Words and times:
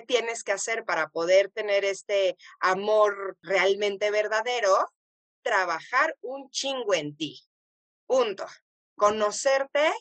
tienes 0.00 0.44
que 0.44 0.52
hacer 0.52 0.84
para 0.84 1.08
poder 1.08 1.50
tener 1.50 1.84
este 1.84 2.36
amor 2.60 3.36
realmente 3.42 4.10
verdadero, 4.10 4.90
trabajar 5.42 6.16
un 6.22 6.50
chingo 6.50 6.94
en 6.94 7.16
ti. 7.16 7.40
Punto. 8.06 8.46
Conocerte 8.96 9.92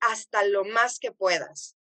hasta 0.00 0.44
lo 0.44 0.64
más 0.64 0.98
que 0.98 1.12
puedas. 1.12 1.76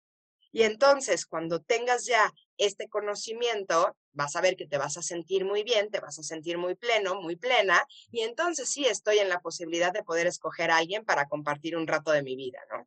Y 0.53 0.63
entonces, 0.63 1.27
cuando 1.27 1.61
tengas 1.61 2.07
ya 2.07 2.33
este 2.59 2.89
conocimiento, 2.89 3.97
vas 4.13 4.37
a 4.37 4.41
ver 4.41 4.55
que 4.57 4.69
te 4.69 4.79
vas 4.79 4.97
a 4.97 5.03
sentir 5.03 5.45
muy 5.45 5.65
bien, 5.65 5.91
te 5.91 5.99
vas 5.99 6.19
a 6.21 6.23
sentir 6.23 6.59
muy 6.59 6.77
pleno, 6.77 7.21
muy 7.21 7.35
plena, 7.35 7.85
y 8.13 8.21
entonces 8.21 8.71
sí 8.71 8.87
estoy 8.87 9.19
en 9.19 9.29
la 9.29 9.41
posibilidad 9.41 9.93
de 9.93 10.05
poder 10.05 10.29
escoger 10.29 10.71
a 10.71 10.77
alguien 10.77 11.05
para 11.05 11.27
compartir 11.27 11.77
un 11.77 11.89
rato 11.89 12.13
de 12.13 12.23
mi 12.23 12.37
vida, 12.37 12.61
¿no? 12.71 12.87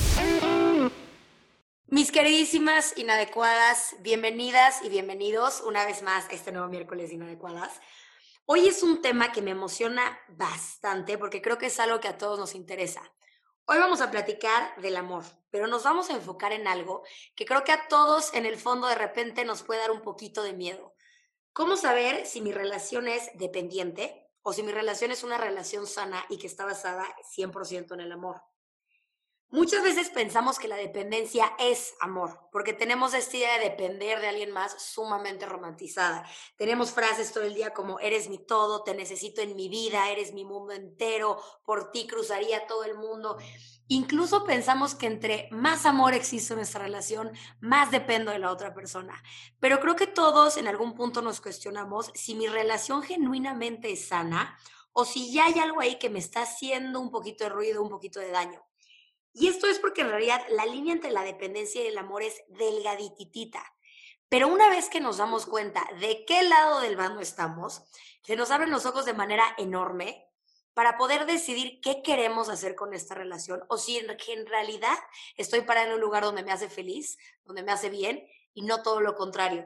Mis 1.93 2.09
queridísimas 2.09 2.97
inadecuadas, 2.97 3.97
bienvenidas 3.99 4.81
y 4.81 4.87
bienvenidos 4.87 5.59
una 5.59 5.85
vez 5.85 6.03
más 6.03 6.25
este 6.31 6.53
nuevo 6.53 6.69
miércoles 6.69 7.11
inadecuadas. 7.11 7.81
Hoy 8.45 8.65
es 8.65 8.81
un 8.81 9.01
tema 9.01 9.33
que 9.33 9.41
me 9.41 9.51
emociona 9.51 10.17
bastante 10.29 11.17
porque 11.17 11.41
creo 11.41 11.57
que 11.57 11.65
es 11.65 11.77
algo 11.81 11.99
que 11.99 12.07
a 12.07 12.17
todos 12.17 12.39
nos 12.39 12.55
interesa. 12.55 13.01
Hoy 13.65 13.77
vamos 13.77 13.99
a 13.99 14.09
platicar 14.09 14.73
del 14.79 14.95
amor, 14.95 15.25
pero 15.49 15.67
nos 15.67 15.83
vamos 15.83 16.09
a 16.09 16.13
enfocar 16.13 16.53
en 16.53 16.65
algo 16.65 17.03
que 17.35 17.43
creo 17.43 17.65
que 17.65 17.73
a 17.73 17.89
todos 17.89 18.33
en 18.35 18.45
el 18.45 18.55
fondo 18.55 18.87
de 18.87 18.95
repente 18.95 19.43
nos 19.43 19.61
puede 19.61 19.81
dar 19.81 19.91
un 19.91 20.01
poquito 20.01 20.43
de 20.43 20.53
miedo. 20.53 20.95
¿Cómo 21.51 21.75
saber 21.75 22.25
si 22.25 22.39
mi 22.39 22.53
relación 22.53 23.09
es 23.09 23.31
dependiente 23.33 24.29
o 24.43 24.53
si 24.53 24.63
mi 24.63 24.71
relación 24.71 25.11
es 25.11 25.25
una 25.25 25.37
relación 25.37 25.85
sana 25.85 26.23
y 26.29 26.37
que 26.37 26.47
está 26.47 26.63
basada 26.63 27.05
100% 27.35 27.95
en 27.95 27.99
el 27.99 28.13
amor? 28.13 28.41
Muchas 29.53 29.83
veces 29.83 30.09
pensamos 30.09 30.57
que 30.57 30.69
la 30.69 30.77
dependencia 30.77 31.51
es 31.59 31.93
amor, 31.99 32.39
porque 32.53 32.71
tenemos 32.71 33.13
esta 33.13 33.35
idea 33.35 33.57
de 33.57 33.65
depender 33.65 34.21
de 34.21 34.29
alguien 34.29 34.51
más 34.51 34.81
sumamente 34.81 35.45
romantizada. 35.45 36.25
Tenemos 36.55 36.91
frases 36.91 37.33
todo 37.33 37.43
el 37.43 37.53
día 37.53 37.73
como 37.73 37.99
eres 37.99 38.29
mi 38.29 38.37
todo, 38.37 38.81
te 38.83 38.95
necesito 38.95 39.41
en 39.41 39.57
mi 39.57 39.67
vida, 39.67 40.09
eres 40.09 40.33
mi 40.33 40.45
mundo 40.45 40.71
entero, 40.71 41.37
por 41.65 41.91
ti 41.91 42.07
cruzaría 42.07 42.65
todo 42.65 42.85
el 42.85 42.95
mundo. 42.95 43.39
Incluso 43.89 44.45
pensamos 44.45 44.95
que 44.95 45.07
entre 45.07 45.49
más 45.51 45.85
amor 45.85 46.13
existe 46.13 46.53
en 46.53 46.59
nuestra 46.59 46.83
relación, 46.83 47.33
más 47.59 47.91
dependo 47.91 48.31
de 48.31 48.39
la 48.39 48.51
otra 48.51 48.73
persona. 48.73 49.21
Pero 49.59 49.81
creo 49.81 49.97
que 49.97 50.07
todos 50.07 50.55
en 50.55 50.69
algún 50.69 50.95
punto 50.95 51.21
nos 51.21 51.41
cuestionamos 51.41 52.09
si 52.15 52.35
mi 52.35 52.47
relación 52.47 53.03
genuinamente 53.03 53.91
es 53.91 54.07
sana 54.07 54.57
o 54.93 55.03
si 55.03 55.33
ya 55.33 55.47
hay 55.47 55.59
algo 55.59 55.81
ahí 55.81 55.99
que 55.99 56.09
me 56.09 56.19
está 56.19 56.43
haciendo 56.43 57.01
un 57.01 57.11
poquito 57.11 57.43
de 57.43 57.49
ruido, 57.49 57.83
un 57.83 57.89
poquito 57.89 58.21
de 58.21 58.31
daño. 58.31 58.63
Y 59.33 59.47
esto 59.47 59.67
es 59.67 59.79
porque 59.79 60.01
en 60.01 60.09
realidad 60.09 60.41
la 60.49 60.65
línea 60.65 60.93
entre 60.93 61.11
la 61.11 61.23
dependencia 61.23 61.81
y 61.83 61.87
el 61.87 61.97
amor 61.97 62.23
es 62.23 62.43
delgadititita. 62.49 63.63
Pero 64.29 64.47
una 64.47 64.69
vez 64.69 64.89
que 64.89 65.01
nos 65.01 65.17
damos 65.17 65.45
cuenta 65.45 65.87
de 65.99 66.25
qué 66.25 66.43
lado 66.43 66.79
del 66.79 66.95
bando 66.95 67.21
estamos, 67.21 67.83
se 68.23 68.35
nos 68.35 68.51
abren 68.51 68.71
los 68.71 68.85
ojos 68.85 69.05
de 69.05 69.13
manera 69.13 69.43
enorme 69.57 70.27
para 70.73 70.97
poder 70.97 71.25
decidir 71.25 71.81
qué 71.81 72.01
queremos 72.01 72.49
hacer 72.49 72.75
con 72.75 72.93
esta 72.93 73.13
relación 73.13 73.61
o 73.67 73.77
si 73.77 73.97
en, 73.97 74.45
realidad 74.45 74.97
estoy 75.35 75.61
para 75.61 75.83
en 75.83 75.93
un 75.93 75.99
lugar 75.99 76.23
donde 76.23 76.43
me 76.43 76.51
hace 76.51 76.69
feliz, 76.69 77.17
donde 77.43 77.63
me 77.63 77.71
hace 77.71 77.89
bien 77.89 78.25
y 78.53 78.61
no 78.61 78.81
todo 78.81 79.01
lo 79.01 79.15
contrario. 79.15 79.65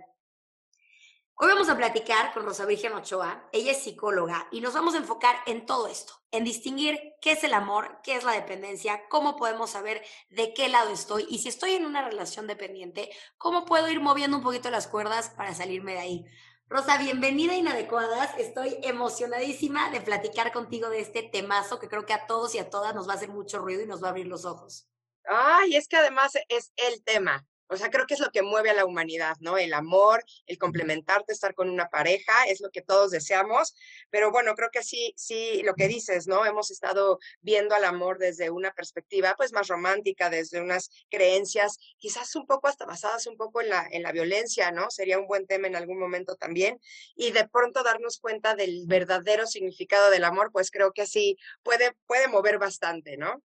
Hoy 1.38 1.50
vamos 1.50 1.68
a 1.68 1.75
platicar 1.75 2.34
con 2.34 2.46
Rosa 2.46 2.66
Virgen 2.66 2.94
Ochoa. 2.94 3.50
Ella 3.51 3.73
es 3.73 3.84
psicóloga 3.84 4.47
y 4.51 4.62
nos 4.62 4.73
vamos 4.73 4.96
a 4.96 5.00
enfocar 5.00 5.35
en 5.47 5.66
todo 5.66 5.88
esto, 5.88 6.13
en 6.31 6.46
distinguir 6.46 6.97
qué 7.19 7.34
es 7.34 7.44
el 7.44 7.53
amor, 7.53 8.00
qué 8.03 8.16
es 8.16 8.23
la 8.23 8.31
dependencia, 8.31 9.01
cómo 9.09 9.35
podemos 9.35 9.72
saber 9.72 10.01
de 10.29 10.53
qué 10.53 10.69
lado 10.69 10.91
estoy 10.91 11.28
y 11.29 11.40
si 11.40 11.50
estoy 11.50 11.72
en 11.72 11.85
una 11.85 12.07
relación 12.07 12.47
dependiente, 12.47 13.09
cómo 13.38 13.66
puedo 13.66 13.90
ir 13.90 14.00
moviendo 14.00 14.38
un 14.38 14.44
poquito 14.44 14.69
las 14.69 14.88
cuerdas 14.88 15.29
para 15.31 15.53
salirme 15.53 15.91
de 15.91 16.00
ahí. 16.00 16.25
Rosa, 16.69 16.97
bienvenida 16.97 17.52
a 17.52 17.57
Inadecuadas. 17.57 18.40
Estoy 18.40 18.78
emocionadísima 18.84 19.90
de 19.90 20.00
platicar 20.00 20.53
contigo 20.53 20.90
de 20.90 21.02
este 21.02 21.22
temazo 21.22 21.79
que 21.79 21.90
creo 21.90 22.06
que 22.06 22.13
a 22.13 22.28
todos 22.28 22.56
y 22.56 22.59
a 22.59 22.69
todas 22.69 22.96
nos 22.96 23.09
va 23.09 23.12
a 23.12 23.16
hacer 23.17 23.29
mucho 23.29 23.59
ruido 23.59 23.84
y 23.84 23.88
nos 23.88 24.02
va 24.02 24.07
a 24.07 24.12
abrir 24.12 24.28
los 24.28 24.46
ojos. 24.46 24.88
Ay, 25.28 25.75
es 25.75 25.90
que 25.90 25.97
además 25.97 26.31
es 26.47 26.72
el 26.78 27.03
tema. 27.03 27.46
O 27.68 27.78
sea, 27.78 27.90
creo 27.90 28.06
que 28.06 28.14
es 28.14 28.20
lo 28.20 28.31
que 28.31 28.42
mueve 28.42 28.70
a 28.70 28.74
la 28.74 28.86
humanidad, 28.86 29.36
¿no? 29.40 29.58
El 29.58 29.74
amor, 29.74 30.24
el 30.46 30.58
complementarte, 30.58 31.34
estar 31.34 31.56
con 31.56 31.70
una 31.70 31.90
pareja, 31.90 32.46
es 32.48 32.62
lo 32.62 32.70
que 32.70 32.81
todos 32.81 33.12
deseamos. 33.12 33.76
Pero 34.09 34.31
bueno, 34.31 34.53
creo 34.56 34.70
que 34.72 34.84
sí, 34.84 35.14
sí, 35.18 35.62
lo 35.64 35.74
que 35.74 35.88
dices, 35.88 36.28
¿no? 36.28 36.46
Hemos 36.46 36.72
estado 36.72 37.20
viendo 37.42 37.76
al 37.76 37.86
amor 37.86 38.18
desde 38.20 38.50
una 38.50 38.72
perspectiva, 38.72 39.36
pues, 39.38 39.53
más 39.53 39.68
romántica, 39.68 40.30
desde 40.30 40.62
unas 40.62 40.90
creencias, 41.09 41.78
quizás 41.98 42.36
un 42.36 42.46
poco 42.46 42.68
hasta 42.68 42.86
basadas 42.86 43.28
un 43.28 43.38
poco 43.38 43.62
en 43.62 43.70
la, 43.70 43.88
en 43.92 44.03
la 44.03 44.12
violencia, 44.12 44.72
¿no? 44.72 44.92
Sería 44.92 45.20
un 45.20 45.28
buen 45.28 45.47
tema 45.47 45.68
en 45.68 45.76
algún 45.76 46.00
momento 46.00 46.36
también. 46.36 46.80
Y 47.16 47.32
de 47.32 47.47
pronto 47.47 47.84
darnos 47.84 48.20
cuenta 48.20 48.56
del 48.56 48.86
verdadero 48.88 49.47
significado 49.47 50.09
del 50.12 50.24
amor, 50.24 50.52
pues 50.52 50.72
creo 50.72 50.92
que 50.94 51.06
sí 51.08 51.38
puede, 51.64 51.94
puede 52.06 52.28
mover 52.28 52.59
bastante, 52.59 53.18
¿no? 53.18 53.42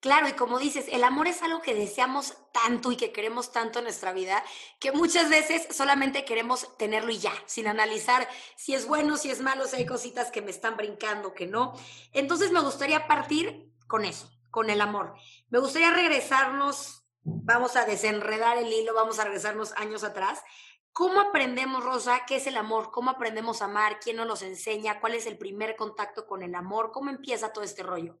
Claro, 0.00 0.28
y 0.28 0.32
como 0.34 0.60
dices, 0.60 0.86
el 0.92 1.02
amor 1.02 1.26
es 1.26 1.42
algo 1.42 1.60
que 1.60 1.74
deseamos 1.74 2.36
tanto 2.52 2.92
y 2.92 2.96
que 2.96 3.12
queremos 3.12 3.50
tanto 3.50 3.80
en 3.80 3.84
nuestra 3.84 4.12
vida, 4.12 4.44
que 4.78 4.92
muchas 4.92 5.28
veces 5.28 5.66
solamente 5.74 6.24
queremos 6.24 6.76
tenerlo 6.76 7.10
y 7.10 7.18
ya, 7.18 7.32
sin 7.46 7.66
analizar 7.66 8.28
si 8.56 8.74
es 8.74 8.86
bueno, 8.86 9.16
si 9.16 9.30
es 9.30 9.40
malo, 9.40 9.66
si 9.66 9.74
hay 9.74 9.86
cositas 9.86 10.30
que 10.30 10.40
me 10.40 10.52
están 10.52 10.76
brincando, 10.76 11.34
que 11.34 11.48
no. 11.48 11.72
Entonces 12.12 12.52
me 12.52 12.60
gustaría 12.60 13.08
partir 13.08 13.72
con 13.88 14.04
eso, 14.04 14.30
con 14.52 14.70
el 14.70 14.80
amor. 14.80 15.14
Me 15.48 15.58
gustaría 15.58 15.90
regresarnos, 15.90 17.04
vamos 17.24 17.74
a 17.74 17.84
desenredar 17.84 18.56
el 18.56 18.72
hilo, 18.72 18.94
vamos 18.94 19.18
a 19.18 19.24
regresarnos 19.24 19.72
años 19.72 20.04
atrás. 20.04 20.44
¿Cómo 20.92 21.20
aprendemos, 21.20 21.82
Rosa, 21.82 22.20
qué 22.24 22.36
es 22.36 22.46
el 22.46 22.56
amor? 22.56 22.92
¿Cómo 22.92 23.10
aprendemos 23.10 23.62
a 23.62 23.64
amar? 23.64 23.98
¿Quién 23.98 24.16
nos 24.16 24.28
los 24.28 24.42
enseña? 24.42 25.00
¿Cuál 25.00 25.14
es 25.14 25.26
el 25.26 25.38
primer 25.38 25.74
contacto 25.74 26.24
con 26.24 26.44
el 26.44 26.54
amor? 26.54 26.92
¿Cómo 26.92 27.10
empieza 27.10 27.52
todo 27.52 27.64
este 27.64 27.82
rollo? 27.82 28.20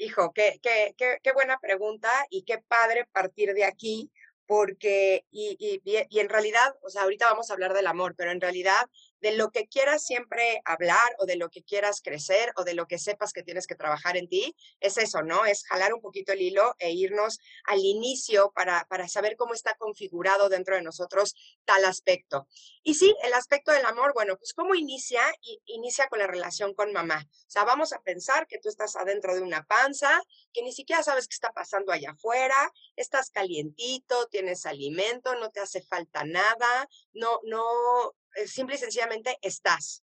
Hijo, 0.00 0.32
qué, 0.32 0.58
qué, 0.62 0.94
qué, 0.96 1.18
qué 1.22 1.32
buena 1.32 1.58
pregunta 1.60 2.08
y 2.30 2.44
qué 2.44 2.56
padre 2.56 3.04
partir 3.12 3.52
de 3.52 3.64
aquí, 3.64 4.10
porque, 4.46 5.26
y, 5.30 5.58
y, 5.60 5.82
y, 5.84 6.18
en 6.20 6.30
realidad, 6.30 6.74
o 6.82 6.88
sea, 6.88 7.02
ahorita 7.02 7.26
vamos 7.30 7.50
a 7.50 7.52
hablar 7.52 7.74
del 7.74 7.86
amor, 7.86 8.14
pero 8.16 8.30
en 8.30 8.40
realidad 8.40 8.86
de 9.20 9.32
lo 9.32 9.50
que 9.50 9.66
quieras 9.66 10.04
siempre 10.04 10.62
hablar 10.64 11.14
o 11.18 11.26
de 11.26 11.36
lo 11.36 11.50
que 11.50 11.62
quieras 11.62 12.00
crecer 12.02 12.52
o 12.56 12.64
de 12.64 12.74
lo 12.74 12.86
que 12.86 12.98
sepas 12.98 13.32
que 13.32 13.42
tienes 13.42 13.66
que 13.66 13.74
trabajar 13.74 14.16
en 14.16 14.28
ti, 14.28 14.54
es 14.80 14.98
eso, 14.98 15.22
¿no? 15.22 15.44
Es 15.44 15.64
jalar 15.66 15.92
un 15.94 16.00
poquito 16.00 16.32
el 16.32 16.42
hilo 16.42 16.74
e 16.78 16.90
irnos 16.92 17.38
al 17.64 17.80
inicio 17.80 18.52
para, 18.54 18.86
para 18.88 19.08
saber 19.08 19.36
cómo 19.36 19.54
está 19.54 19.74
configurado 19.74 20.48
dentro 20.48 20.74
de 20.74 20.82
nosotros 20.82 21.34
tal 21.64 21.84
aspecto. 21.84 22.46
Y 22.82 22.94
sí, 22.94 23.14
el 23.22 23.34
aspecto 23.34 23.72
del 23.72 23.84
amor, 23.84 24.12
bueno, 24.14 24.36
pues 24.36 24.54
cómo 24.54 24.74
inicia, 24.74 25.22
inicia 25.66 26.08
con 26.08 26.18
la 26.18 26.26
relación 26.26 26.74
con 26.74 26.92
mamá. 26.92 27.26
O 27.30 27.50
sea, 27.50 27.64
vamos 27.64 27.92
a 27.92 28.00
pensar 28.02 28.46
que 28.46 28.58
tú 28.58 28.68
estás 28.68 28.96
adentro 28.96 29.34
de 29.34 29.42
una 29.42 29.64
panza, 29.64 30.22
que 30.52 30.62
ni 30.62 30.72
siquiera 30.72 31.02
sabes 31.02 31.28
qué 31.28 31.34
está 31.34 31.52
pasando 31.52 31.92
allá 31.92 32.12
afuera, 32.12 32.72
estás 32.96 33.30
calientito, 33.30 34.28
tienes 34.28 34.66
alimento, 34.66 35.34
no 35.34 35.50
te 35.50 35.60
hace 35.60 35.82
falta 35.82 36.24
nada, 36.24 36.88
no, 37.12 37.40
no, 37.44 38.14
simple 38.46 38.76
y 38.76 38.78
sencillamente 38.78 39.38
estás. 39.42 40.02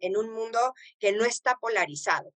En, 0.00 0.16
un 0.16 0.32
mundo 0.32 0.74
que 0.98 1.12
no 1.12 1.24
está 1.24 1.56
polarizado. 1.56 2.32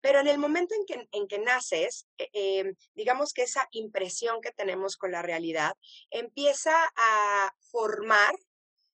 Pero 0.00 0.20
en 0.20 0.28
el 0.28 0.38
momento 0.38 0.74
en 0.74 0.86
que, 0.86 1.08
en 1.12 1.28
que 1.28 1.38
naces, 1.38 2.06
eh, 2.18 2.28
em, 2.32 2.74
digamos 2.94 3.32
que 3.32 3.42
esa 3.42 3.68
impresión 3.72 4.40
que 4.40 4.52
tenemos 4.52 4.96
con 4.96 5.10
la 5.10 5.22
realidad 5.22 5.74
empieza 6.10 6.74
a 6.96 7.54
formar 7.70 8.34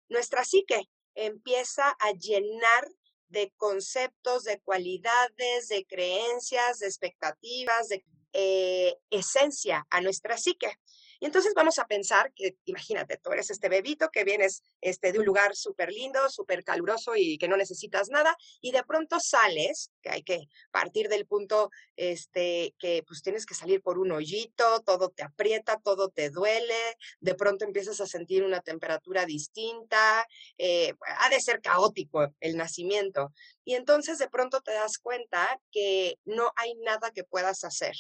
nuestra 0.09 0.45
psique, 0.45 0.89
empieza 1.15 1.89
a 1.89 2.13
llenar 2.13 2.89
de 3.29 3.53
conceptos, 3.57 4.45
de 4.45 4.61
cualidades, 4.61 5.69
de 5.69 5.87
creencias, 5.87 6.81
de 6.81 6.87
expectativas, 6.87 7.89
de 7.89 8.05
eh, 8.33 8.97
esencia 9.11 9.87
a 9.91 10.01
nuestra 10.01 10.37
psique. 10.37 10.79
Y 11.23 11.27
entonces 11.27 11.55
vamos 11.55 11.79
a 11.79 11.87
pensar 11.87 12.33
que, 12.35 12.57
imagínate, 12.65 13.17
tú 13.17 13.31
eres 13.31 13.49
este 13.49 13.69
bebito 13.69 14.11
que 14.11 14.25
vienes 14.25 14.65
este, 14.81 15.13
de 15.13 15.21
un 15.21 15.25
lugar 15.25 15.55
súper 15.55 15.93
lindo, 15.93 16.29
súper 16.29 16.65
caluroso 16.65 17.15
y 17.15 17.39
que 17.39 17.47
no 17.47 17.57
necesitas 17.57 18.09
nada, 18.09 18.37
y 18.61 18.73
de 18.73 18.83
pronto 18.83 19.21
sales, 19.21 19.93
que 20.03 20.11
hay 20.11 20.25
que 20.25 20.49
partir 20.73 21.09
del 21.09 21.25
punto 21.25 21.71
este, 21.95 22.75
que 22.77 23.05
pues 23.07 23.23
tienes 23.23 23.47
que 23.47 23.55
salir 23.55 23.83
por 23.83 24.01
un 24.01 24.11
hoyito, 24.11 24.81
todo 24.81 25.11
te 25.11 25.23
aprieta, 25.23 25.79
todo 25.79 26.09
te 26.09 26.29
duele, 26.31 26.97
de 27.21 27.37
pronto 27.37 27.65
empiezas 27.65 28.01
a 28.01 28.07
sentir 28.09 28.43
una 28.43 28.61
temperatura 28.61 29.25
distinta, 29.25 30.27
eh, 30.59 30.93
ha 31.21 31.29
de 31.29 31.41
ser 31.41 31.61
caótico 31.61 32.35
el 32.41 32.57
nacimiento. 32.57 33.33
Y 33.65 33.77
entonces 33.77 34.19
de 34.19 34.29
pronto 34.29 34.61
te 34.61 34.73
das 34.73 34.99
cuenta 34.99 35.61
que 35.71 36.19
no 36.25 36.51
hay 36.57 36.75
nada 36.75 37.13
que 37.13 37.23
puedas 37.23 37.63
hacer. 37.63 37.95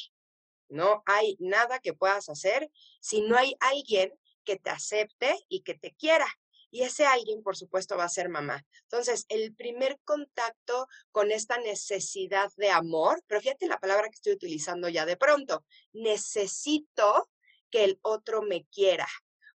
No 0.72 1.02
hay 1.04 1.36
nada 1.38 1.80
que 1.80 1.92
puedas 1.92 2.30
hacer 2.30 2.70
si 3.00 3.20
no 3.20 3.36
hay 3.36 3.54
alguien 3.60 4.12
que 4.44 4.56
te 4.56 4.70
acepte 4.70 5.38
y 5.48 5.60
que 5.60 5.74
te 5.74 5.92
quiera. 5.92 6.26
Y 6.70 6.82
ese 6.82 7.04
alguien, 7.04 7.42
por 7.42 7.54
supuesto, 7.54 7.98
va 7.98 8.04
a 8.04 8.08
ser 8.08 8.30
mamá. 8.30 8.64
Entonces, 8.84 9.26
el 9.28 9.54
primer 9.54 10.00
contacto 10.04 10.88
con 11.10 11.30
esta 11.30 11.58
necesidad 11.58 12.50
de 12.56 12.70
amor, 12.70 13.22
pero 13.26 13.42
fíjate 13.42 13.66
la 13.66 13.78
palabra 13.78 14.08
que 14.08 14.14
estoy 14.14 14.32
utilizando 14.32 14.88
ya 14.88 15.04
de 15.04 15.19
pronto, 15.19 15.66
necesito 15.92 17.28
que 17.70 17.84
el 17.84 17.98
otro 18.00 18.40
me 18.40 18.64
quiera, 18.72 19.06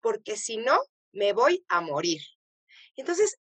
porque 0.01 0.37
si 0.37 0.57
no, 0.57 0.77
me 1.13 1.33
voy 1.33 1.65
a 1.69 1.81
morir. 1.81 2.21
Entonces, 2.97 3.39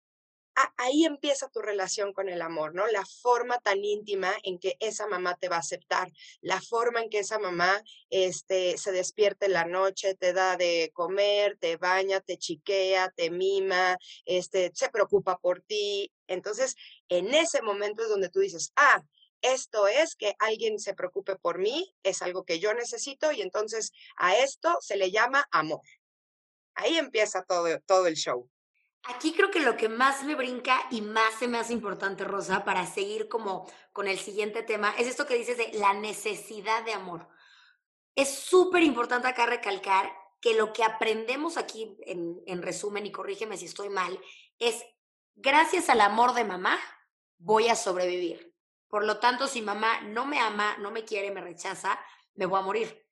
ahí 0.77 1.05
empieza 1.05 1.49
tu 1.49 1.61
relación 1.61 2.13
con 2.13 2.29
el 2.29 2.41
amor, 2.41 2.73
¿no? 2.73 2.87
La 2.87 3.05
forma 3.05 3.59
tan 3.59 3.83
íntima 3.83 4.33
en 4.43 4.59
que 4.59 4.77
esa 4.79 5.07
mamá 5.07 5.35
te 5.35 5.49
va 5.49 5.57
a 5.57 5.59
aceptar, 5.59 6.11
la 6.41 6.61
forma 6.61 7.01
en 7.01 7.09
que 7.09 7.19
esa 7.19 7.39
mamá 7.39 7.83
este, 8.09 8.77
se 8.77 8.91
despierte 8.91 9.45
en 9.45 9.53
la 9.53 9.65
noche, 9.65 10.15
te 10.15 10.33
da 10.33 10.57
de 10.57 10.91
comer, 10.93 11.57
te 11.59 11.77
baña, 11.77 12.19
te 12.21 12.37
chiquea, 12.37 13.11
te 13.15 13.29
mima, 13.29 13.97
este, 14.25 14.71
se 14.73 14.89
preocupa 14.89 15.37
por 15.37 15.61
ti. 15.61 16.11
Entonces, 16.27 16.75
en 17.09 17.33
ese 17.33 17.61
momento 17.61 18.03
es 18.03 18.09
donde 18.09 18.29
tú 18.29 18.39
dices, 18.39 18.71
ah, 18.75 19.03
esto 19.41 19.87
es 19.87 20.15
que 20.15 20.35
alguien 20.39 20.79
se 20.79 20.93
preocupe 20.93 21.35
por 21.37 21.59
mí, 21.59 21.93
es 22.03 22.21
algo 22.21 22.43
que 22.43 22.59
yo 22.59 22.73
necesito 22.73 23.31
y 23.31 23.41
entonces 23.41 23.91
a 24.17 24.37
esto 24.37 24.77
se 24.81 24.97
le 24.97 25.11
llama 25.11 25.47
amor. 25.51 25.81
Ahí 26.75 26.97
empieza 26.97 27.43
todo, 27.43 27.67
todo 27.85 28.07
el 28.07 28.15
show. 28.15 28.49
Aquí 29.03 29.33
creo 29.33 29.49
que 29.49 29.61
lo 29.61 29.77
que 29.77 29.89
más 29.89 30.23
me 30.23 30.35
brinca 30.35 30.79
y 30.91 31.01
más 31.01 31.33
se 31.35 31.47
me 31.47 31.57
hace 31.57 31.73
importante, 31.73 32.25
Rosa, 32.25 32.65
para 32.65 32.85
seguir 32.85 33.27
como 33.27 33.69
con 33.93 34.07
el 34.07 34.19
siguiente 34.19 34.61
tema, 34.61 34.93
es 34.97 35.07
esto 35.07 35.25
que 35.25 35.35
dices 35.35 35.57
de 35.57 35.71
la 35.73 35.93
necesidad 35.93 36.83
de 36.83 36.93
amor. 36.93 37.27
Es 38.15 38.29
súper 38.29 38.83
importante 38.83 39.27
acá 39.27 39.45
recalcar 39.45 40.11
que 40.41 40.53
lo 40.53 40.73
que 40.73 40.83
aprendemos 40.83 41.57
aquí, 41.57 41.97
en, 42.05 42.41
en 42.45 42.61
resumen, 42.61 43.05
y 43.05 43.11
corrígeme 43.11 43.57
si 43.57 43.65
estoy 43.65 43.89
mal, 43.89 44.19
es 44.57 44.83
gracias 45.35 45.89
al 45.89 46.01
amor 46.01 46.33
de 46.33 46.43
mamá 46.43 46.77
voy 47.37 47.69
a 47.69 47.75
sobrevivir. 47.75 48.53
Por 48.89 49.05
lo 49.05 49.19
tanto, 49.19 49.47
si 49.47 49.61
mamá 49.61 50.01
no 50.01 50.25
me 50.25 50.39
ama, 50.39 50.77
no 50.79 50.91
me 50.91 51.05
quiere, 51.05 51.31
me 51.31 51.41
rechaza, 51.41 51.99
me 52.35 52.45
voy 52.45 52.59
a 52.59 52.63
morir. 52.63 53.08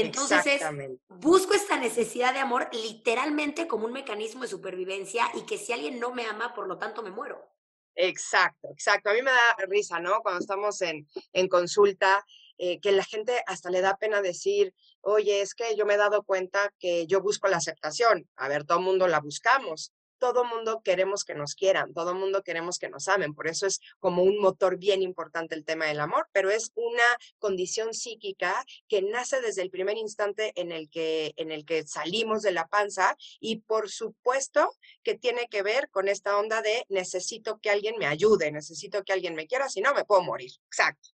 Entonces 0.00 0.62
busco 1.08 1.54
esta 1.54 1.76
necesidad 1.76 2.32
de 2.32 2.40
amor 2.40 2.68
literalmente 2.72 3.66
como 3.66 3.86
un 3.86 3.92
mecanismo 3.92 4.42
de 4.42 4.48
supervivencia 4.48 5.30
y 5.34 5.42
que 5.42 5.58
si 5.58 5.72
alguien 5.72 5.98
no 6.00 6.12
me 6.12 6.26
ama, 6.26 6.54
por 6.54 6.66
lo 6.66 6.78
tanto 6.78 7.02
me 7.02 7.10
muero. 7.10 7.48
Exacto, 7.94 8.68
exacto. 8.70 9.10
A 9.10 9.12
mí 9.12 9.22
me 9.22 9.32
da 9.32 9.56
risa, 9.68 9.98
¿no? 9.98 10.20
Cuando 10.22 10.40
estamos 10.40 10.80
en, 10.82 11.08
en 11.32 11.48
consulta, 11.48 12.24
eh, 12.58 12.80
que 12.80 12.92
la 12.92 13.04
gente 13.04 13.42
hasta 13.46 13.70
le 13.70 13.80
da 13.80 13.96
pena 13.96 14.20
decir, 14.20 14.74
oye, 15.00 15.40
es 15.40 15.54
que 15.54 15.76
yo 15.76 15.86
me 15.86 15.94
he 15.94 15.96
dado 15.96 16.24
cuenta 16.24 16.72
que 16.78 17.06
yo 17.06 17.20
busco 17.20 17.48
la 17.48 17.58
aceptación. 17.58 18.28
A 18.36 18.48
ver, 18.48 18.64
todo 18.64 18.78
el 18.78 18.84
mundo 18.84 19.06
la 19.08 19.20
buscamos 19.20 19.92
todo 20.18 20.44
mundo 20.44 20.82
queremos 20.84 21.24
que 21.24 21.34
nos 21.34 21.54
quieran, 21.54 21.94
todo 21.94 22.14
mundo 22.14 22.42
queremos 22.42 22.78
que 22.78 22.88
nos 22.88 23.08
amen. 23.08 23.34
Por 23.34 23.48
eso 23.48 23.66
es 23.66 23.80
como 23.98 24.22
un 24.22 24.40
motor 24.40 24.76
bien 24.78 25.02
importante 25.02 25.54
el 25.54 25.64
tema 25.64 25.86
del 25.86 26.00
amor, 26.00 26.28
pero 26.32 26.50
es 26.50 26.72
una 26.74 27.16
condición 27.38 27.94
psíquica 27.94 28.64
que 28.88 29.02
nace 29.02 29.40
desde 29.40 29.62
el 29.62 29.70
primer 29.70 29.96
instante 29.96 30.52
en 30.56 30.72
el 30.72 30.90
que, 30.90 31.32
en 31.36 31.50
el 31.50 31.64
que 31.64 31.86
salimos 31.86 32.42
de 32.42 32.52
la 32.52 32.66
panza 32.66 33.16
y 33.40 33.60
por 33.60 33.90
supuesto 33.90 34.74
que 35.02 35.14
tiene 35.14 35.48
que 35.48 35.62
ver 35.62 35.88
con 35.90 36.08
esta 36.08 36.36
onda 36.36 36.62
de 36.62 36.84
necesito 36.88 37.58
que 37.58 37.70
alguien 37.70 37.96
me 37.98 38.06
ayude, 38.06 38.50
necesito 38.52 39.02
que 39.04 39.12
alguien 39.12 39.34
me 39.34 39.46
quiera, 39.46 39.68
si 39.68 39.80
no 39.80 39.94
me 39.94 40.04
puedo 40.04 40.22
morir. 40.22 40.50
Exacto. 40.66 41.10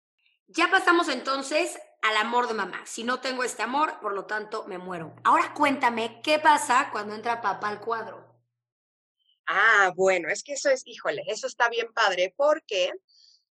Ya 0.48 0.68
pasamos 0.68 1.08
entonces 1.08 1.78
al 2.02 2.16
amor 2.16 2.48
de 2.48 2.54
mamá. 2.54 2.82
Si 2.84 3.04
no 3.04 3.20
tengo 3.20 3.44
este 3.44 3.62
amor, 3.62 4.00
por 4.00 4.14
lo 4.14 4.24
tanto, 4.24 4.64
me 4.66 4.78
muero. 4.78 5.14
Ahora 5.22 5.54
cuéntame, 5.54 6.20
¿qué 6.22 6.38
pasa 6.38 6.88
cuando 6.90 7.14
entra 7.14 7.40
papá 7.40 7.68
al 7.68 7.80
cuadro? 7.80 8.29
Ah, 9.52 9.92
bueno, 9.96 10.28
es 10.28 10.44
que 10.44 10.52
eso 10.52 10.70
es, 10.70 10.82
híjole, 10.86 11.24
eso 11.26 11.48
está 11.48 11.68
bien 11.68 11.92
padre 11.92 12.32
porque 12.36 12.92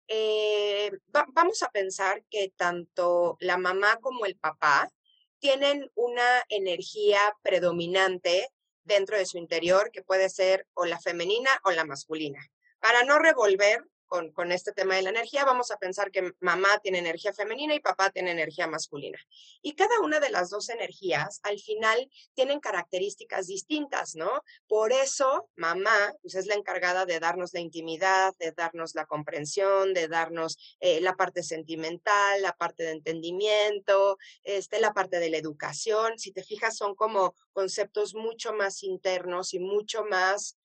eh, 0.08 0.90
vamos 1.28 1.62
a 1.62 1.70
pensar 1.70 2.22
que 2.28 2.52
tanto 2.54 3.38
la 3.40 3.56
mamá 3.56 3.96
como 4.02 4.26
el 4.26 4.36
papá 4.36 4.92
tienen 5.38 5.90
una 5.94 6.44
energía 6.50 7.18
predominante 7.40 8.46
dentro 8.84 9.16
de 9.16 9.24
su 9.24 9.38
interior 9.38 9.90
que 9.90 10.02
puede 10.02 10.28
ser 10.28 10.66
o 10.74 10.84
la 10.84 11.00
femenina 11.00 11.50
o 11.64 11.70
la 11.70 11.86
masculina. 11.86 12.46
Para 12.78 13.02
no 13.04 13.18
revolver 13.18 13.82
con, 14.06 14.32
con, 14.32 14.52
este 14.52 14.72
tema 14.72 14.94
de 14.94 15.02
la 15.02 15.10
energía, 15.10 15.44
vamos 15.44 15.70
a 15.70 15.76
pensar 15.76 16.10
que 16.10 16.32
mamá 16.40 16.78
tiene 16.82 16.98
energía 16.98 17.32
femenina 17.32 17.74
y 17.74 17.80
papá 17.80 18.10
tiene 18.10 18.30
energía 18.30 18.66
masculina. 18.66 19.18
Y 19.62 19.74
cada 19.74 20.00
una 20.00 20.20
de 20.20 20.30
las 20.30 20.50
dos 20.50 20.68
energías 20.68 21.40
al 21.42 21.58
final 21.58 22.10
tienen 22.34 22.60
características 22.60 23.46
distintas, 23.46 24.14
¿no? 24.14 24.42
Por 24.68 24.92
eso 24.92 25.48
mamá 25.56 26.14
pues, 26.22 26.34
es 26.34 26.46
la 26.46 26.54
encargada 26.54 27.06
de 27.06 27.20
darnos 27.20 27.52
la 27.52 27.60
intimidad, 27.60 28.34
de 28.38 28.52
darnos 28.52 28.94
la 28.94 29.06
comprensión, 29.06 29.94
de 29.94 30.08
darnos 30.08 30.76
eh, 30.80 31.00
la 31.00 31.14
parte 31.14 31.42
sentimental, 31.42 32.42
la 32.42 32.52
parte 32.52 32.84
de 32.84 32.92
entendimiento, 32.92 34.18
este, 34.44 34.80
la 34.80 34.92
parte 34.92 35.18
de 35.18 35.30
la 35.30 35.38
educación. 35.38 36.18
Si 36.18 36.32
te 36.32 36.42
fijas, 36.42 36.76
son 36.76 36.94
como 36.94 37.34
conceptos 37.52 38.14
mucho 38.14 38.52
más 38.52 38.82
internos 38.82 39.54
y 39.54 39.58
mucho 39.58 40.04
más 40.04 40.56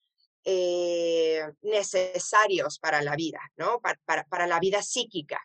eh, 0.44 1.44
necesarios 1.62 2.80
para 2.80 3.02
la 3.02 3.16
vida, 3.16 3.40
¿no? 3.58 3.80
Para, 3.80 4.24
para, 4.26 4.48
la 4.48 4.60
vida 4.60 4.82
psíquica. 4.82 5.40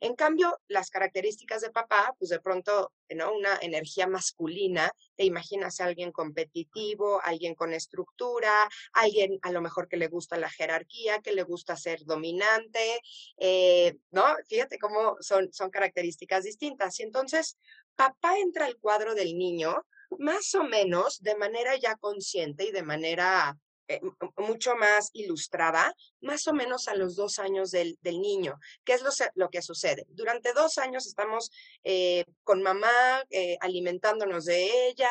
En 0.00 0.14
cambio, 0.14 0.60
las 0.68 0.90
características 0.90 1.62
de 1.62 1.70
papá, 1.70 2.14
pues 2.18 2.30
de 2.30 2.40
pronto, 2.40 2.92
¿no? 3.14 3.32
Una 3.32 3.58
energía 3.62 4.06
masculina, 4.06 4.92
te 5.16 5.24
imaginas 5.24 5.80
a 5.80 5.86
alguien 5.86 6.12
competitivo, 6.12 7.20
alguien 7.24 7.54
con 7.54 7.72
estructura, 7.72 8.68
alguien 8.92 9.38
a 9.42 9.52
lo 9.52 9.62
mejor 9.62 9.88
que 9.88 9.96
le 9.96 10.08
gusta 10.08 10.36
la 10.36 10.50
jerarquía, 10.50 11.20
que 11.20 11.32
le 11.32 11.44
gusta 11.44 11.76
ser 11.76 12.04
dominante, 12.04 13.00
eh, 13.38 13.96
¿no? 14.10 14.24
Fíjate 14.48 14.78
cómo 14.78 15.16
son, 15.20 15.52
son 15.52 15.70
características 15.70 16.44
distintas. 16.44 17.00
Y 17.00 17.04
entonces, 17.04 17.56
papá 17.96 18.38
entra 18.38 18.66
al 18.66 18.76
cuadro 18.76 19.14
del 19.14 19.36
niño 19.38 19.86
más 20.18 20.54
o 20.54 20.64
menos 20.64 21.22
de 21.22 21.36
manera 21.36 21.76
ya 21.76 21.96
consciente 21.96 22.64
y 22.66 22.72
de 22.72 22.82
manera 22.82 23.58
eh, 23.88 24.00
mucho 24.36 24.74
más 24.76 25.10
ilustrada, 25.12 25.94
más 26.20 26.46
o 26.46 26.52
menos 26.52 26.88
a 26.88 26.94
los 26.94 27.16
dos 27.16 27.38
años 27.38 27.70
del, 27.70 27.98
del 28.02 28.20
niño. 28.20 28.58
¿Qué 28.84 28.94
es 28.94 29.02
lo, 29.02 29.10
lo, 29.34 29.50
que 29.50 29.62
sucede? 29.62 30.06
Durante 30.10 30.52
dos 30.52 30.78
años 30.78 31.06
estamos 31.06 31.50
eh, 31.84 32.24
con 32.44 32.62
mamá, 32.62 33.24
eh, 33.30 33.56
alimentándonos 33.60 34.44
de 34.44 34.88
ella, 34.88 35.10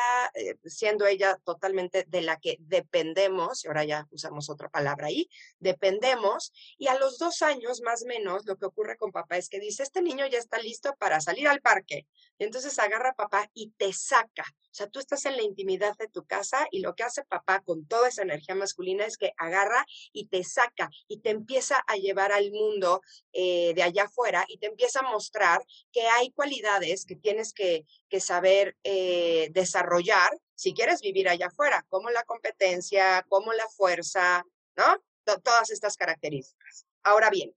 siendo 0.64 1.06
ella 1.06 1.38
totalmente 1.44 2.04
de 2.08 2.22
la 2.22 2.38
que 2.38 2.56
dependemos, 2.60 3.64
y 3.64 3.68
ahora 3.68 3.84
ya 3.84 4.08
usamos 4.10 4.50
otra 4.50 4.68
palabra 4.68 5.08
ahí, 5.08 5.28
dependemos, 5.58 6.52
y 6.78 6.88
a 6.88 6.98
los 6.98 7.18
dos 7.18 7.42
años 7.42 7.80
más 7.82 8.02
o 8.02 8.06
menos 8.06 8.44
lo 8.46 8.56
que 8.56 8.66
ocurre 8.66 8.96
con 8.96 9.12
papá 9.12 9.36
es 9.36 9.48
que 9.48 9.60
dice, 9.60 9.82
este 9.82 10.02
niño 10.02 10.26
ya 10.26 10.38
está 10.38 10.58
listo 10.58 10.94
para 10.98 11.20
salir 11.20 11.48
al 11.48 11.60
parque. 11.60 12.06
Y 12.38 12.44
entonces 12.44 12.78
agarra 12.78 13.10
a 13.10 13.14
papá 13.14 13.50
y 13.54 13.70
te 13.70 13.92
saca. 13.92 14.44
O 14.72 14.74
sea, 14.74 14.88
tú 14.88 14.98
estás 14.98 15.26
en 15.26 15.36
la 15.36 15.42
intimidad 15.42 15.96
de 15.98 16.08
tu 16.08 16.24
casa 16.24 16.66
y 16.70 16.80
lo 16.80 16.94
que 16.94 17.02
hace 17.02 17.24
papá 17.24 17.60
con 17.60 17.86
toda 17.86 18.08
esa 18.08 18.22
energía 18.22 18.54
masculina 18.62 19.04
es 19.04 19.16
que 19.16 19.32
agarra 19.36 19.84
y 20.12 20.26
te 20.26 20.44
saca 20.44 20.88
y 21.08 21.18
te 21.18 21.30
empieza 21.30 21.82
a 21.86 21.96
llevar 21.96 22.32
al 22.32 22.50
mundo 22.52 23.02
eh, 23.32 23.72
de 23.74 23.82
allá 23.82 24.04
afuera 24.04 24.44
y 24.48 24.58
te 24.58 24.66
empieza 24.66 25.00
a 25.00 25.10
mostrar 25.10 25.64
que 25.92 26.06
hay 26.06 26.30
cualidades 26.30 27.04
que 27.04 27.16
tienes 27.16 27.52
que, 27.52 27.84
saber 28.20 28.76
eh, 28.84 29.48
desarrollar 29.52 30.30
si 30.54 30.74
quieres 30.74 31.00
vivir 31.00 31.28
allá 31.28 31.46
afuera, 31.46 31.84
como 31.88 32.10
la 32.10 32.22
competencia, 32.24 33.24
como 33.28 33.52
la 33.52 33.68
fuerza, 33.68 34.44
¿no? 34.76 35.02
todas 35.24 35.70
estas 35.70 35.96
características. 35.96 36.86
Ahora 37.02 37.30
bien, 37.30 37.54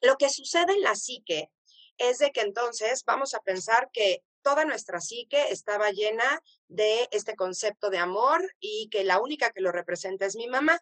lo 0.00 0.16
que 0.16 0.28
sucede 0.30 0.72
en 0.72 0.82
la 0.82 0.94
psique 0.94 1.50
es 1.98 2.18
de 2.18 2.32
que 2.32 2.40
entonces 2.40 3.04
vamos 3.04 3.34
a 3.34 3.40
pensar 3.40 3.90
que 3.92 4.22
toda 4.42 4.64
nuestra 4.64 5.00
psique 5.00 5.50
estaba 5.50 5.90
llena 5.90 6.40
de 6.68 7.08
este 7.12 7.36
concepto 7.36 7.90
de 7.90 7.98
amor 7.98 8.42
y 8.60 8.88
que 8.90 9.04
la 9.04 9.20
única 9.20 9.50
que 9.50 9.60
lo 9.60 9.72
representa 9.72 10.26
es 10.26 10.36
mi 10.36 10.48
mamá. 10.48 10.80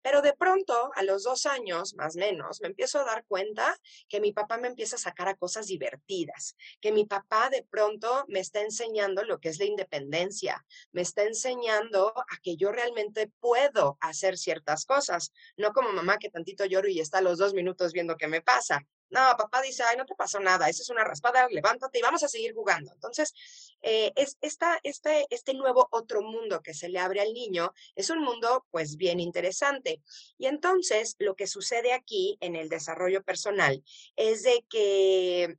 Pero 0.00 0.22
de 0.22 0.32
pronto, 0.34 0.90
a 0.94 1.02
los 1.02 1.24
dos 1.24 1.46
años, 1.46 1.94
más 1.94 2.16
o 2.16 2.18
menos, 2.18 2.60
me 2.60 2.68
empiezo 2.68 3.00
a 3.00 3.04
dar 3.04 3.24
cuenta 3.26 3.76
que 4.08 4.20
mi 4.20 4.32
papá 4.32 4.58
me 4.58 4.68
empieza 4.68 4.96
a 4.96 5.00
sacar 5.00 5.28
a 5.28 5.34
cosas 5.34 5.66
divertidas, 5.66 6.56
que 6.80 6.92
mi 6.92 7.04
papá 7.04 7.50
de 7.50 7.64
pronto 7.64 8.24
me 8.28 8.40
está 8.40 8.60
enseñando 8.60 9.24
lo 9.24 9.40
que 9.40 9.48
es 9.48 9.58
la 9.58 9.64
independencia, 9.64 10.64
me 10.92 11.02
está 11.02 11.24
enseñando 11.24 12.12
a 12.16 12.36
que 12.42 12.56
yo 12.56 12.72
realmente 12.72 13.30
puedo 13.40 13.98
hacer 14.00 14.38
ciertas 14.38 14.84
cosas, 14.84 15.32
no 15.56 15.72
como 15.72 15.92
mamá 15.92 16.18
que 16.18 16.30
tantito 16.30 16.64
lloro 16.64 16.88
y 16.88 17.00
está 17.00 17.18
a 17.18 17.22
los 17.22 17.38
dos 17.38 17.54
minutos 17.54 17.92
viendo 17.92 18.16
qué 18.16 18.28
me 18.28 18.42
pasa. 18.42 18.86
No, 19.12 19.20
papá 19.36 19.60
dice, 19.60 19.82
ay, 19.82 19.98
no 19.98 20.06
te 20.06 20.14
pasó 20.14 20.40
nada, 20.40 20.70
eso 20.70 20.82
es 20.82 20.88
una 20.88 21.04
raspada, 21.04 21.46
levántate 21.50 21.98
y 21.98 22.02
vamos 22.02 22.22
a 22.22 22.28
seguir 22.28 22.54
jugando. 22.54 22.90
Entonces, 22.92 23.34
eh, 23.82 24.10
es 24.16 24.38
esta, 24.40 24.80
este, 24.82 25.26
este 25.28 25.52
nuevo 25.52 25.86
otro 25.90 26.22
mundo 26.22 26.62
que 26.62 26.72
se 26.72 26.88
le 26.88 26.98
abre 26.98 27.20
al 27.20 27.34
niño 27.34 27.74
es 27.94 28.08
un 28.08 28.20
mundo 28.22 28.64
pues 28.70 28.96
bien 28.96 29.20
interesante. 29.20 30.00
Y 30.38 30.46
entonces, 30.46 31.14
lo 31.18 31.36
que 31.36 31.46
sucede 31.46 31.92
aquí 31.92 32.38
en 32.40 32.56
el 32.56 32.70
desarrollo 32.70 33.22
personal 33.22 33.84
es 34.16 34.44
de 34.44 34.64
que 34.70 35.58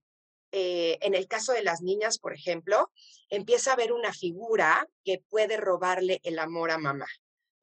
eh, 0.52 0.98
en 1.02 1.14
el 1.14 1.28
caso 1.28 1.54
de 1.54 1.62
las 1.62 1.82
niñas, 1.82 2.18
por 2.18 2.34
ejemplo, 2.34 2.92
empieza 3.30 3.70
a 3.70 3.74
haber 3.74 3.94
una 3.94 4.14
figura 4.14 4.88
que 5.04 5.24
puede 5.30 5.58
robarle 5.58 6.22
el 6.24 6.40
amor 6.40 6.72
a 6.72 6.80
mamá. 6.80 7.08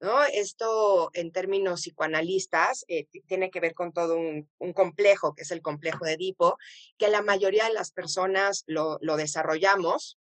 ¿No? 0.00 0.22
Esto 0.24 1.10
en 1.12 1.30
términos 1.30 1.82
psicoanalistas 1.82 2.84
eh, 2.88 3.06
tiene 3.26 3.50
que 3.50 3.60
ver 3.60 3.74
con 3.74 3.92
todo 3.92 4.16
un, 4.16 4.48
complejo, 4.72 5.34
que 5.34 5.42
es 5.42 5.50
el 5.50 5.62
complejo 5.62 6.04
de 6.04 6.14
Edipo, 6.14 6.56
que 6.98 7.08
la 7.08 7.22
mayoría 7.22 7.64
de 7.64 7.74
las 7.74 7.92
personas 7.92 8.64
lo, 8.66 8.98
desarrollamos. 9.16 10.18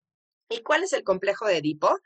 ¿Y 0.49 0.61
cuál 0.61 0.83
es 0.83 0.93
el 0.93 1.03
complejo 1.03 1.47
de 1.47 1.57
Edipo? 1.57 1.97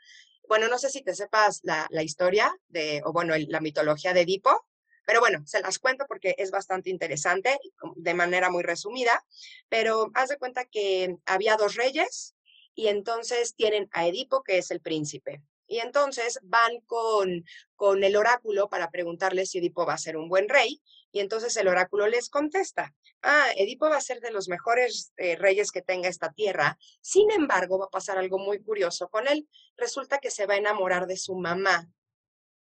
Bueno, 0.48 0.68
no 0.68 0.78
sé 0.78 0.88
si 0.88 1.02
te 1.02 1.14
sepas 1.14 1.60
la, 1.62 2.02
historia 2.02 2.56
de, 2.68 3.02
o 3.04 3.12
bueno, 3.12 3.34
la 3.48 3.60
mitología 3.60 4.14
de 4.14 4.22
Edipo, 4.22 4.66
pero 5.04 5.20
bueno, 5.20 5.42
se 5.46 5.60
las 5.60 5.78
cuento 5.78 6.06
porque 6.06 6.34
es 6.38 6.50
bastante 6.50 6.90
interesante, 6.90 7.58
de 7.96 8.14
manera 8.14 8.50
muy 8.50 8.62
resumida, 8.62 9.24
pero 9.68 10.10
haz 10.14 10.30
de 10.30 10.38
cuenta 10.38 10.64
que 10.64 11.16
había 11.26 11.56
dos 11.56 11.76
reyes 11.76 12.34
y 12.74 12.88
entonces 12.88 13.54
tienen 13.54 13.88
a 13.92 14.06
Edipo, 14.06 14.42
que 14.42 14.58
es 14.58 14.70
el 14.70 14.80
príncipe, 14.80 15.42
y 15.68 15.78
entonces 15.80 16.40
van 16.42 16.80
con, 16.86 17.44
con 17.76 18.02
el 18.02 18.16
oráculo 18.16 18.68
para 18.68 18.90
preguntarle 18.90 19.46
si 19.46 19.58
Edipo 19.58 19.86
va 19.86 19.94
a 19.94 19.98
ser 19.98 20.16
un 20.16 20.28
buen 20.28 20.48
rey. 20.48 20.82
Y 21.12 21.20
entonces 21.20 21.56
el 21.56 21.68
oráculo 21.68 22.06
les 22.06 22.28
contesta, 22.28 22.94
ah, 23.22 23.48
Edipo 23.56 23.88
va 23.88 23.96
a 23.96 24.00
ser 24.00 24.20
de 24.20 24.30
los 24.30 24.48
mejores 24.48 25.12
eh, 25.16 25.36
reyes 25.36 25.70
que 25.70 25.82
tenga 25.82 26.08
esta 26.08 26.32
tierra. 26.32 26.78
Sin 27.00 27.30
embargo, 27.30 27.78
va 27.78 27.86
a 27.86 27.90
pasar 27.90 28.18
algo 28.18 28.38
muy 28.38 28.62
curioso 28.62 29.08
con 29.08 29.28
él. 29.28 29.48
Resulta 29.76 30.18
que 30.18 30.30
se 30.30 30.46
va 30.46 30.54
a 30.54 30.58
enamorar 30.58 31.06
de 31.06 31.16
su 31.16 31.34
mamá 31.34 31.88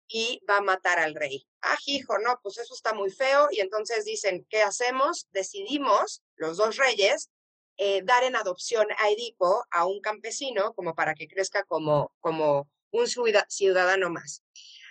y 0.07 0.41
va 0.49 0.57
a 0.57 0.61
matar 0.61 0.99
al 0.99 1.15
rey. 1.15 1.47
Ah, 1.61 1.77
hijo, 1.85 2.17
no, 2.19 2.39
pues 2.41 2.57
eso 2.57 2.73
está 2.73 2.93
muy 2.93 3.09
feo. 3.09 3.47
Y 3.51 3.59
entonces 3.59 4.05
dicen, 4.05 4.45
¿qué 4.49 4.61
hacemos? 4.61 5.27
Decidimos, 5.31 6.23
los 6.35 6.57
dos 6.57 6.77
reyes, 6.77 7.31
eh, 7.77 8.01
dar 8.03 8.23
en 8.23 8.35
adopción 8.35 8.87
a 8.99 9.09
Edipo, 9.09 9.65
a 9.71 9.85
un 9.85 9.99
campesino, 10.01 10.73
como 10.73 10.93
para 10.93 11.15
que 11.15 11.27
crezca 11.27 11.63
como, 11.63 12.13
como 12.19 12.69
un 12.93 13.07
ciudadano 13.49 14.09
más. 14.09 14.43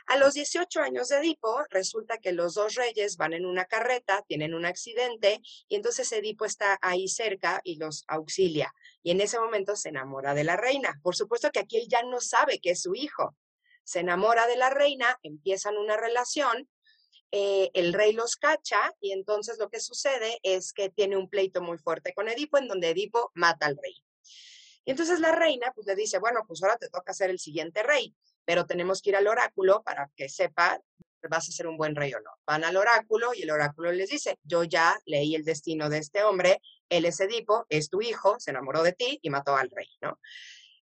A 0.06 0.16
los 0.16 0.34
18 0.34 0.80
años 0.80 1.08
de 1.08 1.18
Edipo, 1.18 1.62
resulta 1.70 2.18
que 2.18 2.32
los 2.32 2.54
dos 2.54 2.74
reyes 2.74 3.16
van 3.16 3.32
en 3.32 3.46
una 3.46 3.64
carreta, 3.64 4.24
tienen 4.26 4.52
un 4.52 4.66
accidente 4.66 5.40
y 5.68 5.76
entonces 5.76 6.10
Edipo 6.12 6.44
está 6.44 6.78
ahí 6.82 7.08
cerca 7.08 7.60
y 7.62 7.76
los 7.76 8.04
auxilia. 8.08 8.74
Y 9.02 9.12
en 9.12 9.20
ese 9.20 9.38
momento 9.38 9.76
se 9.76 9.90
enamora 9.90 10.34
de 10.34 10.44
la 10.44 10.56
reina. 10.56 10.98
Por 11.02 11.14
supuesto 11.14 11.50
que 11.50 11.60
aquí 11.60 11.76
él 11.76 11.86
ya 11.88 12.02
no 12.02 12.20
sabe 12.20 12.58
que 12.58 12.70
es 12.70 12.82
su 12.82 12.94
hijo. 12.94 13.36
Se 13.84 14.00
enamora 14.00 14.46
de 14.48 14.56
la 14.56 14.70
reina, 14.70 15.18
empiezan 15.22 15.76
una 15.76 15.96
relación, 15.96 16.68
eh, 17.30 17.70
el 17.74 17.94
rey 17.94 18.12
los 18.12 18.36
cacha 18.36 18.94
y 19.00 19.12
entonces 19.12 19.58
lo 19.58 19.70
que 19.70 19.80
sucede 19.80 20.38
es 20.42 20.72
que 20.72 20.90
tiene 20.90 21.16
un 21.16 21.30
pleito 21.30 21.62
muy 21.62 21.78
fuerte 21.78 22.12
con 22.12 22.28
Edipo 22.28 22.58
en 22.58 22.68
donde 22.68 22.90
Edipo 22.90 23.30
mata 23.34 23.66
al 23.66 23.78
rey. 23.80 24.02
Y 24.84 24.90
entonces 24.92 25.20
la 25.20 25.32
reina 25.32 25.72
pues 25.74 25.86
le 25.86 25.94
dice, 25.94 26.18
bueno, 26.18 26.40
pues 26.46 26.62
ahora 26.62 26.76
te 26.76 26.88
toca 26.88 27.12
ser 27.12 27.30
el 27.30 27.38
siguiente 27.38 27.82
rey, 27.82 28.14
pero 28.44 28.66
tenemos 28.66 29.00
que 29.00 29.10
ir 29.10 29.16
al 29.16 29.28
oráculo 29.28 29.82
para 29.82 30.10
que 30.16 30.28
sepa 30.28 30.80
vas 31.28 31.48
a 31.48 31.52
ser 31.52 31.66
un 31.66 31.76
buen 31.76 31.94
rey 31.94 32.12
o 32.14 32.20
no. 32.20 32.30
Van 32.46 32.64
al 32.64 32.76
oráculo 32.76 33.32
y 33.34 33.42
el 33.42 33.50
oráculo 33.50 33.92
les 33.92 34.10
dice, 34.10 34.38
yo 34.42 34.64
ya 34.64 34.98
leí 35.06 35.34
el 35.34 35.44
destino 35.44 35.88
de 35.88 35.98
este 35.98 36.24
hombre, 36.24 36.60
él 36.88 37.04
es 37.04 37.20
Edipo, 37.20 37.66
es 37.68 37.88
tu 37.88 38.02
hijo, 38.02 38.38
se 38.38 38.50
enamoró 38.50 38.82
de 38.82 38.92
ti 38.92 39.18
y 39.22 39.30
mató 39.30 39.56
al 39.56 39.70
rey, 39.70 39.88
¿no? 40.00 40.18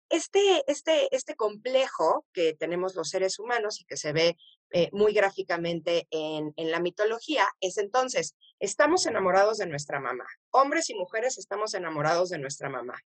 Este, 0.10 0.64
este, 0.66 1.16
este 1.16 1.36
complejo 1.36 2.26
que 2.34 2.56
tenemos 2.56 2.96
los 2.96 3.10
seres 3.10 3.38
humanos 3.38 3.80
y 3.80 3.86
que 3.86 3.96
se 3.96 4.12
ve 4.12 4.38
eh, 4.72 4.90
muy 4.92 5.14
gráficamente 5.14 6.08
en, 6.10 6.52
la 6.58 6.80
mitología 6.80 7.48
es 7.60 7.78
entonces, 7.78 8.36
estamos 8.60 9.06
enamorados 9.06 9.60
de 9.60 9.68
nuestra 9.68 10.00
mamá. 10.00 10.26
Hombres 10.50 10.90
y 10.90 10.96
mujeres 10.96 11.38
estamos 11.38 11.76
enamorados 11.76 12.30
de 12.30 12.40
nuestra 12.40 12.70
mamá. 12.70 12.98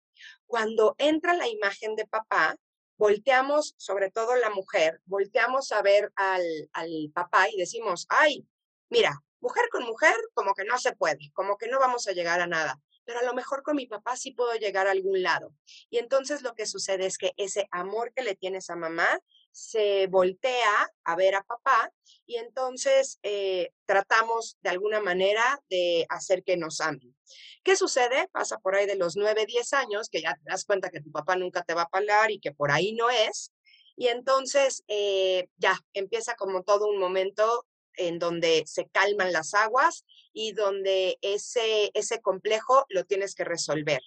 Cuando 0.46 0.94
entra 0.98 1.34
la 1.34 1.48
imagen 1.48 1.96
de 1.96 2.06
papá, 2.06 2.56
volteamos, 2.96 3.74
sobre 3.78 4.12
todo 4.12 4.36
la 4.36 4.50
mujer, 4.50 5.00
volteamos 5.04 5.72
a 5.72 5.82
ver 5.82 6.12
al, 6.14 6.44
al 6.72 7.10
papá 7.12 7.48
y 7.50 7.56
decimos, 7.56 8.06
ay, 8.10 8.46
mira, 8.90 9.20
mujer 9.40 9.68
con 9.72 9.82
mujer 9.84 10.14
como 10.34 10.54
que 10.54 10.64
no 10.64 10.78
se 10.78 10.94
puede, 10.94 11.32
como 11.32 11.56
que 11.56 11.66
no 11.66 11.80
vamos 11.80 12.06
a 12.06 12.12
llegar 12.12 12.40
a 12.40 12.46
nada 12.46 12.80
pero 13.04 13.20
a 13.20 13.24
lo 13.24 13.34
mejor 13.34 13.62
con 13.62 13.76
mi 13.76 13.86
papá 13.86 14.16
sí 14.16 14.32
puedo 14.32 14.54
llegar 14.54 14.86
a 14.86 14.92
algún 14.92 15.22
lado. 15.22 15.54
Y 15.90 15.98
entonces 15.98 16.42
lo 16.42 16.54
que 16.54 16.66
sucede 16.66 17.06
es 17.06 17.18
que 17.18 17.32
ese 17.36 17.68
amor 17.70 18.12
que 18.14 18.22
le 18.22 18.34
tienes 18.34 18.70
a 18.70 18.76
mamá 18.76 19.20
se 19.50 20.06
voltea 20.06 20.90
a 21.04 21.16
ver 21.16 21.34
a 21.34 21.42
papá 21.42 21.92
y 22.26 22.36
entonces 22.36 23.18
eh, 23.22 23.72
tratamos 23.84 24.56
de 24.62 24.70
alguna 24.70 25.00
manera 25.00 25.62
de 25.68 26.06
hacer 26.08 26.42
que 26.42 26.56
nos 26.56 26.80
amen. 26.80 27.14
¿Qué 27.62 27.76
sucede? 27.76 28.28
Pasa 28.32 28.58
por 28.58 28.74
ahí 28.74 28.86
de 28.86 28.96
los 28.96 29.16
9, 29.16 29.46
10 29.46 29.72
años, 29.74 30.08
que 30.08 30.22
ya 30.22 30.34
te 30.34 30.50
das 30.50 30.64
cuenta 30.64 30.90
que 30.90 31.00
tu 31.00 31.10
papá 31.12 31.36
nunca 31.36 31.62
te 31.62 31.74
va 31.74 31.82
a 31.82 31.88
pagar 31.88 32.30
y 32.30 32.40
que 32.40 32.52
por 32.52 32.70
ahí 32.70 32.92
no 32.92 33.10
es. 33.10 33.52
Y 33.96 34.08
entonces 34.08 34.84
eh, 34.88 35.48
ya 35.58 35.78
empieza 35.92 36.34
como 36.34 36.62
todo 36.62 36.86
un 36.86 36.98
momento 36.98 37.66
en 37.96 38.18
donde 38.18 38.64
se 38.66 38.88
calman 38.88 39.32
las 39.32 39.52
aguas 39.52 40.04
y 40.32 40.52
donde 40.52 41.18
ese, 41.20 41.90
ese 41.94 42.20
complejo 42.20 42.86
lo 42.88 43.04
tienes 43.04 43.34
que 43.34 43.44
resolver. 43.44 44.00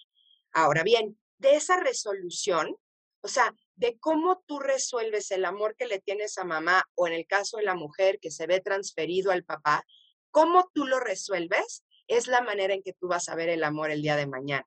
Ahora 0.52 0.82
bien, 0.82 1.18
de 1.38 1.54
esa 1.54 1.78
resolución, 1.80 2.76
o 3.22 3.28
sea, 3.28 3.54
de 3.74 3.98
cómo 3.98 4.42
tú 4.46 4.58
resuelves 4.58 5.30
el 5.30 5.44
amor 5.44 5.76
que 5.76 5.86
le 5.86 6.00
tienes 6.00 6.38
a 6.38 6.44
mamá 6.44 6.84
o 6.94 7.06
en 7.06 7.12
el 7.12 7.26
caso 7.26 7.58
de 7.58 7.64
la 7.64 7.74
mujer 7.74 8.18
que 8.20 8.30
se 8.30 8.46
ve 8.46 8.60
transferido 8.60 9.30
al 9.32 9.44
papá, 9.44 9.84
cómo 10.30 10.70
tú 10.72 10.86
lo 10.86 11.00
resuelves 11.00 11.84
es 12.08 12.26
la 12.26 12.40
manera 12.40 12.74
en 12.74 12.82
que 12.82 12.92
tú 12.92 13.08
vas 13.08 13.28
a 13.28 13.34
ver 13.34 13.48
el 13.48 13.64
amor 13.64 13.90
el 13.90 14.02
día 14.02 14.16
de 14.16 14.26
mañana. 14.26 14.66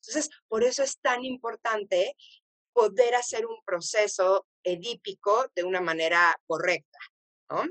Entonces, 0.00 0.30
por 0.48 0.62
eso 0.64 0.82
es 0.82 0.98
tan 1.00 1.24
importante 1.24 2.14
poder 2.72 3.14
hacer 3.14 3.46
un 3.46 3.56
proceso 3.64 4.46
edípico 4.62 5.46
de 5.54 5.64
una 5.64 5.80
manera 5.80 6.36
correcta, 6.46 6.98
¿no? 7.50 7.64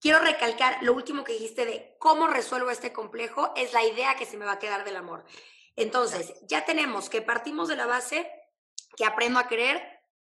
Quiero 0.00 0.18
recalcar 0.20 0.82
lo 0.82 0.92
último 0.92 1.24
que 1.24 1.32
dijiste 1.32 1.66
de 1.66 1.96
cómo 1.98 2.26
resuelvo 2.26 2.70
este 2.70 2.92
complejo, 2.92 3.52
es 3.56 3.72
la 3.72 3.84
idea 3.84 4.16
que 4.16 4.26
se 4.26 4.36
me 4.36 4.44
va 4.44 4.52
a 4.52 4.58
quedar 4.58 4.84
del 4.84 4.96
amor. 4.96 5.24
Entonces, 5.76 6.34
ya 6.46 6.64
tenemos 6.64 7.08
que 7.08 7.22
partimos 7.22 7.68
de 7.68 7.76
la 7.76 7.86
base 7.86 8.30
que 8.96 9.04
aprendo 9.04 9.38
a 9.38 9.48
querer 9.48 9.82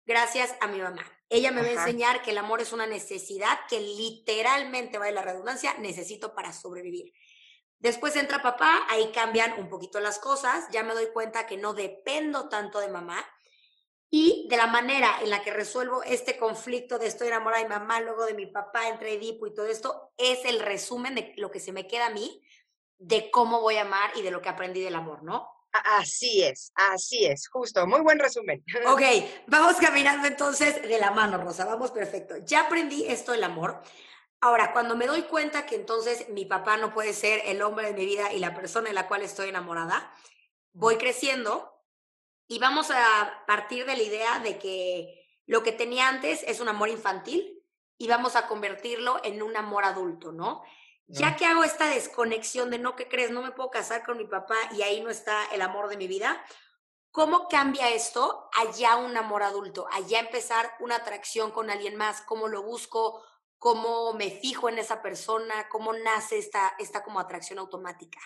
gracias 0.05 0.55
a 0.61 0.67
mi 0.67 0.79
mamá. 0.79 1.03
Ella 1.29 1.51
me 1.51 1.61
va 1.61 1.67
a 1.67 1.71
enseñar 1.71 2.21
que 2.21 2.31
el 2.31 2.37
amor 2.39 2.61
es 2.61 2.73
una 2.73 2.87
necesidad 2.87 3.59
que 3.67 3.79
literalmente, 3.79 4.97
va 4.97 5.05
de 5.05 5.11
la 5.11 5.21
redundancia, 5.21 5.75
necesito 5.75 6.33
para 6.33 6.53
sobrevivir. 6.53 7.13
Después 7.77 8.15
entra 8.15 8.41
papá, 8.41 8.85
ahí 8.89 9.11
cambian 9.13 9.53
un 9.59 9.69
poquito 9.69 9.99
las 9.99 10.19
cosas, 10.19 10.65
ya 10.71 10.83
me 10.83 10.93
doy 10.93 11.07
cuenta 11.13 11.45
que 11.45 11.57
no 11.57 11.73
dependo 11.73 12.49
tanto 12.49 12.79
de 12.79 12.89
mamá, 12.89 13.25
y 14.11 14.47
de 14.49 14.57
la 14.57 14.67
manera 14.67 15.19
en 15.21 15.29
la 15.29 15.43
que 15.43 15.53
resuelvo 15.53 16.01
este 16.03 16.37
conflicto 16.37 16.97
de 16.97 17.07
estoy 17.07 17.27
enamorada 17.27 17.61
de 17.61 17.69
mi 17.69 17.75
mamá, 17.75 18.01
luego 18.01 18.25
de 18.25 18.33
mi 18.33 18.47
papá, 18.47 18.87
entre 18.87 19.13
Edipo 19.13 19.45
y 19.45 19.53
todo 19.53 19.67
esto, 19.67 20.13
es 20.17 20.45
el 20.45 20.59
resumen 20.59 21.15
de 21.15 21.33
lo 21.37 21.51
que 21.51 21.59
se 21.59 21.71
me 21.71 21.87
queda 21.87 22.07
a 22.07 22.11
mí, 22.11 22.41
de 22.97 23.29
cómo 23.29 23.61
voy 23.61 23.77
a 23.77 23.81
amar 23.81 24.11
y 24.15 24.21
de 24.21 24.31
lo 24.31 24.41
que 24.41 24.49
aprendí 24.49 24.81
del 24.81 24.95
amor, 24.95 25.23
¿no? 25.23 25.47
Así 25.71 26.41
es, 26.41 26.71
así 26.73 27.25
es, 27.25 27.47
justo, 27.47 27.85
muy 27.85 28.01
buen 28.01 28.17
resumen. 28.17 28.63
Ok, 28.87 29.01
vamos 29.45 29.75
caminando 29.75 30.27
entonces 30.27 30.81
de 30.81 30.97
la 30.97 31.11
mano, 31.11 31.37
Rosa, 31.37 31.65
vamos 31.65 31.91
perfecto. 31.91 32.37
Ya 32.37 32.61
aprendí 32.61 33.05
esto 33.05 33.31
del 33.33 33.43
amor. 33.43 33.81
Ahora, 34.41 34.73
cuando 34.73 34.95
me 34.95 35.05
doy 35.05 35.23
cuenta 35.23 35.67
que 35.67 35.75
entonces 35.75 36.29
mi 36.29 36.45
papá 36.45 36.77
no 36.77 36.93
puede 36.93 37.13
ser 37.13 37.41
el 37.45 37.61
hombre 37.61 37.87
de 37.87 37.93
mi 37.93 38.05
vida 38.05 38.33
y 38.33 38.39
la 38.39 38.55
persona 38.55 38.89
en 38.89 38.95
la 38.95 39.07
cual 39.07 39.21
estoy 39.21 39.49
enamorada, 39.49 40.11
voy 40.73 40.97
creciendo 40.97 41.78
y 42.49 42.57
vamos 42.57 42.89
a 42.89 43.43
partir 43.45 43.85
de 43.85 43.95
la 43.95 44.01
idea 44.01 44.39
de 44.39 44.57
que 44.57 45.23
lo 45.45 45.61
que 45.61 45.71
tenía 45.71 46.07
antes 46.07 46.43
es 46.47 46.59
un 46.59 46.67
amor 46.67 46.89
infantil 46.89 47.63
y 47.97 48.07
vamos 48.07 48.35
a 48.35 48.47
convertirlo 48.47 49.21
en 49.23 49.43
un 49.43 49.55
amor 49.55 49.85
adulto, 49.85 50.31
¿no? 50.31 50.63
Ya 51.05 51.35
que 51.35 51.45
hago 51.45 51.63
esta 51.63 51.87
desconexión 51.87 52.71
de 52.71 52.79
no, 52.79 52.95
¿qué 52.95 53.07
crees? 53.07 53.31
No 53.31 53.43
me 53.43 53.51
puedo 53.51 53.69
casar 53.69 54.03
con 54.03 54.17
mi 54.17 54.25
papá 54.25 54.55
y 54.75 54.81
ahí 54.81 55.01
no 55.01 55.11
está 55.11 55.45
el 55.51 55.61
amor 55.61 55.89
de 55.89 55.97
mi 55.97 56.07
vida. 56.07 56.43
¿Cómo 57.11 57.47
cambia 57.47 57.89
esto 57.89 58.49
allá 58.53 58.95
un 58.95 59.15
amor 59.15 59.43
adulto? 59.43 59.87
Allá 59.91 60.19
empezar 60.19 60.71
una 60.79 60.97
atracción 60.97 61.51
con 61.51 61.69
alguien 61.69 61.95
más, 61.95 62.21
cómo 62.21 62.47
lo 62.47 62.63
busco, 62.63 63.23
cómo 63.59 64.13
me 64.13 64.31
fijo 64.31 64.69
en 64.69 64.79
esa 64.79 65.03
persona, 65.03 65.69
cómo 65.69 65.93
nace 65.93 66.39
esta, 66.39 66.75
esta 66.79 67.03
como 67.03 67.19
atracción 67.19 67.59
automática. 67.59 68.19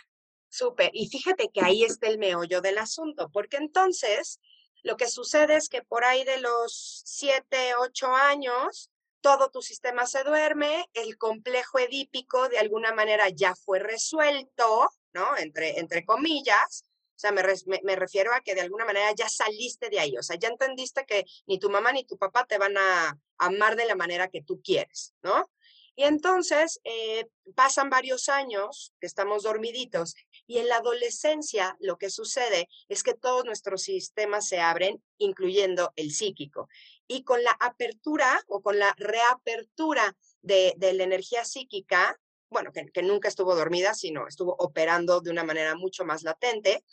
Súper. 0.54 0.92
Y 0.94 1.08
fíjate 1.08 1.50
que 1.52 1.62
ahí 1.62 1.84
está 1.84 2.08
el 2.08 2.20
meollo 2.20 2.62
del 2.62 2.78
asunto, 2.78 3.28
porque 3.34 3.58
entonces 3.58 4.40
lo 4.84 4.98
que 4.98 5.08
sucede 5.10 5.56
es 5.56 5.68
que 5.68 5.82
por 5.82 6.04
ahí 6.04 6.24
de 6.26 6.40
los 6.42 7.02
siete, 7.06 7.74
ocho 7.80 8.14
años, 8.14 8.92
todo 9.22 9.50
tu 9.50 9.64
sistema 9.64 10.06
se 10.06 10.24
duerme, 10.24 10.86
el 10.94 11.18
complejo 11.18 11.80
edípico 11.80 12.50
de 12.50 12.60
alguna 12.60 12.94
manera 12.94 13.30
ya 13.30 13.56
fue 13.56 13.80
resuelto, 13.80 14.92
¿no? 15.12 15.36
Entre, 15.38 15.80
entre 15.80 16.06
comillas. 16.06 16.86
O 17.16 17.20
sea, 17.20 17.32
me, 17.32 17.42
me, 17.82 17.96
refiero 17.96 18.32
a 18.32 18.42
que 18.42 18.54
de 18.54 18.62
alguna 18.62 18.86
manera 18.86 19.12
ya 19.16 19.30
saliste 19.30 19.90
de 19.90 20.00
ahí, 20.00 20.16
o 20.20 20.22
sea, 20.22 20.36
ya 20.36 20.50
entendiste 20.50 21.04
que 21.08 21.26
ni 21.48 21.58
tu 21.58 21.72
mamá 21.72 21.92
ni 21.94 22.04
tu 22.04 22.16
papá 22.20 22.46
te 22.46 22.60
van 22.60 22.78
a 22.78 23.18
amar 23.40 23.76
de 23.76 23.86
la 23.86 23.96
manera 23.96 24.28
que 24.28 24.44
tú 24.44 24.62
quieres, 24.62 25.16
¿no? 25.24 25.50
Y 25.96 26.04
entonces 26.04 26.80
eh, 26.84 27.28
pasan 27.56 27.90
varios 27.90 28.28
años 28.28 28.94
que 29.00 29.06
estamos 29.06 29.44
dormiditos 29.44 30.16
y 30.48 30.58
en 30.58 30.68
la 30.68 30.78
adolescencia 30.78 31.78
lo 31.80 31.98
que 31.98 32.10
sucede 32.10 32.68
es 32.90 33.04
que 33.04 33.14
todos 33.14 33.46
nuestros 33.46 33.84
sistemas 33.84 34.48
se 34.48 34.60
abren, 34.60 35.04
incluyendo 35.20 35.94
el 35.96 36.12
psíquico. 36.12 36.68
Y 37.08 37.24
con 37.24 37.44
la 37.44 37.52
apertura 37.60 38.42
o 38.48 38.62
con 38.62 38.80
la 38.80 38.94
reapertura 38.98 40.16
de, 40.42 40.76
la 40.80 41.04
energía 41.04 41.46
psíquica, 41.46 42.20
bueno, 42.50 42.72
que, 42.72 43.04
nunca 43.04 43.28
estuvo 43.28 43.56
dormida, 43.56 43.94
sino 43.94 44.28
estuvo 44.28 44.56
operando 44.58 45.22
de 45.22 45.30
una 45.30 45.44
manera 45.44 45.76
mucho 45.76 46.06
más 46.06 46.24
latente, 46.24 46.84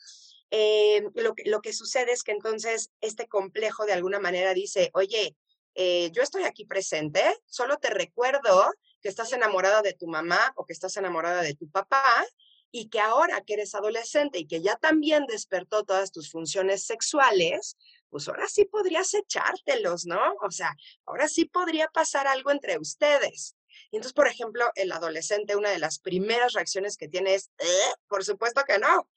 eh, 0.50 1.04
lo, 1.14 1.32
lo 1.44 1.60
que 1.60 1.72
sucede 1.72 2.12
es 2.12 2.22
que 2.22 2.32
entonces 2.32 2.90
este 3.00 3.28
complejo 3.28 3.86
de 3.86 3.92
alguna 3.92 4.18
manera 4.18 4.52
dice, 4.52 4.90
oye, 4.94 5.36
eh, 5.74 6.10
yo 6.12 6.22
estoy 6.22 6.44
aquí 6.44 6.64
presente, 6.64 7.22
solo 7.46 7.78
te 7.78 7.90
recuerdo 7.90 8.72
que 9.00 9.08
estás 9.08 9.32
enamorada 9.32 9.82
de 9.82 9.94
tu 9.94 10.06
mamá 10.06 10.52
o 10.56 10.64
que 10.64 10.72
estás 10.72 10.96
enamorada 10.96 11.42
de 11.42 11.54
tu 11.54 11.68
papá 11.70 12.24
y 12.70 12.88
que 12.88 13.00
ahora 13.00 13.40
que 13.42 13.54
eres 13.54 13.74
adolescente 13.74 14.38
y 14.38 14.46
que 14.46 14.62
ya 14.62 14.76
también 14.76 15.26
despertó 15.26 15.84
todas 15.84 16.12
tus 16.12 16.30
funciones 16.30 16.84
sexuales, 16.84 17.76
pues 18.10 18.28
ahora 18.28 18.46
sí 18.48 18.64
podrías 18.64 19.12
echártelos, 19.14 20.06
¿no? 20.06 20.34
O 20.42 20.50
sea, 20.50 20.76
ahora 21.06 21.28
sí 21.28 21.44
podría 21.46 21.88
pasar 21.88 22.26
algo 22.26 22.50
entre 22.50 22.78
ustedes. 22.78 23.56
Y 23.90 23.96
entonces, 23.96 24.12
por 24.12 24.28
ejemplo, 24.28 24.70
el 24.74 24.92
adolescente, 24.92 25.56
una 25.56 25.70
de 25.70 25.78
las 25.78 25.98
primeras 25.98 26.52
reacciones 26.52 26.96
que 26.96 27.08
tiene 27.08 27.34
es, 27.34 27.50
¿Eh? 27.58 27.92
por 28.08 28.24
supuesto 28.24 28.62
que 28.66 28.78
no, 28.78 29.08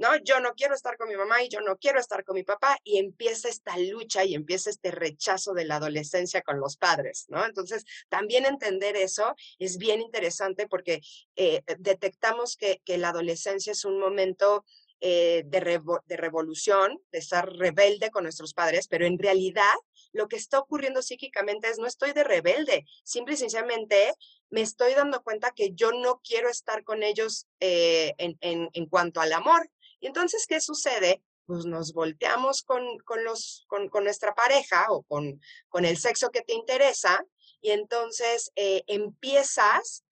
¿no? 0.00 0.16
Yo 0.24 0.40
no 0.40 0.54
quiero 0.54 0.74
estar 0.74 0.96
con 0.96 1.08
mi 1.08 1.14
mamá 1.14 1.42
y 1.42 1.50
yo 1.50 1.60
no 1.60 1.76
quiero 1.76 2.00
estar 2.00 2.24
con 2.24 2.34
mi 2.34 2.42
papá 2.42 2.78
y 2.84 2.98
empieza 2.98 3.50
esta 3.50 3.76
lucha 3.76 4.24
y 4.24 4.34
empieza 4.34 4.70
este 4.70 4.90
rechazo 4.90 5.52
de 5.52 5.66
la 5.66 5.76
adolescencia 5.76 6.40
con 6.40 6.58
los 6.58 6.78
padres, 6.78 7.26
¿no? 7.28 7.44
Entonces, 7.44 7.84
también 8.08 8.46
entender 8.46 8.96
eso 8.96 9.36
es 9.58 9.76
bien 9.76 10.00
interesante 10.00 10.66
porque 10.66 11.02
eh, 11.36 11.62
detectamos 11.78 12.56
que, 12.56 12.80
que, 12.82 12.96
la 12.96 13.10
adolescencia 13.10 13.72
es 13.72 13.84
un 13.84 14.00
momento 14.00 14.64
eh, 15.02 15.42
de, 15.44 15.80
de 16.06 16.16
revolución, 16.16 16.98
de 17.12 17.18
estar 17.18 17.46
rebelde 17.52 18.10
con 18.10 18.22
nuestros 18.22 18.54
padres, 18.54 18.88
pero 18.88 19.04
en 19.04 19.18
realidad 19.18 19.74
lo 20.12 20.28
que 20.28 20.36
está 20.36 20.58
ocurriendo 20.58 21.02
psíquicamente 21.02 21.68
es 21.68 21.78
no 21.78 21.86
estoy 21.86 22.12
de 22.12 22.24
rebelde, 22.24 22.86
simple 23.04 23.34
y 23.34 23.36
sencillamente 23.36 24.14
me 24.48 24.62
estoy 24.62 24.94
dando 24.94 25.22
cuenta 25.22 25.52
que 25.52 25.72
yo 25.74 25.92
no 25.92 26.22
quiero 26.24 26.48
estar 26.48 26.84
con 26.84 27.02
ellos 27.02 27.46
eh, 27.60 28.14
en, 28.16 28.38
en, 28.40 28.70
en, 28.72 28.86
cuanto 28.86 29.20
al 29.20 29.32
amor, 29.32 29.70
y 30.00 30.06
entonces, 30.06 30.46
¿qué 30.46 30.60
sucede? 30.60 31.22
Pues 31.46 31.66
nos 31.66 31.92
volteamos 31.92 32.62
con, 32.62 32.98
con, 33.00 33.22
los, 33.24 33.64
con, 33.68 33.88
con 33.88 34.04
nuestra 34.04 34.34
pareja 34.34 34.86
o 34.90 35.02
con, 35.02 35.40
con, 35.68 35.84
el 35.84 35.98
sexo 35.98 36.30
que 36.30 36.42
te 36.42 36.54
interesa 36.54 37.24
y 37.60 37.70
entonces 37.70 38.50
eh, 38.56 38.82
empiezas 38.86 40.04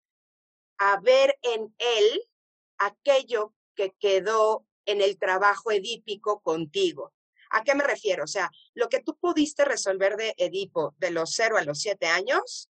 a 0.78 1.00
ver 1.00 1.38
en 1.42 1.75
él 1.78 2.28
aquello 2.78 3.54
que 3.75 3.92
quedó 3.99 4.66
en 4.85 5.00
el 5.00 5.18
trabajo 5.18 5.71
edípico 5.71 6.40
contigo. 6.40 7.12
¿A 7.50 7.64
qué 7.64 7.75
me 7.75 7.85
refiero? 7.85 8.25
O 8.25 8.28
sea, 8.28 8.50
lo 8.75 8.88
que 8.88 9.02
tú 9.02 9.16
pudiste 9.16 9.64
resolver 9.64 10.16
de 10.16 10.35
Edipo 10.37 10.95
de 10.99 11.11
los 11.11 11.33
0 11.35 11.57
a 11.57 11.64
los 11.64 11.80
7 11.80 12.07
años 12.07 12.68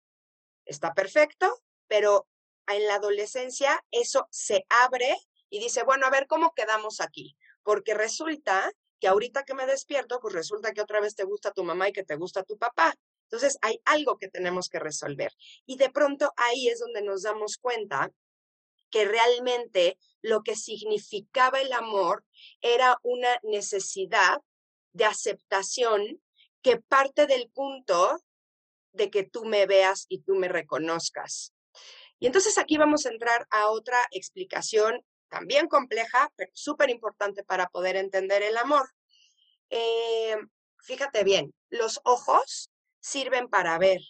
está 0.64 0.94
perfecto, 0.94 1.62
pero 1.88 2.28
en 2.68 2.87
la 2.87 2.96
adolescencia 2.96 3.82
eso 3.90 4.28
se 4.30 4.66
abre 4.68 5.16
y 5.50 5.61
dice, 5.61 5.83
bueno, 5.83 6.07
a 6.07 6.11
ver, 6.11 6.26
¿cómo 6.26 6.52
quedamos 6.55 7.00
aquí? 7.00 7.37
Porque 7.62 7.95
resulta 7.95 8.73
que 9.00 9.09
ahorita 9.09 9.45
que 9.45 9.55
me 9.55 9.67
despierto, 9.67 10.21
pues 10.21 10.35
resulta 10.35 10.73
que 10.73 10.81
otra 10.81 11.00
vez 11.00 11.14
te 11.14 11.25
gusta 11.25 11.52
tu 11.52 11.64
mamá 11.64 11.88
y 11.88 11.93
que 11.93 12.05
te 12.05 12.17
gusta 12.17 12.43
tu 12.43 12.59
papá. 12.59 12.95
Entonces 13.25 13.59
hay 13.62 13.81
algo 13.85 14.19
que 14.19 14.28
tenemos 14.28 14.69
que 14.69 14.78
resolver. 14.78 15.33
Y 15.67 15.76
de 15.76 15.90
pronto 15.90 16.33
ahí 16.37 16.69
es 16.69 16.81
donde 16.81 17.02
nos 17.02 17.23
damos 17.23 17.59
cuenta 17.59 18.11
que 18.90 19.05
realmente 19.05 19.99
lo 20.22 20.42
que 20.42 20.57
significaba 20.57 21.61
el 21.61 21.72
amor 21.72 22.25
era 22.61 22.99
una 23.03 23.38
necesidad 23.42 24.40
de 24.92 25.05
aceptación 25.05 26.22
que 26.62 26.81
parte 26.81 27.27
del 27.27 27.51
punto 27.51 28.18
de 28.92 29.11
que 29.11 29.25
tú 29.25 29.44
me 29.44 29.66
veas 29.66 30.07
y 30.09 30.22
tú 30.22 30.35
me 30.35 30.49
reconozcas. 30.49 31.55
Y 32.18 32.27
entonces 32.27 32.59
aquí 32.59 32.79
vamos 32.79 33.07
a 33.07 33.11
entrar 33.11 33.46
a 33.51 33.68
otra 33.68 34.01
explicación 34.11 35.05
también 35.29 35.69
compleja, 35.69 36.33
pero 36.37 36.51
súper 36.55 36.91
importante 36.91 37.45
para 37.45 37.69
poder 37.69 37.97
entender 37.97 38.43
el 38.43 38.57
amor. 38.57 38.88
Eh, 39.71 40.37
fíjate 40.83 41.25
bien, 41.25 41.55
los 41.71 42.01
ojos 42.05 42.71
sirven 43.01 43.49
para 43.49 43.79
ver, 43.79 44.01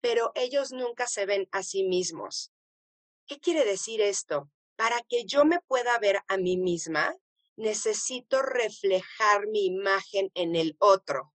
pero 0.00 0.32
ellos 0.34 0.72
nunca 0.72 1.06
se 1.06 1.26
ven 1.26 1.48
a 1.52 1.62
sí 1.62 1.84
mismos. 1.84 2.52
¿Qué 3.26 3.38
quiere 3.38 3.64
decir 3.64 4.00
esto? 4.00 4.50
Para 4.76 5.00
que 5.08 5.24
yo 5.24 5.44
me 5.44 5.60
pueda 5.60 5.98
ver 5.98 6.20
a 6.26 6.36
mí 6.36 6.56
misma, 6.56 7.14
necesito 7.56 8.42
reflejar 8.42 9.46
mi 9.46 9.66
imagen 9.66 10.30
en 10.34 10.56
el 10.56 10.76
otro. 10.78 11.32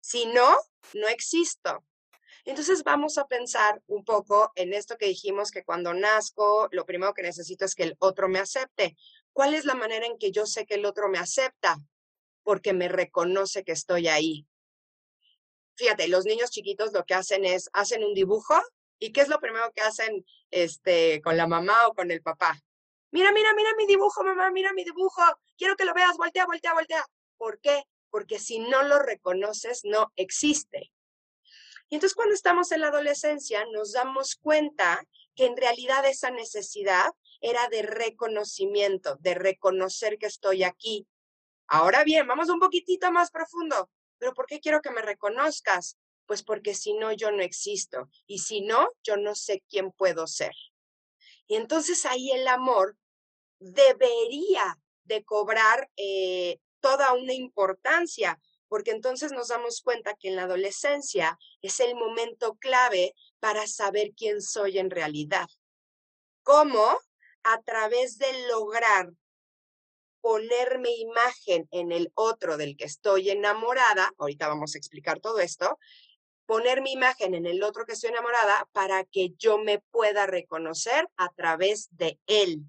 Si 0.00 0.26
no, 0.26 0.54
no 0.94 1.08
existo. 1.08 1.84
Entonces 2.46 2.84
vamos 2.84 3.18
a 3.18 3.26
pensar 3.26 3.82
un 3.88 4.04
poco 4.04 4.52
en 4.54 4.72
esto 4.72 4.96
que 4.96 5.06
dijimos 5.06 5.50
que 5.50 5.64
cuando 5.64 5.92
nazco, 5.94 6.68
lo 6.70 6.86
primero 6.86 7.12
que 7.12 7.22
necesito 7.22 7.64
es 7.64 7.74
que 7.74 7.82
el 7.82 7.96
otro 7.98 8.28
me 8.28 8.38
acepte. 8.38 8.96
¿Cuál 9.32 9.54
es 9.54 9.64
la 9.64 9.74
manera 9.74 10.06
en 10.06 10.16
que 10.16 10.30
yo 10.30 10.46
sé 10.46 10.64
que 10.64 10.76
el 10.76 10.86
otro 10.86 11.08
me 11.08 11.18
acepta? 11.18 11.76
Porque 12.44 12.72
me 12.72 12.88
reconoce 12.88 13.64
que 13.64 13.72
estoy 13.72 14.06
ahí. 14.06 14.46
Fíjate, 15.74 16.06
los 16.06 16.24
niños 16.24 16.50
chiquitos 16.50 16.92
lo 16.92 17.04
que 17.04 17.14
hacen 17.14 17.44
es, 17.44 17.68
hacen 17.72 18.04
un 18.04 18.14
dibujo 18.14 18.54
y 19.00 19.12
¿qué 19.12 19.22
es 19.22 19.28
lo 19.28 19.40
primero 19.40 19.72
que 19.74 19.82
hacen 19.82 20.24
este, 20.52 21.20
con 21.22 21.36
la 21.36 21.48
mamá 21.48 21.88
o 21.88 21.94
con 21.94 22.12
el 22.12 22.22
papá? 22.22 22.62
Mira, 23.10 23.32
mira, 23.32 23.54
mira 23.54 23.70
mi 23.76 23.86
dibujo, 23.86 24.22
mamá, 24.22 24.52
mira 24.52 24.72
mi 24.72 24.84
dibujo. 24.84 25.22
Quiero 25.58 25.74
que 25.74 25.84
lo 25.84 25.94
veas, 25.94 26.16
voltea, 26.16 26.46
voltea, 26.46 26.74
voltea. 26.74 27.04
¿Por 27.36 27.60
qué? 27.60 27.82
Porque 28.08 28.38
si 28.38 28.60
no 28.60 28.84
lo 28.84 29.00
reconoces, 29.00 29.80
no 29.82 30.12
existe. 30.14 30.92
Y 31.88 31.96
entonces 31.96 32.14
cuando 32.14 32.34
estamos 32.34 32.72
en 32.72 32.80
la 32.80 32.88
adolescencia 32.88 33.64
nos 33.72 33.92
damos 33.92 34.36
cuenta 34.36 35.04
que 35.34 35.46
en 35.46 35.56
realidad 35.56 36.04
esa 36.06 36.30
necesidad 36.30 37.10
era 37.40 37.68
de 37.68 37.82
reconocimiento, 37.82 39.16
de 39.20 39.34
reconocer 39.34 40.18
que 40.18 40.26
estoy 40.26 40.64
aquí. 40.64 41.06
Ahora 41.68 42.04
bien, 42.04 42.26
vamos 42.26 42.48
un 42.48 42.58
poquitito 42.58 43.10
más 43.12 43.30
profundo. 43.30 43.90
¿Pero 44.18 44.34
por 44.34 44.46
qué 44.46 44.60
quiero 44.60 44.80
que 44.80 44.90
me 44.90 45.02
reconozcas? 45.02 45.98
Pues 46.26 46.42
porque 46.42 46.74
si 46.74 46.94
no, 46.94 47.12
yo 47.12 47.30
no 47.30 47.42
existo. 47.42 48.08
Y 48.26 48.38
si 48.38 48.62
no, 48.62 48.88
yo 49.02 49.16
no 49.16 49.34
sé 49.34 49.62
quién 49.68 49.92
puedo 49.92 50.26
ser. 50.26 50.52
Y 51.46 51.56
entonces 51.56 52.06
ahí 52.06 52.30
el 52.32 52.48
amor 52.48 52.96
debería 53.58 54.78
de 55.04 55.24
cobrar 55.24 55.88
eh, 55.96 56.58
toda 56.80 57.12
una 57.12 57.32
importancia, 57.32 58.40
porque 58.68 58.90
entonces 58.90 59.32
nos 59.32 59.48
damos 59.48 59.80
cuenta 59.82 60.14
que 60.14 60.28
en 60.28 60.36
la 60.36 60.44
adolescencia 60.44 61.38
es 61.62 61.80
el 61.80 61.94
momento 61.94 62.56
clave 62.56 63.14
para 63.40 63.66
saber 63.66 64.12
quién 64.16 64.40
soy 64.42 64.78
en 64.78 64.90
realidad. 64.90 65.48
¿Cómo? 66.42 66.98
A 67.42 67.62
través 67.62 68.18
de 68.18 68.46
lograr 68.48 69.10
ponerme 70.20 70.90
imagen 70.96 71.68
en 71.70 71.92
el 71.92 72.10
otro 72.14 72.56
del 72.56 72.76
que 72.76 72.84
estoy 72.84 73.30
enamorada, 73.30 74.12
ahorita 74.18 74.48
vamos 74.48 74.74
a 74.74 74.78
explicar 74.78 75.20
todo 75.20 75.38
esto, 75.38 75.78
poner 76.46 76.82
mi 76.82 76.92
imagen 76.92 77.34
en 77.34 77.46
el 77.46 77.62
otro 77.62 77.84
que 77.86 77.92
estoy 77.92 78.10
enamorada 78.10 78.68
para 78.72 79.04
que 79.04 79.34
yo 79.38 79.58
me 79.58 79.78
pueda 79.90 80.26
reconocer 80.26 81.08
a 81.16 81.32
través 81.32 81.88
de 81.92 82.18
él. 82.26 82.64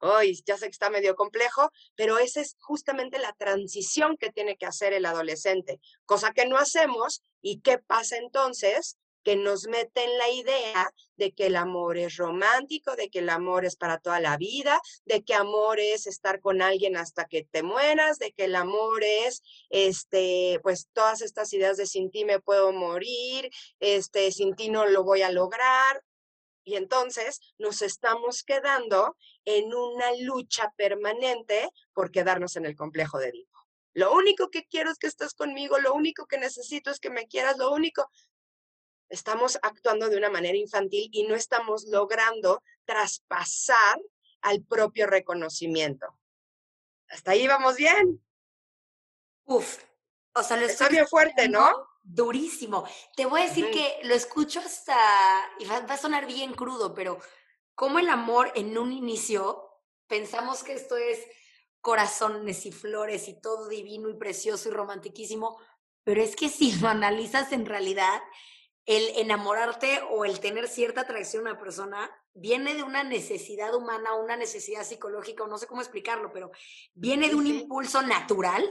Hoy 0.00 0.42
ya 0.46 0.56
sé 0.56 0.66
que 0.66 0.72
está 0.72 0.90
medio 0.90 1.14
complejo, 1.14 1.70
pero 1.94 2.18
esa 2.18 2.40
es 2.40 2.56
justamente 2.60 3.18
la 3.18 3.32
transición 3.34 4.16
que 4.16 4.30
tiene 4.30 4.56
que 4.56 4.66
hacer 4.66 4.92
el 4.92 5.06
adolescente, 5.06 5.80
cosa 6.06 6.32
que 6.32 6.46
no 6.46 6.58
hacemos. 6.58 7.22
¿Y 7.42 7.60
qué 7.60 7.78
pasa 7.78 8.16
entonces? 8.16 8.98
que 9.22 9.36
nos 9.36 9.66
meten 9.66 10.16
la 10.18 10.30
idea 10.30 10.90
de 11.16 11.32
que 11.32 11.46
el 11.46 11.56
amor 11.56 11.98
es 11.98 12.16
romántico, 12.16 12.96
de 12.96 13.10
que 13.10 13.18
el 13.18 13.28
amor 13.28 13.64
es 13.64 13.76
para 13.76 13.98
toda 13.98 14.20
la 14.20 14.36
vida, 14.36 14.80
de 15.04 15.22
que 15.22 15.34
amor 15.34 15.78
es 15.78 16.06
estar 16.06 16.40
con 16.40 16.62
alguien 16.62 16.96
hasta 16.96 17.26
que 17.26 17.44
te 17.44 17.62
mueras, 17.62 18.18
de 18.18 18.32
que 18.32 18.44
el 18.44 18.56
amor 18.56 19.02
es, 19.04 19.42
este, 19.68 20.58
pues 20.62 20.88
todas 20.92 21.20
estas 21.22 21.52
ideas 21.52 21.76
de 21.76 21.86
sin 21.86 22.10
ti 22.10 22.24
me 22.24 22.40
puedo 22.40 22.72
morir, 22.72 23.50
este, 23.78 24.32
sin 24.32 24.54
ti 24.54 24.70
no 24.70 24.86
lo 24.86 25.04
voy 25.04 25.22
a 25.22 25.30
lograr. 25.30 26.02
Y 26.62 26.76
entonces 26.76 27.40
nos 27.58 27.82
estamos 27.82 28.42
quedando 28.42 29.16
en 29.56 29.74
una 29.74 30.12
lucha 30.20 30.72
permanente 30.76 31.70
por 31.92 32.10
quedarnos 32.10 32.56
en 32.56 32.66
el 32.66 32.76
complejo 32.76 33.18
de 33.18 33.28
Edipo. 33.28 33.58
Lo 33.92 34.12
único 34.12 34.50
que 34.50 34.66
quiero 34.66 34.90
es 34.90 34.98
que 34.98 35.08
estés 35.08 35.34
conmigo, 35.34 35.78
lo 35.78 35.94
único 35.94 36.26
que 36.26 36.38
necesito 36.38 36.90
es 36.90 37.00
que 37.00 37.10
me 37.10 37.26
quieras, 37.26 37.58
lo 37.58 37.72
único, 37.72 38.08
estamos 39.08 39.58
actuando 39.62 40.08
de 40.08 40.16
una 40.16 40.30
manera 40.30 40.56
infantil 40.56 41.08
y 41.12 41.24
no 41.26 41.34
estamos 41.34 41.84
logrando 41.86 42.62
traspasar 42.84 44.00
al 44.42 44.62
propio 44.62 45.06
reconocimiento. 45.06 46.06
Hasta 47.08 47.32
ahí 47.32 47.46
vamos 47.48 47.76
bien. 47.76 48.24
Uf, 49.44 49.82
o 50.34 50.42
sea, 50.42 50.56
lo 50.56 50.66
Está 50.66 50.88
bien 50.88 51.08
fuerte, 51.08 51.48
¿no? 51.48 51.88
Durísimo. 52.02 52.86
Te 53.16 53.26
voy 53.26 53.42
a 53.42 53.46
decir 53.46 53.70
que 53.70 54.00
lo 54.04 54.14
escucho 54.14 54.60
hasta, 54.60 54.96
y 55.58 55.64
va, 55.64 55.80
va 55.80 55.94
a 55.94 55.98
sonar 55.98 56.26
bien 56.26 56.54
crudo, 56.54 56.94
pero 56.94 57.18
como 57.80 57.98
el 57.98 58.10
amor 58.10 58.52
en 58.56 58.76
un 58.76 58.92
inicio, 58.92 59.80
pensamos 60.06 60.62
que 60.62 60.74
esto 60.74 60.98
es 60.98 61.18
corazones 61.80 62.66
y 62.66 62.72
flores 62.72 63.26
y 63.26 63.40
todo 63.40 63.70
divino 63.70 64.10
y 64.10 64.18
precioso 64.18 64.68
y 64.68 64.72
romantiquísimo, 64.72 65.58
pero 66.04 66.20
es 66.20 66.36
que 66.36 66.50
si 66.50 66.72
lo 66.78 66.88
analizas 66.88 67.52
en 67.52 67.64
realidad, 67.64 68.20
el 68.84 69.16
enamorarte 69.16 70.02
o 70.10 70.26
el 70.26 70.40
tener 70.40 70.68
cierta 70.68 71.00
atracción 71.00 71.46
a 71.46 71.52
una 71.52 71.58
persona 71.58 72.10
viene 72.34 72.74
de 72.74 72.82
una 72.82 73.02
necesidad 73.02 73.74
humana, 73.74 74.14
una 74.14 74.36
necesidad 74.36 74.84
psicológica, 74.84 75.44
o 75.44 75.46
no 75.46 75.56
sé 75.56 75.66
cómo 75.66 75.80
explicarlo, 75.80 76.30
pero 76.34 76.50
viene 76.92 77.30
de 77.30 77.34
un 77.34 77.46
impulso 77.46 78.02
natural. 78.02 78.68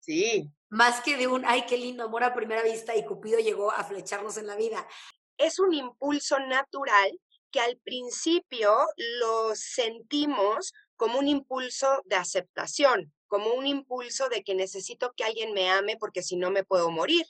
Sí. 0.00 0.50
Más 0.70 1.02
que 1.02 1.18
de 1.18 1.26
un, 1.26 1.44
ay, 1.44 1.66
qué 1.68 1.76
lindo 1.76 2.04
amor 2.04 2.24
a 2.24 2.34
primera 2.34 2.62
vista 2.62 2.96
y 2.96 3.04
Cupido 3.04 3.40
llegó 3.40 3.70
a 3.70 3.84
flecharnos 3.84 4.38
en 4.38 4.46
la 4.46 4.56
vida. 4.56 4.88
Es 5.36 5.58
un 5.58 5.74
impulso 5.74 6.38
natural 6.38 7.20
que 7.50 7.60
al 7.60 7.78
principio 7.78 8.76
lo 9.20 9.54
sentimos 9.54 10.72
como 10.96 11.18
un 11.18 11.28
impulso 11.28 12.02
de 12.06 12.16
aceptación, 12.16 13.12
como 13.26 13.52
un 13.54 13.66
impulso 13.66 14.28
de 14.28 14.42
que 14.42 14.54
necesito 14.54 15.12
que 15.16 15.24
alguien 15.24 15.52
me 15.52 15.70
ame 15.70 15.96
porque 15.96 16.22
si 16.22 16.36
no 16.36 16.50
me 16.50 16.64
puedo 16.64 16.90
morir. 16.90 17.26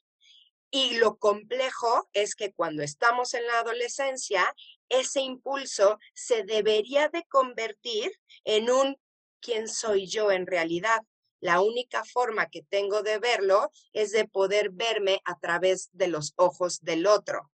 Y 0.71 0.97
lo 0.97 1.17
complejo 1.17 2.09
es 2.13 2.35
que 2.35 2.53
cuando 2.53 2.83
estamos 2.83 3.35
en 3.35 3.47
la 3.47 3.61
adolescencia, 3.61 4.55
ese 4.89 5.21
impulso 5.21 5.99
se 6.15 6.45
debería 6.45 7.09
de 7.09 7.25
convertir 7.25 8.13
en 8.45 8.71
un 8.71 8.97
quién 9.41 9.69
soy 9.69 10.07
yo 10.07 10.31
en 10.31 10.47
realidad. 10.47 11.01
La 11.41 11.61
única 11.61 12.05
forma 12.05 12.49
que 12.51 12.63
tengo 12.63 13.03
de 13.03 13.19
verlo 13.19 13.71
es 13.93 14.11
de 14.13 14.27
poder 14.27 14.71
verme 14.71 15.21
a 15.25 15.39
través 15.39 15.89
de 15.93 16.09
los 16.09 16.33
ojos 16.37 16.81
del 16.83 17.07
otro. 17.07 17.51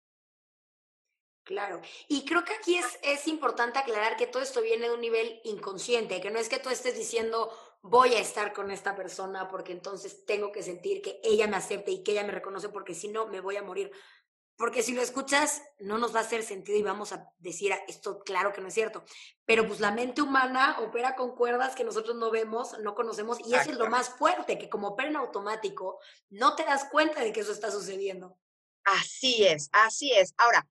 Claro. 1.50 1.82
Y 2.08 2.26
creo 2.26 2.46
que 2.46 2.54
aquí 2.54 2.76
es, 2.76 3.00
es 3.02 3.28
importante 3.28 3.80
aclarar 3.80 4.18
que 4.18 4.28
todo 4.28 4.44
esto 4.44 4.62
viene 4.62 4.88
de 4.88 4.94
un 4.94 5.02
nivel 5.02 5.42
inconsciente, 5.46 6.22
que 6.22 6.30
no 6.30 6.38
es 6.38 6.48
que 6.48 6.60
tú 6.60 6.70
estés 6.70 6.96
diciendo 6.96 7.52
voy 7.82 8.14
a 8.14 8.20
estar 8.20 8.54
con 8.54 8.70
esta 8.70 8.96
persona 8.96 9.48
porque 9.48 9.72
entonces 9.72 10.28
tengo 10.28 10.52
que 10.52 10.62
sentir 10.62 11.02
que 11.02 11.20
ella 11.24 11.48
me 11.48 11.58
acepte 11.58 11.90
y 11.90 12.04
que 12.04 12.12
ella 12.12 12.24
me 12.24 12.34
reconoce 12.34 12.70
porque 12.70 12.94
si 12.94 13.08
no 13.08 13.26
me 13.26 13.42
voy 13.42 13.58
a 13.58 13.64
morir. 13.64 13.92
Porque 14.58 14.84
si 14.84 14.94
lo 14.94 15.02
escuchas, 15.02 15.64
no 15.80 15.98
nos 15.98 16.14
va 16.14 16.20
a 16.20 16.22
hacer 16.22 16.44
sentido 16.44 16.78
y 16.78 16.84
vamos 16.84 17.14
a 17.14 17.34
decir, 17.40 17.74
ah, 17.74 17.82
esto 17.88 18.20
claro 18.20 18.54
que 18.54 18.62
no 18.62 18.68
es 18.68 18.76
cierto. 18.76 19.04
Pero 19.44 19.68
pues 19.68 19.80
la 19.80 19.90
mente 19.90 20.22
humana 20.22 20.78
opera 20.82 21.16
con 21.16 21.36
cuerdas 21.36 21.76
que 21.76 21.84
nosotros 21.84 22.16
no 22.16 22.30
vemos, 22.30 22.78
no 22.78 22.94
conocemos, 22.94 23.40
y 23.40 23.56
eso 23.56 23.72
es 23.72 23.78
lo 23.78 23.90
más 23.90 24.10
fuerte, 24.10 24.60
que 24.60 24.70
como 24.70 24.90
opera 24.90 25.10
en 25.10 25.16
automático, 25.16 26.00
no 26.30 26.56
te 26.56 26.64
das 26.64 26.86
cuenta 26.92 27.22
de 27.22 27.34
que 27.34 27.40
eso 27.40 27.54
está 27.54 27.72
sucediendo. 27.72 28.38
Así 28.84 29.46
es, 29.46 29.70
así 29.72 30.12
es. 30.12 30.34
Ahora, 30.38 30.68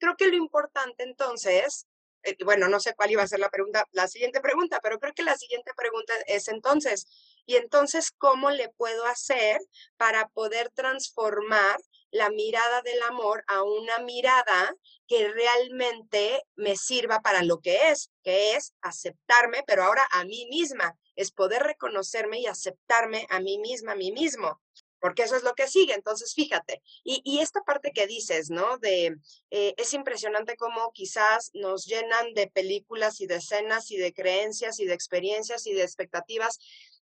creo 0.00 0.16
que 0.16 0.28
lo 0.28 0.36
importante 0.36 1.04
entonces, 1.04 1.86
eh, 2.24 2.36
bueno, 2.44 2.68
no 2.68 2.80
sé 2.80 2.94
cuál 2.94 3.10
iba 3.12 3.22
a 3.22 3.28
ser 3.28 3.38
la 3.38 3.50
pregunta, 3.50 3.84
la 3.92 4.08
siguiente 4.08 4.40
pregunta, 4.40 4.80
pero 4.82 4.98
creo 4.98 5.14
que 5.14 5.22
la 5.22 5.36
siguiente 5.36 5.72
pregunta 5.76 6.12
es 6.26 6.48
entonces, 6.48 7.06
¿y 7.46 7.56
entonces 7.56 8.10
cómo 8.18 8.50
le 8.50 8.70
puedo 8.70 9.06
hacer 9.06 9.60
para 9.96 10.28
poder 10.28 10.70
transformar 10.70 11.78
la 12.10 12.30
mirada 12.30 12.82
del 12.82 13.00
amor 13.02 13.44
a 13.46 13.62
una 13.62 13.98
mirada 14.00 14.74
que 15.06 15.28
realmente 15.28 16.42
me 16.56 16.76
sirva 16.76 17.20
para 17.20 17.42
lo 17.42 17.60
que 17.60 17.90
es, 17.90 18.10
que 18.24 18.56
es 18.56 18.74
aceptarme, 18.80 19.62
pero 19.66 19.84
ahora 19.84 20.02
a 20.10 20.24
mí 20.24 20.46
misma, 20.50 20.96
es 21.14 21.30
poder 21.30 21.62
reconocerme 21.62 22.40
y 22.40 22.46
aceptarme 22.46 23.26
a 23.30 23.40
mí 23.40 23.58
misma, 23.58 23.92
a 23.92 23.96
mí 23.96 24.10
mismo 24.10 24.60
porque 25.00 25.22
eso 25.22 25.36
es 25.36 25.42
lo 25.42 25.54
que 25.54 25.68
sigue. 25.68 25.94
Entonces, 25.94 26.34
fíjate, 26.34 26.82
y, 27.04 27.40
esta 27.40 27.62
parte 27.62 27.92
que 27.92 28.06
dices, 28.06 28.50
¿no? 28.50 28.78
De, 28.78 29.16
eh, 29.50 29.74
es 29.76 29.94
impresionante 29.94 30.56
cómo 30.56 30.92
quizás 30.92 31.50
nos 31.54 31.86
llenan 31.86 32.34
de 32.34 32.48
películas 32.48 33.20
y 33.20 33.26
de 33.26 33.36
escenas 33.36 33.90
y 33.90 33.96
de 33.96 34.12
creencias 34.12 34.78
y 34.80 34.84
de 34.84 34.94
experiencias 34.94 35.66
y 35.66 35.72
de 35.72 35.82
expectativas 35.82 36.58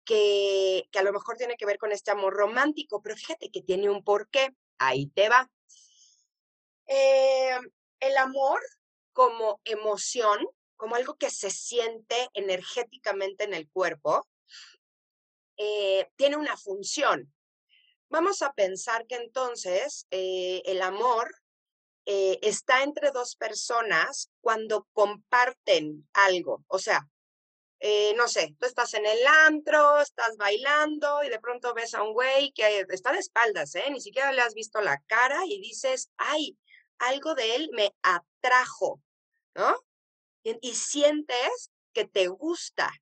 que, 0.04 0.88
que 0.92 1.00
a 1.00 1.04
lo 1.04 1.14
mejor 1.14 1.38
tiene 1.38 1.58
que 1.58 1.66
ver 1.66 1.78
con 1.78 1.92
este 1.92 2.12
amor 2.12 2.34
romántico, 2.34 3.02
pero 3.02 3.16
fíjate 3.16 3.50
que 3.50 3.62
tiene 3.62 3.90
un 3.90 4.04
porqué. 4.04 4.50
Ahí 4.78 5.08
te 5.08 5.30
va. 5.30 5.50
Eh, 6.88 7.58
el 8.00 8.18
amor 8.18 8.62
como 9.14 9.62
emoción, 9.64 10.46
como 10.76 10.96
algo 10.96 11.16
que 11.16 11.30
se 11.30 11.50
siente 11.50 12.30
energéticamente 12.34 13.46
en 13.46 13.54
el 13.54 13.70
cuerpo, 13.70 14.28
eh, 15.58 16.10
tiene 16.16 16.36
una 16.36 16.58
función. 16.58 17.34
Vamos 18.16 18.42
a 18.44 18.54
pensar 18.54 19.06
que 19.08 19.16
entonces 19.16 20.08
eh, 20.10 20.62
el 20.68 20.82
amor 20.82 21.36
eh, 22.06 22.40
está 22.44 22.82
entre 22.82 23.12
dos 23.12 23.36
personas 23.36 24.32
cuando 24.40 24.88
comparten 24.94 26.08
algo. 26.14 26.64
O 26.68 26.80
sea, 26.80 27.10
eh, 27.82 28.14
no 28.16 28.30
sé, 28.30 28.56
tú 28.58 28.68
estás 28.68 28.94
en 28.94 29.06
el 29.06 29.20
antro, 29.46 30.00
estás 30.00 30.38
bailando 30.38 31.26
y 31.26 31.30
de 31.30 31.42
pronto 31.42 31.74
ves 31.74 31.94
a 31.94 32.04
un 32.04 32.14
güey 32.14 32.54
que 32.54 32.86
está 32.88 33.12
de 33.12 33.20
espaldas, 33.20 33.76
¿eh? 33.76 33.92
Ni 33.92 34.00
siquiera 34.00 34.32
le 34.32 34.44
has 34.44 34.54
visto 34.54 34.80
la 34.80 34.98
cara 35.08 35.42
y 35.46 35.60
dices, 35.60 36.10
ay, 36.16 36.58
algo 37.00 37.36
de 37.36 37.56
él 37.56 37.70
me 37.74 37.94
atrajo, 38.02 39.02
¿no? 39.56 39.76
y 40.46 40.76
sientes 40.76 41.70
que 41.92 42.06
te 42.06 42.30
gusta. 42.30 42.94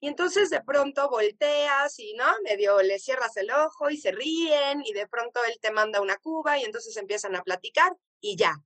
Y 0.00 0.08
entonces 0.08 0.48
de 0.48 0.62
pronto 0.62 1.10
volteas 1.10 1.98
y, 1.98 2.14
¿no? 2.14 2.24
Medio 2.42 2.80
le 2.80 2.98
cierras 2.98 3.36
el 3.36 3.50
ojo 3.50 3.90
y 3.90 3.98
se 3.98 4.12
ríen 4.12 4.82
y 4.84 4.94
de 4.94 5.06
pronto 5.06 5.40
él 5.46 5.58
te 5.60 5.70
manda 5.70 6.00
una 6.00 6.16
cuba 6.16 6.58
y 6.58 6.64
entonces 6.64 6.96
empiezan 6.96 7.36
a 7.36 7.42
platicar 7.42 7.94
y 8.18 8.36
ya. 8.36 8.56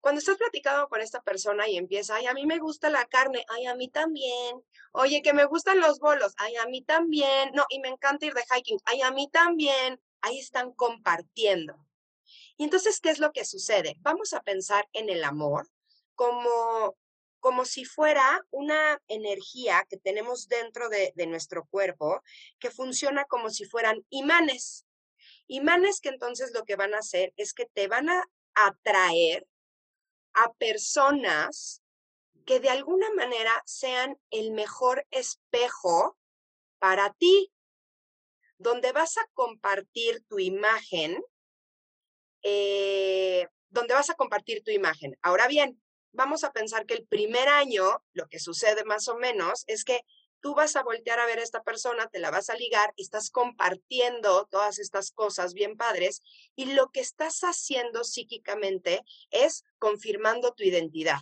Cuando 0.00 0.20
estás 0.20 0.36
platicando 0.36 0.88
con 0.88 1.00
esta 1.00 1.22
persona 1.22 1.68
y 1.68 1.76
empieza, 1.76 2.16
ay, 2.16 2.26
a 2.26 2.34
mí 2.34 2.46
me 2.46 2.58
gusta 2.58 2.90
la 2.90 3.04
carne, 3.06 3.44
ay, 3.48 3.66
a 3.66 3.74
mí 3.74 3.88
también. 3.88 4.62
Oye, 4.92 5.22
que 5.22 5.32
me 5.32 5.44
gustan 5.44 5.80
los 5.80 5.98
bolos, 6.00 6.34
ay, 6.38 6.56
a 6.56 6.66
mí 6.66 6.82
también. 6.82 7.50
No, 7.54 7.64
y 7.68 7.80
me 7.80 7.88
encanta 7.88 8.26
ir 8.26 8.34
de 8.34 8.42
hiking, 8.42 8.78
ay, 8.84 9.02
a 9.02 9.10
mí 9.10 9.28
también. 9.30 10.00
Ahí 10.20 10.38
están 10.38 10.72
compartiendo. 10.72 11.76
Y 12.56 12.64
entonces, 12.64 13.00
¿qué 13.00 13.10
es 13.10 13.20
lo 13.20 13.32
que 13.32 13.44
sucede? 13.44 13.96
Vamos 14.00 14.32
a 14.32 14.42
pensar 14.42 14.88
en 14.92 15.08
el 15.08 15.22
amor 15.24 15.68
como 16.14 16.96
como 17.40 17.64
si 17.64 17.84
fuera 17.84 18.44
una 18.50 19.00
energía 19.08 19.86
que 19.88 19.96
tenemos 19.96 20.48
dentro 20.48 20.88
de, 20.88 21.12
nuestro 21.26 21.66
cuerpo 21.66 22.22
que 22.58 22.70
funciona 22.70 23.24
como 23.24 23.50
si 23.50 23.64
fueran 23.64 24.04
imanes. 24.10 24.86
Imanes 25.46 26.00
que 26.00 26.08
entonces 26.08 26.52
lo 26.54 26.64
que 26.64 26.76
van 26.76 26.94
a 26.94 26.98
hacer 26.98 27.32
es 27.36 27.54
que 27.54 27.66
te 27.66 27.88
van 27.88 28.08
a 28.08 28.24
atraer 28.54 29.46
a 30.34 30.52
personas 30.54 31.82
que 32.46 32.60
de 32.60 32.70
alguna 32.70 33.10
manera 33.14 33.62
sean 33.66 34.18
el 34.30 34.52
mejor 34.52 35.06
espejo 35.10 36.16
para 36.78 37.12
ti, 37.14 37.52
donde 38.56 38.92
vas 38.92 39.18
a 39.18 39.26
compartir 39.34 40.22
tu 40.28 40.38
imagen, 40.38 41.22
eh, 42.42 43.46
donde 43.68 43.94
vas 43.94 44.10
a 44.10 44.14
compartir 44.14 44.62
tu 44.62 44.70
imagen. 44.70 45.16
Ahora 45.22 45.46
bien, 45.46 45.80
vamos 46.12 46.44
a 46.44 46.52
pensar 46.52 46.86
que 46.86 46.94
el 46.94 47.06
primer 47.06 47.48
año, 47.48 48.02
lo 48.12 48.28
que 48.28 48.38
sucede 48.38 48.84
más 48.84 49.08
o 49.08 49.16
menos, 49.16 49.64
es 49.66 49.84
que 49.84 50.00
tú 50.40 50.54
vas 50.54 50.76
a 50.76 50.82
voltear 50.82 51.18
a 51.20 51.26
ver 51.26 51.38
a 51.38 51.42
esta 51.42 51.62
persona, 51.62 52.08
te 52.08 52.18
la 52.18 52.30
vas 52.30 52.50
a 52.50 52.54
ligar 52.54 52.92
estás 52.96 53.30
compartiendo 53.30 54.46
todas 54.50 54.78
estas 54.78 55.10
cosas 55.10 55.54
bien 55.54 55.76
padres 55.76 56.22
y 56.54 56.66
lo 56.66 56.90
que 56.90 57.00
estás 57.00 57.40
haciendo 57.40 58.04
psíquicamente 58.04 59.04
es 59.30 59.64
confirmando 59.78 60.52
tu 60.54 60.64
identidad. 60.64 61.20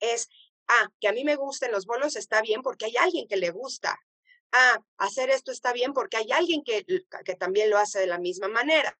Es, 0.00 0.28
ah, 0.68 0.88
que 1.00 1.08
a 1.08 1.12
mí 1.12 1.24
me 1.24 1.36
gusten 1.36 1.72
los 1.72 1.86
bolos 1.86 2.16
está 2.16 2.40
bien 2.42 2.62
porque 2.62 2.86
hay 2.86 2.96
alguien 2.96 3.26
que 3.26 3.36
le 3.36 3.50
gusta. 3.50 3.98
Ah, 4.52 4.78
hacer 4.96 5.30
esto 5.30 5.52
está 5.52 5.72
bien 5.72 5.92
porque 5.92 6.16
hay 6.16 6.32
alguien 6.32 6.62
que, 6.62 6.84
que 7.24 7.34
también 7.34 7.70
lo 7.70 7.78
hace 7.78 7.98
de 7.98 8.06
la 8.06 8.18
misma 8.18 8.48
manera. 8.48 8.98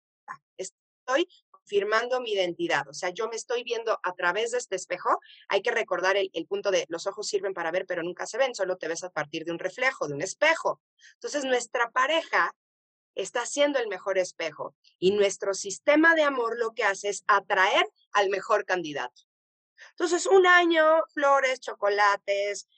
Estoy 0.56 1.28
firmando 1.68 2.20
mi 2.20 2.32
identidad. 2.32 2.88
O 2.88 2.94
sea, 2.94 3.10
yo 3.10 3.28
me 3.28 3.36
estoy 3.36 3.62
viendo 3.62 3.98
a 4.02 4.12
través 4.14 4.52
de 4.52 4.58
este 4.58 4.76
espejo. 4.76 5.20
Hay 5.48 5.62
que 5.62 5.70
recordar 5.70 6.16
el, 6.16 6.46
punto 6.46 6.70
de 6.70 6.86
los 6.88 7.06
ojos 7.06 7.28
sirven 7.28 7.54
para 7.54 7.70
ver, 7.70 7.86
pero 7.86 8.02
nunca 8.02 8.26
se 8.26 8.38
ven, 8.38 8.54
solo 8.54 8.76
te 8.76 8.88
ves 8.88 9.04
a 9.04 9.10
partir 9.10 9.44
de 9.44 9.52
un 9.52 9.58
reflejo, 9.58 10.08
de 10.08 10.14
un 10.14 10.22
espejo. 10.22 10.80
Entonces, 11.14 11.44
nuestra 11.44 11.90
pareja 11.90 12.54
está 13.14 13.44
siendo 13.46 13.78
el 13.78 13.88
mejor 13.88 14.16
espejo 14.18 14.74
y 14.98 15.10
nuestro 15.10 15.52
sistema 15.54 16.14
de 16.14 16.22
amor 16.22 16.58
lo 16.58 16.72
que 16.72 16.84
hace 16.84 17.08
es 17.08 17.24
atraer 17.26 17.86
al 18.12 18.30
mejor 18.30 18.64
candidato. 18.64 19.22
Entonces, 19.90 20.26
un 20.26 20.46
año, 20.46 20.84
flores, 21.12 21.60
chocolates, 21.60 22.68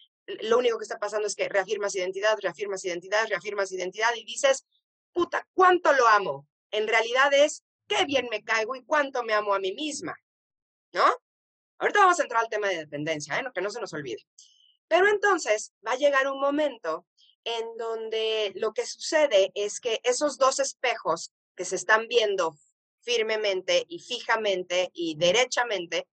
lo 0.42 0.59
único 0.59 0.79
que 0.79 0.85
está 0.85 0.98
pasando 0.98 1.26
es 1.26 1.35
que 1.35 1.48
reafirmas 1.48 1.94
identidad, 1.94 2.38
reafirmas 2.40 2.85
identidad, 2.85 3.26
reafirmas 3.29 3.72
identidad 3.72 4.14
y 4.14 4.24
dices, 4.24 4.66
puta, 5.12 5.46
¿cuánto 5.53 5.92
lo 5.92 6.07
amo? 6.09 6.46
En 6.70 6.87
realidad 6.87 7.33
es, 7.35 7.64
qué 7.90 8.05
bien 8.05 8.29
me 8.31 8.44
caigo 8.44 8.76
y 8.76 8.85
cuánto 8.85 9.24
me 9.24 9.35
amo 9.35 9.53
a 9.53 9.59
mí 9.59 9.72
misma, 9.72 10.14
¿no? 10.92 11.05
Ahorita 11.79 12.00
vamos 12.00 12.20
a 12.20 12.22
entrar 12.22 12.42
al 12.42 12.48
tema 12.48 12.68
de 12.68 12.79
dependencia, 12.79 13.37
¿eh? 13.38 13.44
que 13.53 13.61
no 13.61 13.70
se 13.70 13.81
nos 13.81 13.92
olvide. 13.92 14.22
Pero 14.87 15.09
entonces 15.09 15.72
va 15.85 15.92
a 15.92 15.96
llegar 15.96 16.29
un 16.29 16.40
momento 16.40 17.07
en 17.42 17.76
donde 17.76 18.53
lo 18.55 18.72
que 18.72 18.87
sucede 18.87 19.50
es 19.55 19.81
que 19.81 20.00
esos 20.05 20.38
dos 20.38 20.61
espejos 20.61 21.33
que 21.57 21.64
se 21.64 21.76
están 21.76 22.07
viendo 22.07 22.55
firmemente 23.00 23.87
y 23.88 23.98
fijamente 23.98 24.90
y 24.92 25.16
derechamente 25.16 26.07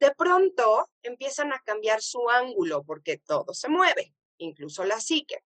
de 0.00 0.14
pronto 0.16 0.90
empiezan 1.02 1.52
a 1.52 1.60
cambiar 1.60 2.02
su 2.02 2.28
ángulo 2.28 2.82
porque 2.82 3.18
todo 3.18 3.54
se 3.54 3.68
mueve, 3.68 4.14
incluso 4.38 4.84
la 4.84 4.98
psique. 5.00 5.43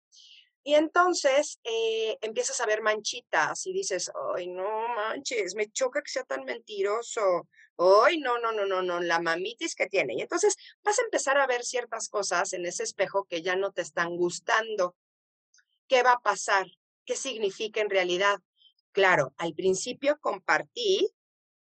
Y 0.68 0.74
entonces 0.74 1.59
eh, 1.64 2.18
empiezas 2.20 2.61
a 2.61 2.66
ver 2.66 2.83
manchitas 2.83 3.64
y 3.64 3.72
dices, 3.72 4.12
ay, 4.37 4.48
no 4.48 4.87
manches, 4.94 5.54
me 5.54 5.70
choca 5.70 6.02
que 6.02 6.11
sea 6.11 6.24
tan 6.24 6.44
mentiroso. 6.44 7.48
Ay, 7.78 8.18
no, 8.18 8.38
no, 8.38 8.52
no, 8.52 8.66
no, 8.66 8.83
no, 8.83 9.00
la 9.00 9.18
mamitis 9.18 9.74
que 9.74 9.87
tiene. 9.87 10.12
Y 10.12 10.20
entonces 10.20 10.59
vas 10.83 10.98
a 10.98 11.04
empezar 11.04 11.38
a 11.38 11.46
ver 11.46 11.64
ciertas 11.64 12.11
cosas 12.11 12.52
en 12.52 12.66
ese 12.66 12.83
espejo 12.83 13.24
que 13.24 13.40
ya 13.40 13.57
no 13.57 13.72
te 13.72 13.81
están 13.81 14.14
gustando. 14.18 14.94
¿Qué 15.87 16.02
va 16.02 16.12
a 16.12 16.20
pasar? 16.20 16.66
¿Qué 17.07 17.16
significa 17.16 17.81
en 17.81 17.88
realidad? 17.88 18.38
Claro, 18.92 19.33
al 19.38 19.54
principio 19.54 20.18
compartí 20.20 21.09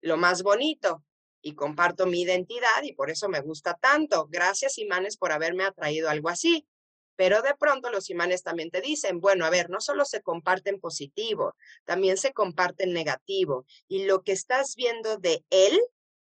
lo 0.01 0.17
más 0.17 0.43
bonito, 0.43 1.03
y 1.41 1.55
comparto 1.55 2.05
mi 2.05 2.21
identidad 2.21 2.83
y 2.83 2.93
por 2.93 3.09
eso 3.09 3.27
me 3.27 3.41
gusta 3.41 3.73
tanto. 3.73 4.27
Gracias, 4.29 4.77
imanes, 4.77 5.17
por 5.17 5.31
haberme 5.31 5.63
atraído 5.63 6.07
algo 6.07 6.29
así. 6.29 6.67
Pero 7.15 7.41
de 7.41 7.55
pronto 7.55 7.89
los 7.89 8.09
imanes 8.09 8.43
también 8.43 8.71
te 8.71 8.81
dicen, 8.81 9.19
bueno, 9.19 9.45
a 9.45 9.49
ver, 9.49 9.69
no 9.69 9.81
solo 9.81 10.05
se 10.05 10.21
comparten 10.21 10.79
positivo, 10.79 11.55
también 11.85 12.17
se 12.17 12.33
comparten 12.33 12.93
negativo. 12.93 13.65
Y 13.87 14.05
lo 14.05 14.23
que 14.23 14.31
estás 14.31 14.75
viendo 14.75 15.17
de 15.17 15.43
él 15.49 15.79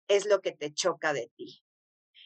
es 0.09 0.27
lo 0.27 0.41
que 0.41 0.53
te 0.53 0.73
choca 0.73 1.13
de 1.13 1.31
ti. 1.37 1.63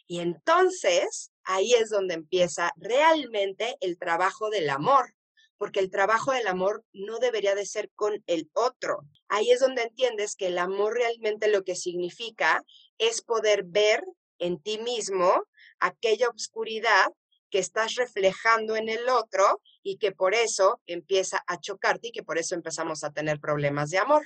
Y 0.06 0.20
entonces 0.20 1.32
ahí 1.44 1.74
es 1.74 1.90
donde 1.90 2.14
empieza 2.14 2.72
realmente 2.76 3.76
el 3.80 3.98
trabajo 3.98 4.50
del 4.50 4.70
amor 4.70 5.16
porque 5.58 5.80
el 5.80 5.90
trabajo 5.90 6.32
del 6.32 6.46
amor 6.46 6.84
no 6.92 7.18
debería 7.18 7.54
de 7.54 7.66
ser 7.66 7.90
con 7.94 8.22
el 8.26 8.50
otro. 8.52 9.00
Ahí 9.28 9.50
es 9.50 9.60
donde 9.60 9.82
entiendes 9.82 10.36
que 10.36 10.48
el 10.48 10.58
amor 10.58 10.94
realmente 10.94 11.48
lo 11.48 11.64
que 11.64 11.74
significa 11.74 12.62
es 12.98 13.22
poder 13.22 13.64
ver 13.64 14.04
en 14.38 14.60
ti 14.60 14.78
mismo 14.78 15.44
aquella 15.80 16.28
oscuridad 16.28 17.12
que 17.50 17.58
estás 17.58 17.94
reflejando 17.94 18.76
en 18.76 18.88
el 18.88 19.08
otro 19.08 19.60
y 19.82 19.98
que 19.98 20.12
por 20.12 20.34
eso 20.34 20.80
empieza 20.86 21.42
a 21.46 21.60
chocarte 21.60 22.08
y 22.08 22.12
que 22.12 22.22
por 22.22 22.38
eso 22.38 22.54
empezamos 22.54 23.04
a 23.04 23.12
tener 23.12 23.40
problemas 23.40 23.90
de 23.90 23.98
amor. 23.98 24.24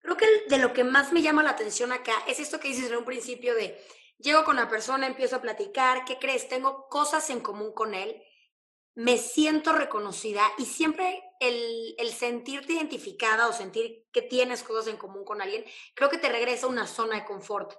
Creo 0.00 0.16
que 0.16 0.26
de 0.48 0.58
lo 0.58 0.72
que 0.72 0.84
más 0.84 1.12
me 1.12 1.22
llama 1.22 1.42
la 1.42 1.50
atención 1.50 1.92
acá 1.92 2.14
es 2.26 2.40
esto 2.40 2.58
que 2.58 2.68
dices 2.68 2.90
en 2.90 2.96
un 2.96 3.04
principio 3.04 3.54
de, 3.54 3.80
llego 4.18 4.44
con 4.44 4.56
la 4.56 4.68
persona, 4.68 5.06
empiezo 5.06 5.36
a 5.36 5.42
platicar, 5.42 6.04
¿qué 6.04 6.18
crees? 6.18 6.48
Tengo 6.48 6.88
cosas 6.88 7.30
en 7.30 7.40
común 7.40 7.72
con 7.72 7.94
él 7.94 8.22
me 8.94 9.16
siento 9.16 9.72
reconocida 9.72 10.42
y 10.58 10.66
siempre 10.66 11.22
el, 11.40 11.94
el, 11.98 12.12
sentirte 12.12 12.74
identificada 12.74 13.48
o 13.48 13.52
sentir 13.52 14.06
que 14.12 14.22
tienes 14.22 14.62
cosas 14.62 14.88
en 14.88 14.98
común 14.98 15.24
con 15.24 15.40
alguien, 15.40 15.64
creo 15.94 16.10
que 16.10 16.18
te 16.18 16.28
regresa 16.28 16.66
a 16.66 16.70
una 16.70 16.86
zona 16.86 17.16
de 17.16 17.24
confort. 17.24 17.72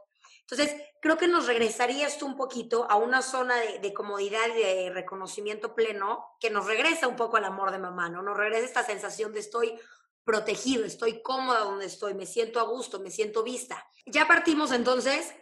Entonces, 0.49 0.75
creo 1.01 1.17
que 1.17 1.27
nos 1.27 1.47
regresaría 1.47 2.08
esto 2.08 2.25
un 2.25 2.36
poquito 2.36 2.89
a 2.89 2.95
una 2.95 3.21
zona 3.21 3.56
de, 3.58 3.79
de, 3.79 3.93
comodidad 3.93 4.47
y 4.56 4.62
de 4.62 4.89
reconocimiento 4.89 5.73
pleno 5.73 6.25
que 6.39 6.49
nos 6.49 6.65
regresa 6.65 7.08
un 7.08 7.15
poco 7.15 7.38
al 7.38 7.45
amor 7.45 7.71
de 7.71 7.79
mamá, 7.79 8.10
¿no? 8.10 8.21
Nos 8.21 8.38
regresa 8.38 8.65
esta 8.65 8.84
sensación 8.84 9.34
de 9.34 9.39
estoy 9.39 9.79
protegido, 10.23 10.86
estoy 10.86 11.21
cómoda 11.21 11.60
donde 11.60 11.86
estoy, 11.86 12.13
me 12.13 12.25
siento 12.25 12.60
a 12.60 12.63
gusto, 12.63 12.99
me 12.99 13.12
siento 13.12 13.43
vista. 13.43 13.86
Ya 14.06 14.27
partimos 14.27 14.71
entonces 14.71 15.34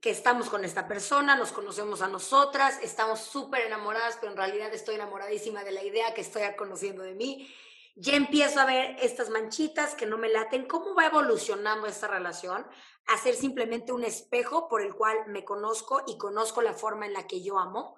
que 0.00 0.10
estamos 0.10 0.48
con 0.48 0.64
esta 0.64 0.88
persona, 0.88 1.36
nos 1.36 1.52
conocemos 1.52 2.00
a 2.00 2.08
nosotras, 2.08 2.78
estamos 2.82 3.20
súper 3.20 3.66
enamoradas, 3.66 4.16
pero 4.18 4.32
en 4.32 4.38
realidad 4.38 4.72
estoy 4.72 4.94
enamoradísima 4.94 5.62
de 5.62 5.72
la 5.72 5.84
idea 5.84 6.14
que 6.14 6.22
estoy 6.22 6.42
conociendo 6.56 7.02
de 7.02 7.14
mí. 7.14 7.54
Ya 7.96 8.14
empiezo 8.14 8.60
a 8.60 8.66
ver 8.66 8.96
estas 9.00 9.30
manchitas 9.30 9.94
que 9.94 10.06
no 10.06 10.16
me 10.16 10.28
laten. 10.28 10.66
¿Cómo 10.66 10.94
va 10.94 11.06
evolucionando 11.06 11.86
esta 11.86 12.08
relación? 12.08 12.66
A 13.06 13.18
ser 13.18 13.34
simplemente 13.34 13.92
un 13.92 14.04
espejo 14.04 14.68
por 14.68 14.82
el 14.82 14.94
cual 14.94 15.18
me 15.26 15.44
conozco 15.44 16.02
y 16.06 16.16
conozco 16.16 16.62
la 16.62 16.72
forma 16.72 17.06
en 17.06 17.12
la 17.12 17.26
que 17.26 17.42
yo 17.42 17.58
amo. 17.58 17.96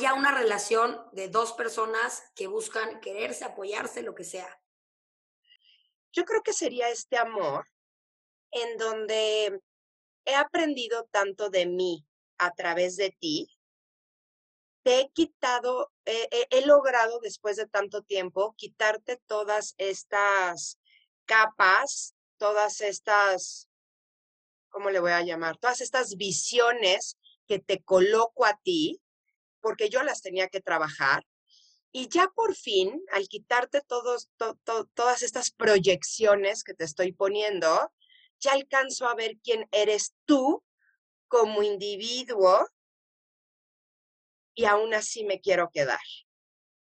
Ya 0.00 0.14
una 0.14 0.32
relación 0.32 1.00
de 1.12 1.28
dos 1.28 1.52
personas 1.52 2.32
que 2.34 2.46
buscan 2.46 3.00
quererse, 3.00 3.44
apoyarse, 3.44 4.02
lo 4.02 4.14
que 4.14 4.24
sea. 4.24 4.60
Yo 6.12 6.24
creo 6.24 6.42
que 6.42 6.52
sería 6.52 6.88
este 6.88 7.16
amor 7.16 7.66
en 8.50 8.78
donde 8.78 9.60
he 10.24 10.34
aprendido 10.34 11.04
tanto 11.10 11.50
de 11.50 11.66
mí 11.66 12.06
a 12.38 12.52
través 12.54 12.96
de 12.96 13.10
ti, 13.10 13.57
te 14.88 15.00
he 15.00 15.10
quitado, 15.10 15.92
he 16.06 16.64
logrado 16.64 17.20
después 17.20 17.56
de 17.56 17.66
tanto 17.66 18.00
tiempo 18.00 18.54
quitarte 18.56 19.20
todas 19.26 19.74
estas 19.76 20.78
capas, 21.26 22.14
todas 22.38 22.80
estas, 22.80 23.68
¿cómo 24.70 24.88
le 24.88 25.00
voy 25.00 25.10
a 25.10 25.20
llamar? 25.20 25.58
Todas 25.58 25.82
estas 25.82 26.16
visiones 26.16 27.18
que 27.46 27.58
te 27.58 27.82
coloco 27.82 28.46
a 28.46 28.58
ti, 28.64 29.02
porque 29.60 29.90
yo 29.90 30.02
las 30.04 30.22
tenía 30.22 30.48
que 30.48 30.62
trabajar. 30.62 31.26
Y 31.92 32.08
ya 32.08 32.28
por 32.34 32.54
fin, 32.54 32.98
al 33.12 33.28
quitarte 33.28 33.82
todos, 33.82 34.30
todas 34.94 35.20
estas 35.22 35.50
proyecciones 35.50 36.64
que 36.64 36.72
te 36.72 36.84
estoy 36.84 37.12
poniendo, 37.12 37.92
ya 38.40 38.52
alcanzo 38.52 39.06
a 39.06 39.14
ver 39.14 39.36
quién 39.44 39.68
eres 39.70 40.14
tú 40.24 40.64
como 41.26 41.62
individuo 41.62 42.66
y 44.58 44.64
aún 44.64 44.92
así 44.92 45.24
me 45.24 45.40
quiero 45.40 45.70
quedar. 45.70 46.00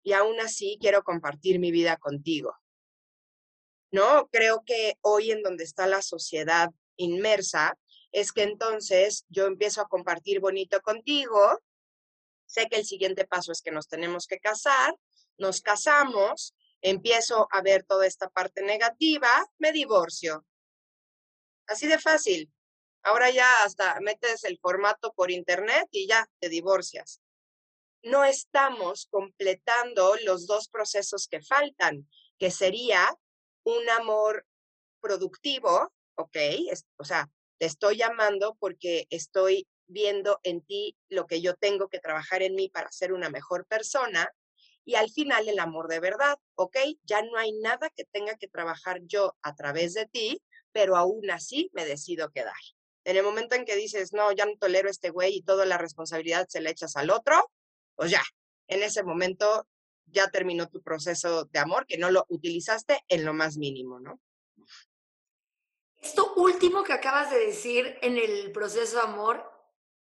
Y 0.01 0.13
aún 0.13 0.39
así 0.39 0.79
quiero 0.81 1.03
compartir 1.03 1.59
mi 1.59 1.69
vida 1.69 1.97
contigo. 1.97 2.57
¿No? 3.91 4.27
Creo 4.31 4.63
que 4.65 4.97
hoy 5.01 5.29
en 5.29 5.43
donde 5.43 5.65
está 5.65 5.85
la 5.85 6.01
sociedad 6.01 6.71
inmersa 6.95 7.77
es 8.11 8.31
que 8.31 8.41
entonces 8.41 9.25
yo 9.29 9.45
empiezo 9.45 9.81
a 9.81 9.87
compartir 9.87 10.39
bonito 10.39 10.81
contigo. 10.81 11.59
Sé 12.47 12.67
que 12.69 12.77
el 12.77 12.85
siguiente 12.85 13.27
paso 13.27 13.51
es 13.51 13.61
que 13.61 13.69
nos 13.69 13.87
tenemos 13.87 14.25
que 14.25 14.39
casar, 14.39 14.95
nos 15.37 15.61
casamos, 15.61 16.55
empiezo 16.81 17.47
a 17.51 17.61
ver 17.61 17.83
toda 17.83 18.07
esta 18.07 18.29
parte 18.29 18.63
negativa, 18.63 19.29
me 19.59 19.71
divorcio, 19.71 20.43
Así 21.67 21.85
de 21.85 21.99
fácil. 21.99 22.51
Ahora 23.03 23.29
ya 23.29 23.63
hasta 23.63 23.99
metes 23.99 24.43
el 24.43 24.57
formato 24.57 25.13
por 25.13 25.29
internet 25.29 25.87
y 25.91 26.07
ya 26.07 26.27
te 26.39 26.49
divorcias. 26.49 27.21
No 28.03 28.23
estamos 28.23 29.07
completando 29.09 30.15
los 30.23 30.47
dos 30.47 30.69
procesos 30.69 31.27
que 31.27 31.41
faltan, 31.41 32.07
que 32.37 32.51
sería 32.51 33.07
un 33.63 33.89
amor 33.89 34.45
productivo, 35.01 35.91
¿ok? 36.15 36.37
o 36.97 37.03
sea, 37.03 37.29
te 37.57 37.65
estoy 37.65 37.97
llamando 37.97 38.55
porque 38.59 39.05
estoy 39.09 39.67
viendo 39.87 40.39
en 40.43 40.61
ti 40.61 40.95
lo 41.09 41.27
que 41.27 41.41
yo 41.41 41.55
tengo 41.55 41.89
que 41.89 41.99
trabajar 41.99 42.41
en 42.41 42.55
mí 42.55 42.69
para 42.69 42.91
ser 42.91 43.11
una 43.11 43.29
mejor 43.29 43.65
persona. 43.65 44.33
Y 44.85 44.95
al 44.95 45.09
final 45.09 45.47
el 45.49 45.59
amor 45.59 45.87
de 45.87 45.99
verdad, 45.99 46.37
¿ok? 46.55 46.77
Ya 47.03 47.21
no 47.21 47.37
hay 47.37 47.51
nada 47.53 47.89
que 47.89 48.05
tenga 48.05 48.35
que 48.37 48.47
trabajar 48.47 49.01
yo 49.03 49.35
a 49.41 49.55
través 49.55 49.93
de 49.93 50.05
ti, 50.05 50.41
pero 50.71 50.95
aún 50.95 51.29
así 51.29 51.69
me 51.73 51.85
decido 51.85 52.31
quedar. 52.31 52.55
En 53.03 53.17
el 53.17 53.23
momento 53.23 53.55
en 53.55 53.65
que 53.65 53.75
dices, 53.75 54.13
no, 54.13 54.31
ya 54.31 54.45
no 54.45 54.55
tolero 54.57 54.87
a 54.87 54.91
este 54.91 55.09
güey 55.09 55.35
y 55.35 55.41
toda 55.41 55.65
la 55.65 55.77
responsabilidad 55.77 56.47
se 56.47 56.61
le 56.61 56.69
echas 56.69 56.95
al 56.95 57.09
otro, 57.09 57.51
pues 57.99 58.11
ya, 58.11 58.23
en 58.69 58.81
ese 58.81 59.03
momento 59.03 59.67
ya 60.05 60.31
terminó 60.31 60.69
tu 60.69 60.81
proceso 60.81 61.43
de 61.43 61.59
amor, 61.59 61.85
que 61.85 61.97
no 61.97 62.09
lo 62.09 62.25
utilizaste 62.29 63.03
en 63.09 63.25
lo 63.25 63.33
más 63.33 63.57
mínimo, 63.57 63.99
¿no? 63.99 64.21
Esto 66.01 66.33
último 66.35 66.85
que 66.85 66.93
acabas 66.93 67.29
de 67.29 67.39
decir 67.39 67.97
en 68.01 68.17
el 68.17 68.53
proceso 68.53 68.95
de 68.95 69.01
amor 69.01 69.51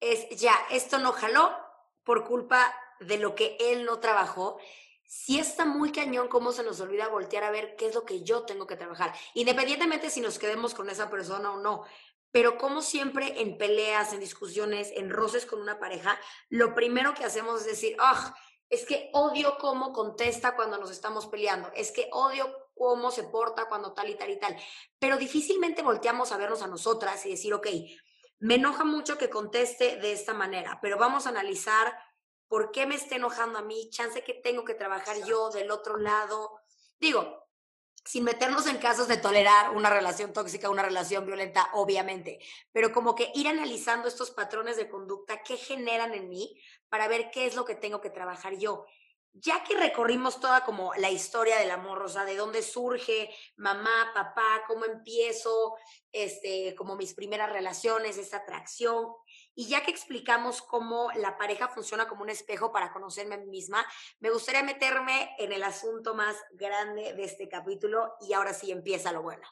es, 0.02 0.28
ya, 0.38 0.54
esto 0.69 0.97
no 0.97 1.13
jaló 1.13 1.56
por 2.04 2.26
culpa 2.26 2.76
de 3.00 3.19
lo 3.19 3.36
que 3.36 3.56
él 3.58 3.86
no 3.86 4.02
trabajó. 4.02 4.60
sí 5.06 5.39
está 5.39 5.63
muy 5.63 5.93
cañón 5.93 6.28
cómo 6.28 6.52
se 6.52 6.63
nos 6.63 6.82
olvida 6.82 7.08
voltear 7.08 7.45
a 7.45 7.52
ver 7.52 7.78
qué 7.78 7.88
es 7.88 7.95
lo 7.95 8.04
que 8.04 8.21
yo 8.21 8.43
tengo 8.43 8.67
que 8.67 8.76
trabajar, 8.76 9.15
independientemente 9.34 10.10
si 10.10 10.19
nos 10.19 10.38
quedemos 10.39 10.73
con 10.73 10.89
esa 10.89 11.10
persona 11.10 11.54
o 11.54 11.62
no. 11.62 11.86
Pero 12.32 12.58
como 12.58 12.82
siempre 12.82 13.42
en 13.42 13.58
peleas, 13.58 14.13
en 14.13 14.20
discusiones, 14.20 14.92
en 14.96 15.10
roces 15.10 15.46
con 15.46 15.62
una 15.62 15.80
pareja, 15.80 16.20
lo 16.50 16.76
primero 16.76 17.13
que 17.13 17.26
hacemos 17.26 17.62
es 17.62 17.68
decir, 17.68 17.96
ah, 18.00 18.36
es 18.70 18.86
que 18.86 19.10
odio 19.13 19.58
cómo 19.60 19.94
contesta 19.94 20.56
cuando 20.56 20.78
nos 20.78 20.92
estamos 20.92 21.28
peleando, 21.28 21.72
es 21.74 21.92
que 21.92 22.10
odio 22.12 22.54
cómo 22.76 23.12
se 23.12 23.24
porta 23.24 23.66
cuando 23.68 23.94
tal 23.94 24.10
y 24.10 24.16
tal 24.16 24.30
y 24.30 24.40
tal. 24.40 24.56
Pero 25.00 25.18
difícilmente 25.18 25.82
volteamos 25.82 26.32
a 26.32 26.38
vernos 26.38 26.62
a 26.62 26.68
nosotras 26.68 27.26
y 27.26 27.32
decir, 27.32 27.54
ok, 27.54 27.68
me 28.40 28.56
enoja 28.56 28.84
mucho 28.84 29.18
que 29.18 29.30
conteste 29.30 29.98
de 29.98 30.12
esta 30.12 30.34
manera, 30.34 30.80
pero 30.82 30.98
vamos 30.98 31.26
a 31.26 31.30
analizar 31.30 31.98
por 32.48 32.72
qué 32.72 32.86
me 32.86 32.96
está 32.96 33.16
enojando 33.16 33.60
a 33.60 33.63
mí, 33.63 33.90
chance 33.90 34.24
que 34.24 34.36
tengo 34.36 34.63
que 34.63 34.76
trabajar 34.76 35.18
yo 35.26 35.50
del 35.50 35.72
otro 35.72 35.98
lado. 35.98 36.60
Digo, 37.00 37.46
sin 38.08 38.24
meternos 38.24 38.67
en 38.67 38.78
casos 38.78 39.10
de 39.10 39.17
tolerar 39.17 39.72
una 39.72 39.89
relación 39.89 40.32
tóxica, 40.32 40.70
una 40.70 40.82
relación 40.82 41.26
violenta, 41.26 41.70
obviamente, 41.74 42.39
pero 42.72 42.93
como 42.93 43.15
que 43.15 43.32
ir 43.36 43.48
analizando 43.48 44.08
estos 44.08 44.32
patrones 44.32 44.78
de 44.78 44.88
conducta, 44.88 45.43
qué 45.43 45.58
generan 45.58 46.13
en 46.13 46.30
mí, 46.30 46.58
para 46.88 47.10
ver 47.10 47.30
qué 47.32 47.46
es 47.46 47.56
lo 47.56 47.65
que 47.65 47.76
tengo 47.76 48.00
que 48.00 48.10
trabajar 48.10 48.58
yo 48.58 48.86
ya 49.39 49.63
que 49.63 49.78
recorrimos 49.78 50.39
toda 50.39 50.63
como 50.63 50.93
la 50.96 51.12
historia 51.12 51.58
del 51.58 51.72
amor, 51.72 52.02
o 52.02 52.10
sea, 52.10 52.26
de 52.26 52.36
dónde 52.36 52.62
surge 52.62 53.30
mamá, 53.56 54.12
papá, 54.13 54.63
cómo 54.67 54.86
empiezo, 54.86 55.76
este, 56.12 56.74
como 56.76 56.96
mis 56.96 57.13
primeras 57.13 57.52
relaciones, 57.52 58.17
esta 58.17 58.38
atracción, 58.38 59.08
y 59.58 59.65
ya 59.65 59.84
que 59.84 59.89
explicamos 59.89 60.62
cómo 60.62 61.12
la 61.15 61.36
pareja 61.36 61.67
funciona 61.67 62.08
como 62.08 62.22
un 62.22 62.30
espejo 62.30 62.72
para 62.72 62.93
conocerme 62.93 63.34
a 63.34 63.38
mí 63.39 63.48
misma, 63.48 63.84
me 64.20 64.30
gustaría 64.30 64.62
meterme 64.62 65.36
en 65.39 65.52
el 65.52 65.63
asunto 65.63 66.13
más 66.13 66.38
grande 66.52 67.15
de 67.15 67.24
este 67.24 67.50
capítulo 67.50 68.13
y 68.22 68.34
ahora 68.34 68.54
sí 68.54 68.72
empieza 68.72 69.12
lo 69.12 69.24
bueno. 69.24 69.48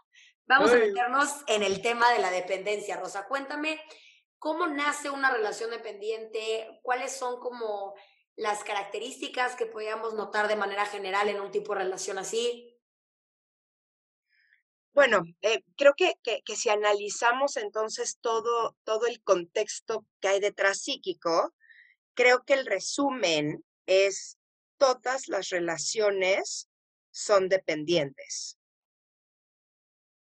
Vamos 0.46 0.72
a 0.72 0.76
meternos 0.76 1.32
en 1.48 1.63
el 1.63 1.82
tema 1.82 2.12
de 2.12 2.20
la 2.20 2.30
dependencia. 2.30 2.98
Rosa, 2.98 3.26
cuéntame 3.26 3.82
cómo 4.38 4.68
nace 4.68 5.10
una 5.10 5.32
relación 5.32 5.72
dependiente, 5.72 6.80
cuáles 6.84 7.12
son 7.12 7.39
como 7.39 7.96
las 8.36 8.63
características 8.63 9.56
que 9.56 9.65
podíamos 9.65 10.13
notar 10.13 10.48
de 10.48 10.56
manera 10.56 10.86
general 10.86 11.30
en 11.30 11.41
un 11.41 11.50
tipo 11.50 11.74
de 11.74 11.80
relación 11.80 12.20
así? 12.20 12.75
Bueno, 14.95 15.25
eh, 15.41 15.62
creo 15.75 15.93
que, 15.93 16.13
que, 16.23 16.41
que, 16.43 16.55
si 16.55 16.69
analizamos 16.69 17.58
entonces 17.58 18.17
todo, 18.21 18.77
todo 18.86 19.08
el 19.08 19.21
contexto 19.21 20.05
que 20.21 20.29
hay 20.29 20.39
detrás 20.39 20.79
psíquico, 20.79 21.53
creo 22.13 22.45
que 22.45 22.53
el 22.53 22.65
resumen 22.65 23.65
es 23.88 24.38
todas 24.77 25.27
las 25.27 25.49
relaciones 25.49 26.69
son 27.12 27.49
dependientes. 27.49 28.58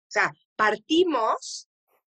O 0.08 0.10
sea, 0.10 0.32
partimos 0.56 1.68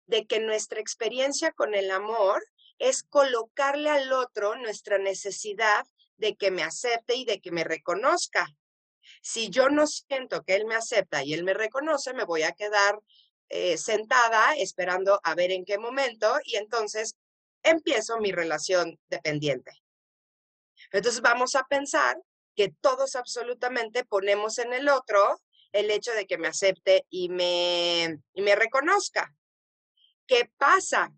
de 0.07 0.25
que 0.25 0.39
nuestra 0.39 0.79
experiencia 0.79 1.51
con 1.51 1.75
el 1.75 1.91
amor 1.91 2.43
es 2.79 3.03
colocarle 3.03 3.91
al 3.91 4.11
otro 4.13 4.55
nuestra 4.55 4.97
necesidad 4.97 5.85
de 6.17 6.35
que 6.35 6.49
me 6.49 6.63
acepte 6.63 7.13
y 7.13 7.23
de 7.23 7.39
que 7.39 7.51
me 7.51 7.63
reconozca. 7.63 8.47
Si 9.21 9.49
yo 9.49 9.69
no 9.69 9.87
siento 9.87 10.43
que 10.43 10.55
él 10.55 10.65
me 10.65 10.75
acepta 10.75 11.23
y 11.23 11.33
él 11.33 11.43
me 11.43 11.53
reconoce, 11.53 12.13
me 12.13 12.25
voy 12.25 12.43
a 12.43 12.53
quedar 12.53 12.99
eh, 13.49 13.77
sentada 13.77 14.55
esperando 14.55 15.19
a 15.23 15.35
ver 15.35 15.51
en 15.51 15.65
qué 15.65 15.77
momento 15.77 16.39
y 16.43 16.55
entonces 16.55 17.15
empiezo 17.63 18.17
mi 18.19 18.31
relación 18.31 18.99
dependiente. 19.09 19.71
Entonces 20.91 21.21
vamos 21.21 21.55
a 21.55 21.63
pensar 21.65 22.17
que 22.55 22.73
todos 22.81 23.15
absolutamente 23.15 24.03
ponemos 24.03 24.57
en 24.57 24.73
el 24.73 24.89
otro 24.89 25.41
el 25.71 25.89
hecho 25.89 26.11
de 26.13 26.25
que 26.25 26.37
me 26.37 26.47
acepte 26.47 27.05
y 27.09 27.29
me, 27.29 28.19
y 28.33 28.41
me 28.41 28.55
reconozca. 28.55 29.33
¿Qué 30.27 30.49
pasa? 30.57 31.13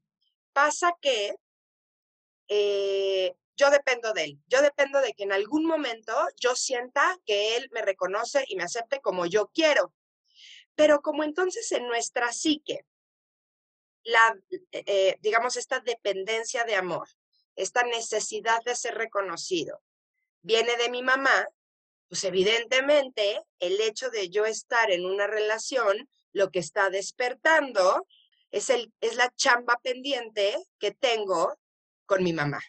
Pasa 0.53 0.93
que 1.01 1.35
eh, 2.47 3.35
yo 3.55 3.69
dependo 3.69 4.13
de 4.13 4.23
él. 4.25 4.39
Yo 4.47 4.61
dependo 4.61 5.01
de 5.01 5.13
que 5.13 5.23
en 5.23 5.31
algún 5.31 5.65
momento 5.65 6.13
yo 6.39 6.55
sienta 6.55 7.17
que 7.25 7.55
él 7.57 7.69
me 7.71 7.81
reconoce 7.81 8.43
y 8.47 8.55
me 8.55 8.63
acepte 8.63 8.99
como 9.01 9.25
yo 9.25 9.49
quiero. 9.53 9.93
Pero 10.75 11.01
como 11.01 11.23
entonces 11.23 11.71
en 11.71 11.87
nuestra 11.87 12.31
psique, 12.31 12.85
la, 14.03 14.35
eh, 14.49 14.83
eh, 14.85 15.17
digamos, 15.21 15.55
esta 15.55 15.79
dependencia 15.79 16.63
de 16.63 16.75
amor, 16.75 17.07
esta 17.55 17.83
necesidad 17.83 18.61
de 18.65 18.75
ser 18.75 18.95
reconocido, 18.95 19.81
viene 20.41 20.75
de 20.77 20.89
mi 20.89 21.03
mamá, 21.03 21.47
pues 22.09 22.23
evidentemente 22.25 23.41
el 23.59 23.79
hecho 23.81 24.09
de 24.09 24.29
yo 24.29 24.45
estar 24.45 24.91
en 24.91 25.05
una 25.05 25.27
relación, 25.27 26.09
lo 26.31 26.49
que 26.49 26.59
está 26.59 26.89
despertando 26.89 28.07
es, 28.51 28.69
el, 28.69 28.93
es 29.01 29.15
la 29.15 29.31
chamba 29.35 29.79
pendiente 29.83 30.55
que 30.79 30.91
tengo 30.91 31.57
con 32.05 32.23
mi 32.23 32.33
mamá. 32.33 32.59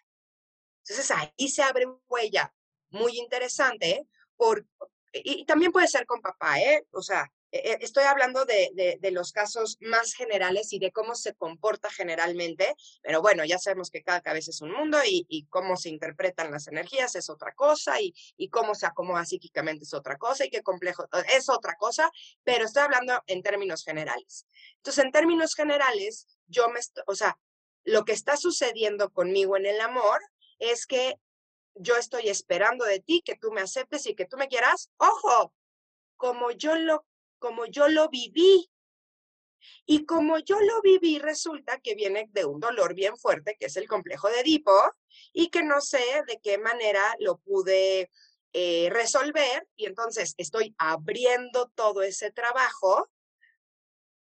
Entonces 0.87 1.11
ahí 1.11 1.49
se 1.49 1.62
abre 1.62 1.87
una 1.87 1.99
huella 2.09 2.55
muy 2.90 3.18
interesante 3.18 4.07
por, 4.37 4.66
y, 5.12 5.44
también 5.44 5.73
puede 5.73 5.88
ser 5.88 6.07
con 6.07 6.20
papá, 6.20 6.61
¿eh? 6.61 6.87
O 6.90 7.01
sea, 7.01 7.31
e, 7.51 7.59
e, 7.59 7.79
estoy 7.81 8.05
hablando 8.05 8.44
de, 8.44 8.99
de, 9.01 9.11
los 9.12 9.33
casos 9.33 9.79
más 9.81 10.12
generales 10.14 10.73
y 10.73 10.81
de 10.81 10.90
cómo 10.90 11.14
se 11.14 11.35
comporta 11.35 11.88
generalmente, 11.88 12.75
pero 13.01 13.23
bueno, 13.23 13.44
ya 13.44 13.59
sabemos 13.59 13.90
que 13.90 14.03
cada 14.03 14.20
cabeza 14.20 14.51
es 14.51 14.61
un 14.61 14.73
mundo 14.73 14.99
y, 15.07 15.25
y 15.29 15.47
cómo 15.47 15.77
se 15.77 15.88
interpretan 15.88 16.51
las 16.51 16.66
energías 16.66 17.14
es 17.14 17.31
otra 17.31 17.55
cosa 17.55 18.01
y, 18.01 18.12
y, 18.37 18.49
cómo 18.49 18.75
se 18.75 18.87
acomoda 18.87 19.25
psíquicamente 19.25 19.85
es 19.85 19.94
otra 19.94 20.18
cosa 20.18 20.44
y 20.44 20.51
qué 20.51 20.62
complejo 20.62 21.07
es 21.35 21.49
otra 21.49 21.77
cosa, 21.77 22.11
pero 22.42 22.64
estoy 22.64 22.83
hablando 22.83 23.23
en 23.27 23.42
términos 23.42 23.85
generales. 23.85 24.47
Entonces, 24.77 25.05
en 25.05 25.12
términos 25.12 25.55
generales, 25.55 26.27
yo 26.49 26.68
me, 26.70 26.81
o 27.07 27.14
sea, 27.14 27.38
lo 27.85 28.05
que 28.05 28.12
está 28.12 28.37
sucediendo 28.37 29.11
conmigo 29.11 29.57
en 29.57 29.66
el 29.66 29.81
amor 29.81 30.20
es 30.58 30.86
que 30.86 31.16
yo 31.74 31.96
estoy 31.96 32.28
esperando 32.28 32.84
de 32.84 33.00
ti 33.00 33.22
que 33.24 33.36
tú 33.36 33.50
me 33.52 33.60
aceptes 33.60 34.06
y 34.06 34.14
que 34.14 34.26
tú 34.26 34.36
me 34.36 34.48
quieras. 34.48 34.90
Ojo, 34.96 35.52
como 36.16 36.50
yo 36.52 36.76
lo, 36.76 37.04
como 37.38 37.66
yo 37.66 37.88
lo 37.88 38.08
viví. 38.08 38.70
Y 39.86 40.04
como 40.04 40.38
yo 40.38 40.60
lo 40.60 40.82
viví, 40.82 41.18
resulta 41.18 41.80
que 41.80 41.94
viene 41.94 42.28
de 42.32 42.44
un 42.44 42.60
dolor 42.60 42.94
bien 42.94 43.16
fuerte, 43.16 43.56
que 43.58 43.66
es 43.66 43.76
el 43.76 43.88
complejo 43.88 44.28
de 44.28 44.40
Edipo, 44.40 44.78
y 45.32 45.48
que 45.48 45.62
no 45.62 45.80
sé 45.80 46.04
de 46.26 46.38
qué 46.42 46.58
manera 46.58 47.14
lo 47.18 47.38
pude 47.38 48.10
eh, 48.52 48.88
resolver. 48.90 49.66
Y 49.76 49.86
entonces 49.86 50.34
estoy 50.36 50.74
abriendo 50.78 51.70
todo 51.74 52.02
ese 52.02 52.30
trabajo 52.30 53.08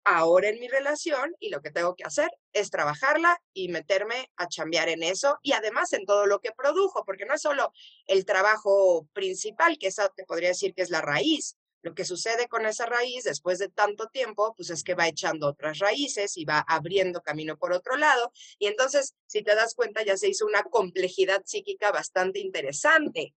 ahora 0.03 0.49
en 0.49 0.59
mi 0.59 0.67
relación 0.67 1.35
y 1.39 1.49
lo 1.49 1.61
que 1.61 1.71
tengo 1.71 1.95
que 1.95 2.03
hacer 2.03 2.29
es 2.53 2.69
trabajarla 2.69 3.41
y 3.53 3.69
meterme 3.69 4.29
a 4.37 4.47
chambear 4.47 4.89
en 4.89 5.03
eso 5.03 5.37
y 5.43 5.53
además 5.53 5.93
en 5.93 6.05
todo 6.05 6.25
lo 6.25 6.39
que 6.39 6.51
produjo, 6.51 7.03
porque 7.05 7.25
no 7.25 7.33
es 7.33 7.41
solo 7.41 7.71
el 8.07 8.25
trabajo 8.25 9.07
principal, 9.13 9.77
que 9.77 9.87
esa 9.87 10.09
te 10.09 10.25
podría 10.25 10.49
decir 10.49 10.73
que 10.73 10.81
es 10.81 10.89
la 10.89 11.01
raíz. 11.01 11.57
Lo 11.81 11.95
que 11.95 12.03
sucede 12.03 12.49
con 12.49 12.65
esa 12.65 12.85
raíz 12.85 13.23
después 13.23 13.57
de 13.57 13.69
tanto 13.69 14.07
tiempo, 14.07 14.53
pues 14.55 14.69
es 14.69 14.83
que 14.83 14.95
va 14.95 15.07
echando 15.07 15.47
otras 15.47 15.79
raíces 15.79 16.35
y 16.35 16.43
va 16.43 16.59
abriendo 16.67 17.21
camino 17.21 17.57
por 17.57 17.71
otro 17.71 17.95
lado. 17.95 18.33
Y 18.57 18.67
entonces, 18.67 19.15
si 19.27 19.43
te 19.43 19.55
das 19.55 19.75
cuenta, 19.75 20.03
ya 20.03 20.17
se 20.17 20.27
hizo 20.27 20.45
una 20.45 20.63
complejidad 20.63 21.41
psíquica 21.45 21.91
bastante 21.91 22.39
interesante. 22.39 23.33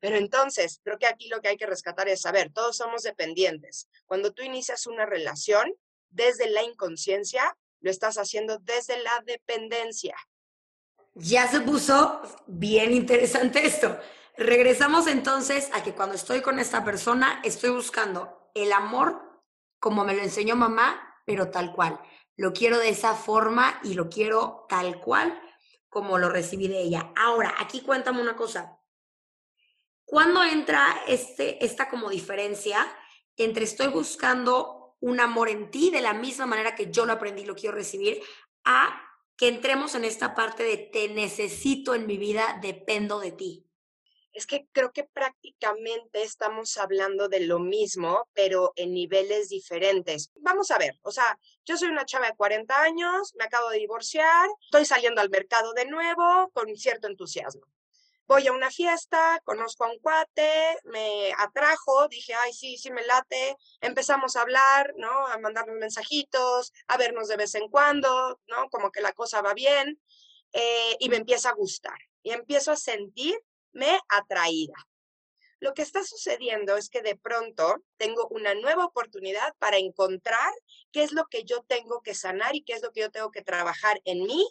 Pero 0.00 0.16
entonces, 0.16 0.80
creo 0.82 0.98
que 0.98 1.06
aquí 1.06 1.28
lo 1.28 1.40
que 1.40 1.48
hay 1.48 1.56
que 1.56 1.66
rescatar 1.66 2.08
es 2.08 2.22
saber, 2.22 2.52
todos 2.52 2.76
somos 2.76 3.02
dependientes. 3.02 3.88
Cuando 4.06 4.32
tú 4.32 4.42
inicias 4.42 4.86
una 4.86 5.06
relación, 5.06 5.74
desde 6.10 6.48
la 6.50 6.62
inconsciencia, 6.62 7.56
lo 7.80 7.90
estás 7.90 8.16
haciendo 8.16 8.58
desde 8.58 9.02
la 9.02 9.22
dependencia. 9.26 10.16
Ya 11.14 11.48
se 11.48 11.60
puso 11.60 12.22
bien 12.46 12.92
interesante 12.92 13.66
esto. 13.66 13.98
Regresamos 14.36 15.06
entonces 15.08 15.68
a 15.72 15.82
que 15.82 15.94
cuando 15.94 16.14
estoy 16.14 16.42
con 16.42 16.58
esta 16.58 16.84
persona, 16.84 17.40
estoy 17.44 17.70
buscando 17.70 18.50
el 18.54 18.72
amor 18.72 19.28
como 19.80 20.04
me 20.04 20.14
lo 20.14 20.22
enseñó 20.22 20.56
mamá, 20.56 21.22
pero 21.24 21.50
tal 21.50 21.72
cual. 21.72 22.00
Lo 22.36 22.52
quiero 22.52 22.78
de 22.78 22.90
esa 22.90 23.14
forma 23.14 23.80
y 23.82 23.94
lo 23.94 24.08
quiero 24.08 24.66
tal 24.68 25.00
cual 25.00 25.40
como 25.88 26.18
lo 26.18 26.28
recibí 26.28 26.68
de 26.68 26.80
ella. 26.82 27.12
Ahora, 27.16 27.54
aquí 27.58 27.80
cuéntame 27.80 28.20
una 28.20 28.36
cosa. 28.36 28.77
¿Cuándo 30.08 30.42
entra 30.42 31.02
este, 31.06 31.62
esta 31.62 31.90
como 31.90 32.08
diferencia 32.08 32.86
entre 33.36 33.64
estoy 33.64 33.88
buscando 33.88 34.96
un 35.00 35.20
amor 35.20 35.50
en 35.50 35.70
ti 35.70 35.90
de 35.90 36.00
la 36.00 36.14
misma 36.14 36.46
manera 36.46 36.74
que 36.74 36.90
yo 36.90 37.04
lo 37.04 37.12
aprendí 37.12 37.42
y 37.42 37.44
lo 37.44 37.54
quiero 37.54 37.76
recibir, 37.76 38.22
a 38.64 39.02
que 39.36 39.48
entremos 39.48 39.94
en 39.94 40.06
esta 40.06 40.34
parte 40.34 40.62
de 40.62 40.78
te 40.78 41.10
necesito 41.10 41.94
en 41.94 42.06
mi 42.06 42.16
vida, 42.16 42.58
dependo 42.62 43.20
de 43.20 43.32
ti. 43.32 43.66
Es 44.32 44.46
que 44.46 44.66
creo 44.72 44.92
que 44.92 45.04
prácticamente 45.04 46.22
estamos 46.22 46.78
hablando 46.78 47.28
de 47.28 47.40
lo 47.40 47.58
mismo, 47.58 48.30
pero 48.32 48.72
en 48.76 48.94
niveles 48.94 49.50
diferentes. 49.50 50.30
Vamos 50.36 50.70
a 50.70 50.78
ver, 50.78 50.98
o 51.02 51.10
sea, 51.10 51.38
yo 51.66 51.76
soy 51.76 51.88
una 51.88 52.06
chava 52.06 52.28
de 52.28 52.36
40 52.36 52.80
años, 52.80 53.34
me 53.34 53.44
acabo 53.44 53.68
de 53.68 53.78
divorciar, 53.78 54.48
estoy 54.62 54.86
saliendo 54.86 55.20
al 55.20 55.28
mercado 55.28 55.74
de 55.74 55.84
nuevo 55.84 56.50
con 56.54 56.74
cierto 56.78 57.08
entusiasmo. 57.08 57.66
Voy 58.28 58.46
a 58.46 58.52
una 58.52 58.70
fiesta, 58.70 59.40
conozco 59.42 59.84
a 59.84 59.90
un 59.90 59.98
cuate, 60.00 60.78
me 60.84 61.32
atrajo, 61.38 62.08
dije, 62.08 62.34
ay, 62.34 62.52
sí, 62.52 62.76
sí 62.76 62.90
me 62.90 63.04
late, 63.06 63.56
empezamos 63.80 64.36
a 64.36 64.42
hablar, 64.42 64.92
¿no? 64.98 65.26
A 65.28 65.38
mandarnos 65.38 65.76
mensajitos, 65.76 66.74
a 66.88 66.98
vernos 66.98 67.28
de 67.28 67.38
vez 67.38 67.54
en 67.54 67.68
cuando, 67.70 68.38
¿no? 68.46 68.68
Como 68.68 68.92
que 68.92 69.00
la 69.00 69.12
cosa 69.12 69.40
va 69.40 69.54
bien, 69.54 69.98
eh, 70.52 70.96
y 71.00 71.08
me 71.08 71.16
empieza 71.16 71.48
a 71.48 71.54
gustar, 71.54 71.98
y 72.22 72.32
empiezo 72.32 72.70
a 72.70 72.76
sentirme 72.76 73.98
atraída. 74.10 74.76
Lo 75.60 75.72
que 75.72 75.82
está 75.82 76.04
sucediendo 76.04 76.76
es 76.76 76.90
que 76.90 77.00
de 77.00 77.16
pronto 77.16 77.82
tengo 77.96 78.28
una 78.28 78.54
nueva 78.54 78.84
oportunidad 78.84 79.54
para 79.58 79.78
encontrar 79.78 80.52
qué 80.92 81.02
es 81.02 81.12
lo 81.12 81.26
que 81.28 81.44
yo 81.44 81.62
tengo 81.62 82.02
que 82.02 82.14
sanar 82.14 82.54
y 82.54 82.62
qué 82.62 82.74
es 82.74 82.82
lo 82.82 82.92
que 82.92 83.00
yo 83.00 83.10
tengo 83.10 83.30
que 83.30 83.42
trabajar 83.42 84.00
en 84.04 84.22
mí 84.24 84.46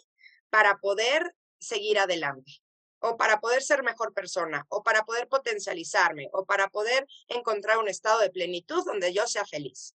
para 0.50 0.78
poder 0.78 1.34
seguir 1.60 1.98
adelante 1.98 2.60
o 3.00 3.16
para 3.16 3.40
poder 3.40 3.62
ser 3.62 3.82
mejor 3.82 4.12
persona, 4.12 4.66
o 4.68 4.82
para 4.82 5.04
poder 5.04 5.28
potencializarme, 5.28 6.28
o 6.32 6.44
para 6.44 6.68
poder 6.68 7.06
encontrar 7.28 7.78
un 7.78 7.88
estado 7.88 8.20
de 8.20 8.30
plenitud 8.30 8.84
donde 8.84 9.12
yo 9.12 9.26
sea 9.26 9.44
feliz. 9.44 9.94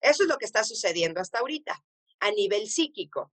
Eso 0.00 0.22
es 0.22 0.28
lo 0.28 0.38
que 0.38 0.46
está 0.46 0.64
sucediendo 0.64 1.20
hasta 1.20 1.40
ahorita, 1.40 1.82
a 2.20 2.30
nivel 2.30 2.68
psíquico. 2.68 3.32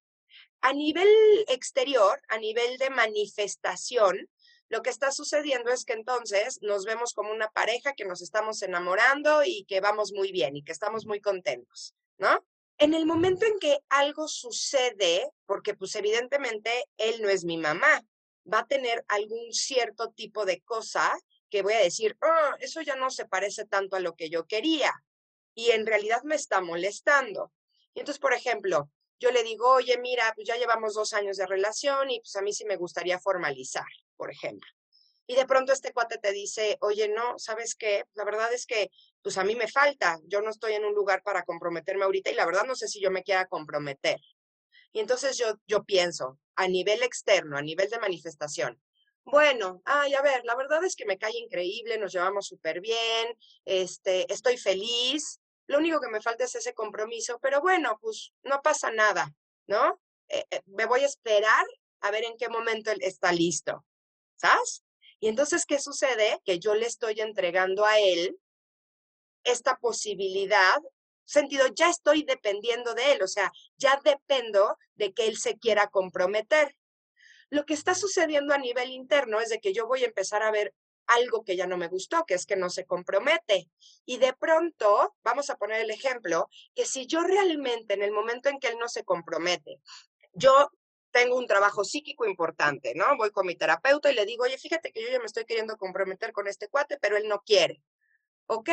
A 0.61 0.73
nivel 0.73 1.07
exterior, 1.47 2.19
a 2.29 2.37
nivel 2.37 2.77
de 2.77 2.89
manifestación, 2.89 4.27
lo 4.69 4.81
que 4.81 4.89
está 4.89 5.11
sucediendo 5.11 5.71
es 5.71 5.85
que 5.85 5.93
entonces 5.93 6.59
nos 6.61 6.83
vemos 6.83 7.13
como 7.13 7.31
una 7.31 7.47
pareja 7.49 7.93
que 7.93 8.05
nos 8.05 8.21
estamos 8.21 8.61
enamorando 8.61 9.43
y 9.45 9.65
que 9.65 9.79
vamos 9.79 10.11
muy 10.11 10.31
bien 10.31 10.57
y 10.57 10.63
que 10.63 10.73
estamos 10.73 11.05
muy 11.05 11.21
contentos, 11.21 11.95
¿no? 12.17 12.43
En 12.79 12.93
el 12.93 13.05
momento 13.05 13.45
en 13.45 13.59
que 13.59 13.79
algo 13.89 14.27
sucede, 14.27 15.29
porque 15.45 15.73
pues 15.73 15.95
evidentemente 15.95 16.85
él 16.97 17.21
no 17.21 17.29
es 17.29 17.45
mi 17.45 17.57
mamá, 17.57 18.03
va 18.51 18.59
a 18.59 18.67
tener 18.67 19.03
algún 19.07 19.51
cierto 19.53 20.11
tipo 20.11 20.45
de 20.45 20.61
cosa 20.61 21.17
que 21.49 21.61
voy 21.61 21.73
a 21.73 21.79
decir, 21.79 22.17
oh, 22.21 22.55
eso 22.59 22.81
ya 22.81 22.95
no 22.95 23.09
se 23.09 23.25
parece 23.25 23.65
tanto 23.65 23.95
a 23.95 23.99
lo 23.99 24.15
que 24.15 24.29
yo 24.29 24.45
quería 24.45 24.93
y 25.55 25.71
en 25.71 25.85
realidad 25.85 26.21
me 26.23 26.35
está 26.35 26.61
molestando. 26.61 27.51
Y 27.93 27.99
entonces, 27.99 28.19
por 28.19 28.33
ejemplo, 28.33 28.89
yo 29.19 29.31
le 29.31 29.43
digo, 29.43 29.67
oye, 29.69 29.97
mira, 29.97 30.31
pues 30.35 30.47
ya 30.47 30.55
llevamos 30.55 30.93
dos 30.93 31.13
años 31.13 31.37
de 31.37 31.47
relación 31.47 32.11
y 32.11 32.19
pues 32.19 32.35
a 32.35 32.41
mí 32.41 32.53
sí 32.53 32.65
me 32.65 32.75
gustaría 32.75 33.19
formalizar, 33.19 33.87
por 34.15 34.31
ejemplo. 34.31 34.69
Y 35.25 35.35
de 35.35 35.45
pronto 35.45 35.73
este 35.73 35.91
cuate 35.91 36.19
te 36.19 36.31
dice, 36.31 36.77
oye, 36.79 37.09
no, 37.09 37.37
¿sabes 37.37 37.75
qué? 37.75 38.05
La 38.13 38.23
verdad 38.23 38.53
es 38.53 38.65
que 38.65 38.91
pues 39.21 39.37
a 39.37 39.43
mí 39.43 39.55
me 39.55 39.67
falta, 39.67 40.19
yo 40.25 40.41
no 40.41 40.49
estoy 40.49 40.73
en 40.73 40.85
un 40.85 40.93
lugar 40.93 41.21
para 41.23 41.43
comprometerme 41.43 42.05
ahorita 42.05 42.31
y 42.31 42.35
la 42.35 42.45
verdad 42.45 42.63
no 42.65 42.75
sé 42.75 42.87
si 42.87 43.01
yo 43.01 43.11
me 43.11 43.23
quiera 43.23 43.47
comprometer. 43.47 44.19
Y 44.93 44.99
entonces 44.99 45.37
yo, 45.37 45.59
yo 45.67 45.83
pienso, 45.83 46.39
a 46.55 46.67
nivel 46.67 47.03
externo, 47.03 47.57
a 47.57 47.61
nivel 47.61 47.89
de 47.89 47.99
manifestación, 47.99 48.81
bueno, 49.29 49.81
ay, 49.83 50.13
a 50.13 50.21
ver, 50.21 50.45
la 50.45 50.55
verdad 50.55 50.83
es 50.85 50.95
que 50.95 51.05
me 51.05 51.17
cae 51.17 51.37
increíble, 51.37 51.97
nos 51.97 52.13
llevamos 52.13 52.47
súper 52.47 52.79
bien, 52.79 53.37
este, 53.65 54.31
estoy 54.31 54.57
feliz, 54.57 55.41
lo 55.67 55.79
único 55.79 55.99
que 55.99 56.07
me 56.07 56.21
falta 56.21 56.45
es 56.45 56.55
ese 56.55 56.73
compromiso, 56.73 57.37
pero 57.41 57.59
bueno, 57.59 57.99
pues 58.01 58.31
no 58.43 58.61
pasa 58.61 58.89
nada, 58.89 59.35
¿no? 59.67 59.99
Eh, 60.29 60.45
eh, 60.49 60.61
me 60.65 60.85
voy 60.85 61.01
a 61.01 61.07
esperar 61.07 61.65
a 61.99 62.11
ver 62.11 62.23
en 62.23 62.37
qué 62.37 62.47
momento 62.47 62.89
él 62.89 62.99
está 63.01 63.33
listo, 63.33 63.85
¿sabes? 64.37 64.85
Y 65.19 65.27
entonces, 65.27 65.65
¿qué 65.65 65.79
sucede? 65.79 66.39
Que 66.45 66.59
yo 66.59 66.73
le 66.73 66.85
estoy 66.85 67.19
entregando 67.19 67.85
a 67.85 67.99
él 67.99 68.39
esta 69.43 69.75
posibilidad 69.77 70.81
sentido, 71.27 71.65
ya 71.75 71.89
estoy 71.89 72.23
dependiendo 72.23 72.93
de 72.93 73.11
él, 73.11 73.21
o 73.21 73.27
sea, 73.27 73.51
ya 73.77 73.99
dependo 74.03 74.77
de 74.95 75.13
que 75.13 75.27
él 75.27 75.37
se 75.37 75.57
quiera 75.57 75.87
comprometer. 75.87 76.75
Lo 77.49 77.65
que 77.65 77.73
está 77.73 77.95
sucediendo 77.95 78.53
a 78.53 78.57
nivel 78.57 78.89
interno 78.89 79.39
es 79.39 79.49
de 79.49 79.59
que 79.59 79.73
yo 79.73 79.87
voy 79.87 80.03
a 80.03 80.07
empezar 80.07 80.43
a 80.43 80.51
ver 80.51 80.73
algo 81.05 81.43
que 81.43 81.55
ya 81.55 81.67
no 81.67 81.77
me 81.77 81.87
gustó, 81.87 82.25
que 82.25 82.33
es 82.33 82.45
que 82.45 82.55
no 82.55 82.69
se 82.69 82.85
compromete. 82.85 83.69
Y 84.05 84.17
de 84.17 84.33
pronto, 84.33 85.15
vamos 85.23 85.49
a 85.49 85.57
poner 85.57 85.81
el 85.81 85.91
ejemplo, 85.91 86.49
que 86.75 86.85
si 86.85 87.07
yo 87.07 87.21
realmente 87.21 87.93
en 87.93 88.03
el 88.03 88.11
momento 88.11 88.49
en 88.49 88.59
que 88.59 88.67
él 88.67 88.77
no 88.79 88.89
se 88.89 89.03
compromete, 89.03 89.79
yo 90.33 90.71
tengo 91.11 91.37
un 91.37 91.47
trabajo 91.47 91.83
psíquico 91.83 92.25
importante, 92.25 92.93
¿no? 92.93 93.05
Voy 93.17 93.31
con 93.31 93.47
mi 93.47 93.55
terapeuta 93.55 94.11
y 94.11 94.15
le 94.15 94.25
digo, 94.25 94.43
oye, 94.43 94.57
fíjate 94.57 94.91
que 94.91 95.01
yo 95.01 95.09
ya 95.09 95.19
me 95.19 95.25
estoy 95.25 95.45
queriendo 95.45 95.77
comprometer 95.77 96.31
con 96.33 96.47
este 96.47 96.67
cuate, 96.67 96.97
pero 97.01 97.17
él 97.17 97.27
no 97.27 97.41
quiere. 97.41 97.81
Ok, 98.45 98.69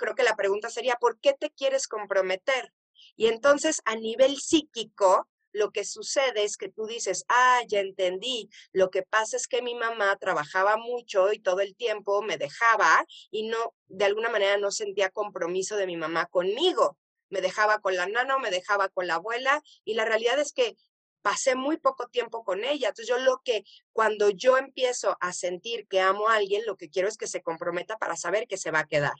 creo 0.00 0.14
que 0.14 0.24
la 0.24 0.34
pregunta 0.34 0.70
sería, 0.70 0.96
¿por 0.96 1.20
qué 1.20 1.34
te 1.34 1.50
quieres 1.50 1.86
comprometer? 1.86 2.72
Y 3.16 3.26
entonces 3.26 3.82
a 3.84 3.96
nivel 3.96 4.38
psíquico, 4.38 5.28
lo 5.52 5.72
que 5.72 5.84
sucede 5.84 6.44
es 6.44 6.56
que 6.56 6.68
tú 6.68 6.86
dices, 6.86 7.24
ah, 7.28 7.60
ya 7.68 7.80
entendí, 7.80 8.48
lo 8.72 8.90
que 8.90 9.02
pasa 9.02 9.36
es 9.36 9.46
que 9.46 9.62
mi 9.62 9.74
mamá 9.74 10.16
trabajaba 10.16 10.76
mucho 10.76 11.32
y 11.32 11.40
todo 11.40 11.60
el 11.60 11.76
tiempo 11.76 12.22
me 12.22 12.38
dejaba 12.38 13.04
y 13.30 13.48
no, 13.48 13.74
de 13.88 14.04
alguna 14.04 14.30
manera 14.30 14.56
no 14.58 14.70
sentía 14.70 15.10
compromiso 15.10 15.76
de 15.76 15.86
mi 15.86 15.96
mamá 15.96 16.26
conmigo. 16.26 16.96
Me 17.28 17.40
dejaba 17.40 17.80
con 17.80 17.94
la 17.94 18.06
nana 18.06 18.38
me 18.38 18.50
dejaba 18.50 18.88
con 18.88 19.06
la 19.06 19.16
abuela 19.16 19.62
y 19.84 19.94
la 19.94 20.04
realidad 20.04 20.38
es 20.40 20.52
que 20.52 20.76
pasé 21.22 21.54
muy 21.54 21.76
poco 21.76 22.08
tiempo 22.08 22.44
con 22.44 22.64
ella. 22.64 22.88
Entonces 22.88 23.08
yo 23.08 23.18
lo 23.18 23.42
que, 23.44 23.64
cuando 23.92 24.30
yo 24.30 24.56
empiezo 24.56 25.16
a 25.20 25.32
sentir 25.32 25.86
que 25.88 26.00
amo 26.00 26.28
a 26.28 26.36
alguien, 26.36 26.64
lo 26.66 26.76
que 26.76 26.88
quiero 26.88 27.08
es 27.08 27.16
que 27.16 27.26
se 27.26 27.42
comprometa 27.42 27.98
para 27.98 28.16
saber 28.16 28.46
que 28.46 28.56
se 28.56 28.70
va 28.70 28.80
a 28.80 28.86
quedar. 28.86 29.14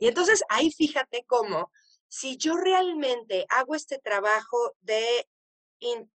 Y 0.00 0.08
entonces 0.08 0.42
ahí 0.48 0.70
fíjate 0.70 1.24
cómo, 1.26 1.70
si 2.08 2.36
yo 2.36 2.56
realmente 2.56 3.46
hago 3.50 3.74
este 3.74 3.98
trabajo 3.98 4.74
de, 4.80 5.28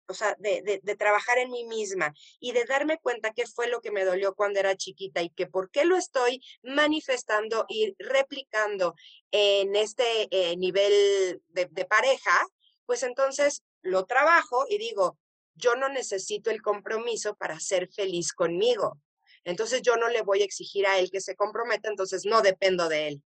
o 0.08 0.14
sea, 0.14 0.34
de, 0.38 0.80
de, 0.82 0.96
trabajar 0.96 1.38
en 1.38 1.50
mí 1.50 1.64
misma 1.64 2.12
y 2.40 2.52
de 2.52 2.64
darme 2.64 2.98
cuenta 2.98 3.32
qué 3.32 3.46
fue 3.46 3.68
lo 3.68 3.80
que 3.80 3.90
me 3.90 4.04
dolió 4.04 4.34
cuando 4.34 4.58
era 4.58 4.76
chiquita 4.76 5.22
y 5.22 5.30
que 5.30 5.46
por 5.46 5.70
qué 5.70 5.84
lo 5.84 5.96
estoy 5.96 6.42
manifestando 6.62 7.66
y 7.68 7.94
replicando 7.98 8.94
en 9.30 9.76
este 9.76 10.28
eh, 10.30 10.56
nivel 10.56 11.42
de, 11.48 11.66
de 11.70 11.84
pareja, 11.84 12.46
pues 12.86 13.02
entonces 13.02 13.62
lo 13.82 14.06
trabajo 14.06 14.64
y 14.68 14.78
digo, 14.78 15.18
yo 15.54 15.76
no 15.76 15.88
necesito 15.88 16.50
el 16.50 16.62
compromiso 16.62 17.36
para 17.36 17.60
ser 17.60 17.88
feliz 17.92 18.32
conmigo. 18.32 18.98
Entonces 19.44 19.82
yo 19.82 19.96
no 19.96 20.08
le 20.08 20.22
voy 20.22 20.42
a 20.42 20.44
exigir 20.44 20.86
a 20.86 20.98
él 20.98 21.10
que 21.10 21.20
se 21.20 21.36
comprometa, 21.36 21.88
entonces 21.88 22.24
no 22.24 22.42
dependo 22.42 22.88
de 22.88 23.08
él. 23.08 23.22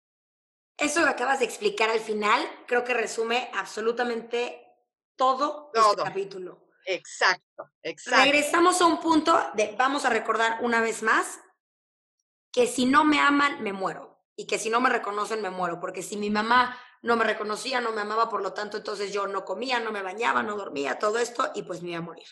Eso 0.79 1.03
que 1.03 1.09
acabas 1.09 1.39
de 1.39 1.47
explicar 1.47 1.91
al 1.91 2.01
final 2.01 2.41
creo 2.67 2.85
que 2.85 2.95
resume 2.95 3.51
absolutamente 3.55 4.63
todo, 5.17 5.71
este 5.75 6.03
capítulo. 6.03 6.69
Exacto, 6.85 7.71
exacto. 7.83 8.23
Regresamos 8.23 8.81
a 8.81 8.87
un 8.87 9.01
punto 9.01 9.39
de, 9.55 9.75
vamos 9.77 10.05
a 10.05 10.11
recordar 10.11 10.59
una 10.61 10.81
vez 10.81 11.03
más, 11.03 11.41
que 12.53 12.67
si 12.67 12.87
no 12.87 13.05
me 13.05 13.21
aman, 13.21 13.63
me 13.63 13.73
muero. 13.73 14.23
Y 14.37 14.47
que 14.47 14.59
si 14.59 14.69
no 14.69 14.81
me 14.81 14.91
reconocen, 14.91 15.41
me 15.41 15.51
muero. 15.51 15.81
Porque 15.81 16.03
si 16.03 16.17
mi 16.17 16.29
mamá 16.29 16.79
no 17.03 17.17
me 17.17 17.25
reconocía, 17.25 17.81
no 17.81 17.93
me 17.93 18.01
amaba, 18.01 18.29
por 18.29 18.43
lo 18.43 18.53
tanto, 18.53 18.77
entonces 18.77 19.13
yo 19.13 19.27
no 19.27 19.45
comía, 19.45 19.81
no 19.81 19.93
me 19.93 20.03
bañaba, 20.03 20.43
no 20.43 20.57
dormía, 20.57 20.99
todo 20.99 21.19
esto, 21.19 21.51
y 21.55 21.63
pues 21.63 21.83
me 21.83 21.91
iba 21.91 21.99
a 21.99 22.03
morir. 22.03 22.27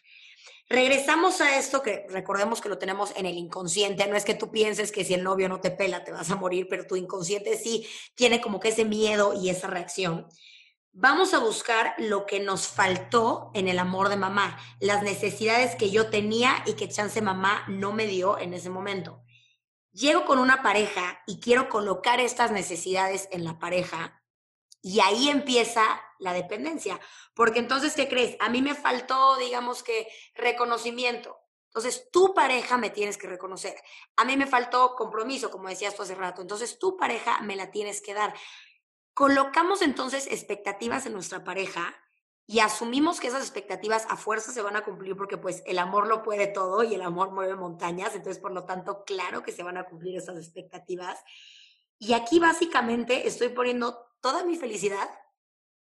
Regresamos 0.68 1.42
a 1.42 1.58
esto 1.58 1.82
que 1.82 2.06
recordemos 2.08 2.62
que 2.62 2.70
lo 2.70 2.78
tenemos 2.78 3.12
en 3.16 3.26
el 3.26 3.36
inconsciente. 3.36 4.06
No 4.06 4.16
es 4.16 4.24
que 4.24 4.34
tú 4.34 4.50
pienses 4.50 4.92
que 4.92 5.04
si 5.04 5.12
el 5.12 5.22
novio 5.22 5.48
no 5.48 5.60
te 5.60 5.70
pela 5.70 6.04
te 6.04 6.12
vas 6.12 6.30
a 6.30 6.36
morir, 6.36 6.66
pero 6.70 6.86
tu 6.86 6.96
inconsciente 6.96 7.58
sí 7.58 7.86
tiene 8.14 8.40
como 8.40 8.60
que 8.60 8.68
ese 8.68 8.84
miedo 8.84 9.34
y 9.34 9.50
esa 9.50 9.66
reacción. 9.66 10.26
Vamos 10.92 11.34
a 11.34 11.40
buscar 11.40 11.94
lo 11.98 12.24
que 12.24 12.40
nos 12.40 12.68
faltó 12.68 13.50
en 13.52 13.68
el 13.68 13.78
amor 13.78 14.08
de 14.08 14.16
mamá, 14.16 14.58
las 14.80 15.02
necesidades 15.02 15.74
que 15.76 15.90
yo 15.90 16.08
tenía 16.08 16.62
y 16.66 16.74
que 16.74 16.88
chance 16.88 17.20
mamá 17.20 17.64
no 17.68 17.92
me 17.92 18.06
dio 18.06 18.38
en 18.38 18.54
ese 18.54 18.70
momento. 18.70 19.22
Llego 19.92 20.24
con 20.24 20.38
una 20.38 20.62
pareja 20.62 21.20
y 21.26 21.40
quiero 21.40 21.68
colocar 21.68 22.20
estas 22.20 22.52
necesidades 22.52 23.28
en 23.32 23.44
la 23.44 23.58
pareja 23.58 24.23
y 24.84 25.00
ahí 25.00 25.30
empieza 25.30 25.82
la 26.18 26.34
dependencia. 26.34 27.00
Porque 27.34 27.58
entonces, 27.58 27.94
¿qué 27.94 28.06
crees? 28.06 28.36
A 28.38 28.50
mí 28.50 28.60
me 28.60 28.74
faltó, 28.74 29.38
digamos 29.38 29.82
que, 29.82 30.06
reconocimiento. 30.34 31.38
Entonces, 31.68 32.10
tu 32.12 32.34
pareja 32.34 32.76
me 32.76 32.90
tienes 32.90 33.16
que 33.16 33.26
reconocer. 33.26 33.74
A 34.16 34.26
mí 34.26 34.36
me 34.36 34.46
faltó 34.46 34.94
compromiso, 34.94 35.50
como 35.50 35.70
decías 35.70 35.96
tú 35.96 36.02
hace 36.02 36.14
rato. 36.14 36.42
Entonces, 36.42 36.78
tu 36.78 36.98
pareja 36.98 37.40
me 37.40 37.56
la 37.56 37.70
tienes 37.70 38.02
que 38.02 38.12
dar. 38.12 38.34
Colocamos 39.14 39.80
entonces 39.80 40.26
expectativas 40.26 41.06
en 41.06 41.14
nuestra 41.14 41.42
pareja 41.44 41.96
y 42.46 42.58
asumimos 42.58 43.20
que 43.20 43.28
esas 43.28 43.40
expectativas 43.40 44.06
a 44.10 44.18
fuerza 44.18 44.52
se 44.52 44.60
van 44.60 44.76
a 44.76 44.84
cumplir 44.84 45.16
porque 45.16 45.38
pues 45.38 45.62
el 45.64 45.78
amor 45.78 46.08
lo 46.08 46.22
puede 46.22 46.46
todo 46.46 46.82
y 46.82 46.94
el 46.94 47.00
amor 47.00 47.30
mueve 47.30 47.56
montañas. 47.56 48.14
Entonces, 48.14 48.38
por 48.38 48.52
lo 48.52 48.64
tanto, 48.66 49.02
claro 49.06 49.42
que 49.42 49.52
se 49.52 49.62
van 49.62 49.78
a 49.78 49.84
cumplir 49.84 50.18
esas 50.18 50.36
expectativas. 50.36 51.24
Y 51.98 52.12
aquí 52.12 52.38
básicamente 52.38 53.26
estoy 53.26 53.48
poniendo 53.48 54.13
toda 54.24 54.42
mi 54.42 54.56
felicidad 54.56 55.10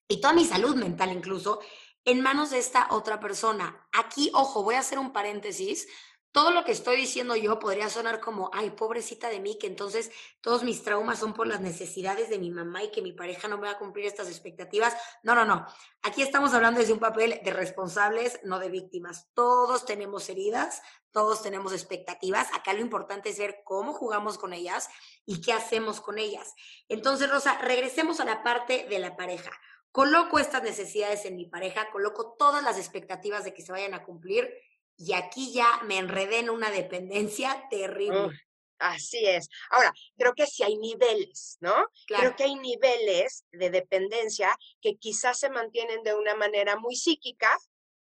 y 0.07 0.21
toda 0.21 0.35
mi 0.35 0.45
salud 0.45 0.77
mental 0.77 1.11
incluso 1.13 1.61
en 2.05 2.21
manos 2.21 2.51
de 2.51 2.59
esta 2.59 2.89
otra 2.91 3.21
persona. 3.21 3.89
Aquí, 3.91 4.31
ojo, 4.35 4.63
voy 4.63 4.75
a 4.75 4.81
hacer 4.81 4.99
un 4.99 5.15
paréntesis 5.15 5.89
todo 6.33 6.51
lo 6.51 6.65
que 6.65 6.73
estoy 6.73 6.97
diciendo 6.97 7.37
yo 7.37 7.59
podría 7.59 7.89
sonar 7.89 8.21
como, 8.21 8.51
ay, 8.53 8.71
pobrecita 8.71 9.29
de 9.29 9.41
mí, 9.41 9.59
que 9.59 9.67
entonces 9.67 10.11
todos 10.41 10.63
mis 10.63 10.83
traumas 10.83 11.19
son 11.19 11.33
por 11.33 11.47
las 11.47 11.61
necesidades 11.61 12.29
de 12.29 12.39
mi 12.39 12.51
mamá 12.51 12.83
y 12.83 12.91
que 12.91 13.03
mi 13.03 13.13
pareja 13.13 13.49
no 13.49 13.57
me 13.57 13.67
va 13.67 13.73
a 13.73 13.79
cumplir 13.79 14.07
estas 14.07 14.29
expectativas. 14.29 14.95
No, 15.23 15.35
no, 15.35 15.45
no. 15.45 15.67
Aquí 16.03 16.23
estamos 16.23 16.55
hablando 16.55 16.81
desde 16.81 16.93
un 16.93 16.99
papel 16.99 17.41
de 17.43 17.51
responsables, 17.53 18.41
no 18.45 18.59
de 18.59 18.69
víctimas. 18.69 19.29
Todos 19.35 19.87
tenemos 19.87 20.29
heridas, 20.29 20.83
todos 21.11 21.43
tenemos 21.43 21.73
expectativas. 21.73 22.49
Acá 22.55 22.73
lo 22.75 22.81
importante 22.81 23.31
es 23.31 23.39
ver 23.39 23.63
cómo 23.65 23.93
jugamos 23.93 24.39
con 24.39 24.53
ellas 24.53 24.89
y 25.25 25.41
qué 25.41 25.53
hacemos 25.53 26.01
con 26.01 26.19
ellas. 26.19 26.55
Entonces, 26.89 27.31
Rosa, 27.31 27.59
regresemos 27.59 28.21
a 28.21 28.25
la 28.25 28.43
parte 28.43 28.87
de 28.89 28.99
la 28.99 29.17
pareja. 29.17 29.51
Coloco 29.91 30.39
estas 30.39 30.63
necesidades 30.63 31.25
en 31.25 31.37
mi 31.37 31.47
pareja, 31.47 31.91
coloco 31.91 32.35
todas 32.39 32.63
las 32.63 32.77
expectativas 32.77 33.45
de 33.45 33.55
que 33.55 33.63
se 33.63 33.73
vayan 33.73 33.95
a 33.95 34.05
cumplir 34.05 34.53
y 34.99 35.13
aquí 35.13 35.53
ya 35.53 35.81
me 35.85 35.99
enredé 35.99 36.41
en 36.41 36.51
una 36.51 36.71
dependencia 36.71 37.67
terrible. 37.71 38.37
así 38.79 39.25
es. 39.25 39.49
Ahora, 39.71 39.93
creo 40.17 40.35
que 40.35 40.47
sí 40.47 40.65
hay 40.65 40.77
niveles, 40.77 41.57
¿no? 41.61 41.75
Creo 42.07 42.35
que 42.37 42.45
hay 42.45 42.57
niveles 42.57 43.45
de 43.53 43.71
dependencia 43.71 44.57
que 44.83 44.97
quizás 44.97 45.39
se 45.39 45.51
mantienen 45.51 46.03
de 46.03 46.15
una 46.15 46.35
manera 46.35 46.77
muy 46.77 46.97
psíquica, 46.97 47.57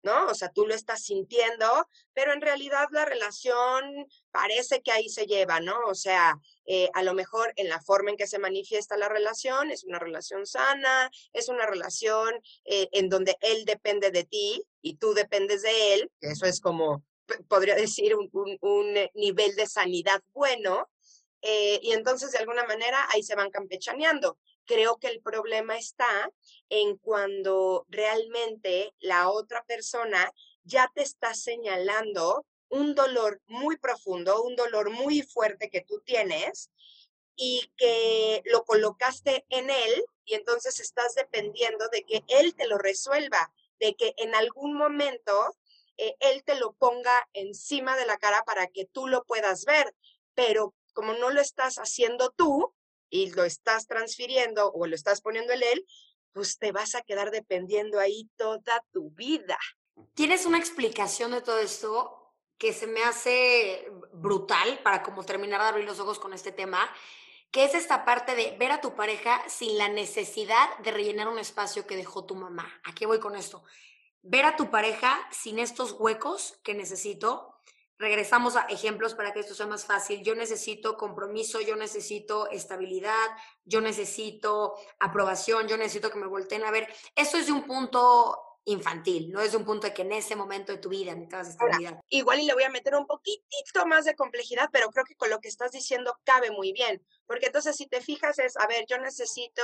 ¿no? 0.06 0.26
O 0.28 0.34
sea, 0.34 0.50
tú 0.50 0.66
lo 0.66 0.74
estás 0.74 1.02
sintiendo, 1.02 1.66
pero 2.14 2.32
en 2.32 2.40
realidad 2.40 2.86
la 2.92 3.04
relación 3.04 4.06
parece 4.30 4.80
que 4.80 4.92
ahí 4.92 5.08
se 5.08 5.26
lleva, 5.26 5.58
¿no? 5.58 5.76
O 5.88 5.96
sea, 5.96 6.38
eh, 6.64 6.88
a 6.94 7.02
lo 7.02 7.12
mejor 7.12 7.52
en 7.56 7.68
la 7.68 7.80
forma 7.80 8.10
en 8.10 8.16
que 8.16 8.28
se 8.28 8.38
manifiesta 8.38 8.96
la 8.96 9.08
relación, 9.08 9.72
es 9.72 9.82
una 9.82 9.98
relación 9.98 10.46
sana, 10.46 11.10
es 11.32 11.48
una 11.48 11.66
relación 11.66 12.34
eh, 12.64 12.88
en 12.92 13.08
donde 13.08 13.36
él 13.40 13.64
depende 13.64 14.12
de 14.12 14.22
ti 14.22 14.62
y 14.80 14.94
tú 14.94 15.12
dependes 15.12 15.62
de 15.62 15.94
él, 15.94 16.10
que 16.20 16.28
eso 16.28 16.46
es 16.46 16.60
como, 16.60 17.04
podría 17.48 17.74
decir, 17.90 18.14
un, 18.14 18.30
un, 18.60 18.96
eh, 18.96 19.10
nivel 19.14 19.56
de 19.56 19.66
sanidad 19.66 20.22
bueno, 20.32 20.88
y 21.42 21.92
entonces 21.92 22.32
de 22.32 22.38
alguna 22.38 22.64
manera 22.64 22.98
ahí 23.12 23.22
se 23.22 23.36
van 23.36 23.50
campechaneando. 23.50 24.36
Creo 24.66 24.98
que 24.98 25.08
el 25.08 25.20
problema 25.20 25.78
está 25.78 26.30
en 26.68 26.96
cuando 26.96 27.86
realmente 27.88 28.94
la 28.98 29.30
otra 29.30 29.64
persona 29.64 30.32
ya 30.64 30.90
te 30.94 31.02
está 31.02 31.34
señalando 31.34 32.44
un 32.68 32.94
dolor 32.94 33.40
muy 33.46 33.76
profundo, 33.78 34.42
un 34.42 34.56
dolor 34.56 34.90
muy 34.90 35.22
fuerte 35.22 35.70
que 35.70 35.82
tú 35.82 36.00
tienes 36.04 36.70
y 37.36 37.70
que 37.76 38.42
lo 38.46 38.64
colocaste 38.64 39.44
en 39.50 39.70
él 39.70 40.04
y 40.24 40.34
entonces 40.34 40.80
estás 40.80 41.14
dependiendo 41.14 41.88
de 41.88 42.02
que 42.02 42.24
él 42.28 42.54
te 42.56 42.66
lo 42.66 42.78
resuelva, 42.78 43.52
de 43.78 43.94
que 43.94 44.14
en 44.16 44.34
algún 44.34 44.74
momento 44.74 45.56
eh, 45.96 46.16
él 46.20 46.42
te 46.44 46.56
lo 46.56 46.72
ponga 46.72 47.28
encima 47.32 47.96
de 47.96 48.06
la 48.06 48.18
cara 48.18 48.42
para 48.44 48.66
que 48.66 48.86
tú 48.86 49.06
lo 49.06 49.24
puedas 49.24 49.64
ver, 49.64 49.94
pero 50.34 50.74
como 50.92 51.12
no 51.12 51.30
lo 51.30 51.40
estás 51.40 51.76
haciendo 51.76 52.30
tú, 52.30 52.74
y 53.10 53.30
lo 53.32 53.44
estás 53.44 53.86
transfiriendo 53.86 54.70
o 54.72 54.86
lo 54.86 54.94
estás 54.94 55.20
poniendo 55.20 55.52
en 55.52 55.62
él, 55.62 55.86
pues 56.32 56.58
te 56.58 56.72
vas 56.72 56.94
a 56.94 57.02
quedar 57.02 57.30
dependiendo 57.30 57.98
ahí 57.98 58.28
toda 58.36 58.84
tu 58.92 59.10
vida. 59.10 59.58
¿Tienes 60.14 60.46
una 60.46 60.58
explicación 60.58 61.30
de 61.30 61.40
todo 61.40 61.58
esto 61.58 62.34
que 62.58 62.72
se 62.72 62.86
me 62.86 63.02
hace 63.02 63.90
brutal 64.12 64.80
para 64.82 65.02
como 65.02 65.24
terminar 65.24 65.60
de 65.60 65.68
abrir 65.68 65.84
los 65.84 66.00
ojos 66.00 66.18
con 66.18 66.32
este 66.32 66.52
tema? 66.52 66.90
que 67.50 67.64
es 67.64 67.74
esta 67.74 68.04
parte 68.04 68.34
de 68.34 68.54
ver 68.58 68.70
a 68.70 68.82
tu 68.82 68.94
pareja 68.94 69.42
sin 69.48 69.78
la 69.78 69.88
necesidad 69.88 70.76
de 70.80 70.90
rellenar 70.90 71.28
un 71.28 71.38
espacio 71.38 71.86
que 71.86 71.96
dejó 71.96 72.26
tu 72.26 72.34
mamá. 72.34 72.70
¿A 72.84 72.94
qué 72.94 73.06
voy 73.06 73.18
con 73.18 73.34
esto? 73.34 73.64
Ver 74.20 74.44
a 74.44 74.56
tu 74.56 74.70
pareja 74.70 75.18
sin 75.30 75.58
estos 75.58 75.92
huecos 75.92 76.58
que 76.62 76.74
necesito 76.74 77.55
regresamos 77.98 78.56
a 78.56 78.62
ejemplos 78.62 79.14
para 79.14 79.32
que 79.32 79.40
esto 79.40 79.54
sea 79.54 79.66
más 79.66 79.84
fácil. 79.84 80.22
Yo 80.22 80.34
necesito 80.34 80.96
compromiso, 80.96 81.60
yo 81.60 81.76
necesito 81.76 82.50
estabilidad, 82.50 83.28
yo 83.64 83.80
necesito 83.80 84.74
aprobación, 85.00 85.68
yo 85.68 85.76
necesito 85.76 86.10
que 86.10 86.18
me 86.18 86.26
volteen 86.26 86.64
a 86.64 86.70
ver. 86.70 86.92
Eso 87.14 87.38
es 87.38 87.46
de 87.46 87.52
un 87.52 87.64
punto 87.64 88.46
infantil, 88.68 89.30
no 89.30 89.40
es 89.40 89.52
de 89.52 89.58
un 89.58 89.64
punto 89.64 89.86
de 89.86 89.94
que 89.94 90.02
en 90.02 90.10
ese 90.10 90.34
momento 90.34 90.72
de 90.72 90.78
tu 90.78 90.88
vida 90.88 91.14
necesitas 91.14 91.50
estabilidad. 91.50 92.00
igual 92.08 92.40
y 92.40 92.46
le 92.46 92.54
voy 92.54 92.64
a 92.64 92.68
meter 92.68 92.96
un 92.96 93.06
poquitito 93.06 93.86
más 93.86 94.04
de 94.04 94.16
complejidad, 94.16 94.68
pero 94.72 94.90
creo 94.90 95.04
que 95.04 95.14
con 95.14 95.30
lo 95.30 95.38
que 95.38 95.48
estás 95.48 95.70
diciendo 95.70 96.18
cabe 96.24 96.50
muy 96.50 96.72
bien, 96.72 97.00
porque 97.26 97.46
entonces 97.46 97.76
si 97.76 97.86
te 97.86 98.00
fijas 98.00 98.40
es, 98.40 98.56
a 98.56 98.66
ver, 98.66 98.84
yo 98.88 98.98
necesito 98.98 99.62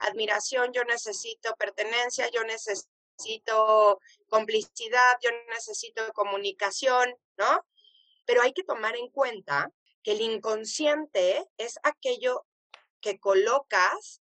admiración, 0.00 0.72
yo 0.72 0.82
necesito 0.82 1.54
pertenencia, 1.54 2.28
yo 2.32 2.42
necesito 2.42 4.00
complicidad, 4.28 5.12
yo 5.22 5.30
necesito 5.48 6.12
comunicación, 6.12 7.14
¿no? 7.40 7.66
Pero 8.26 8.42
hay 8.42 8.52
que 8.52 8.64
tomar 8.64 8.94
en 8.96 9.08
cuenta 9.08 9.72
que 10.02 10.12
el 10.12 10.20
inconsciente 10.20 11.44
es 11.56 11.78
aquello 11.82 12.46
que 13.00 13.18
colocas 13.18 14.22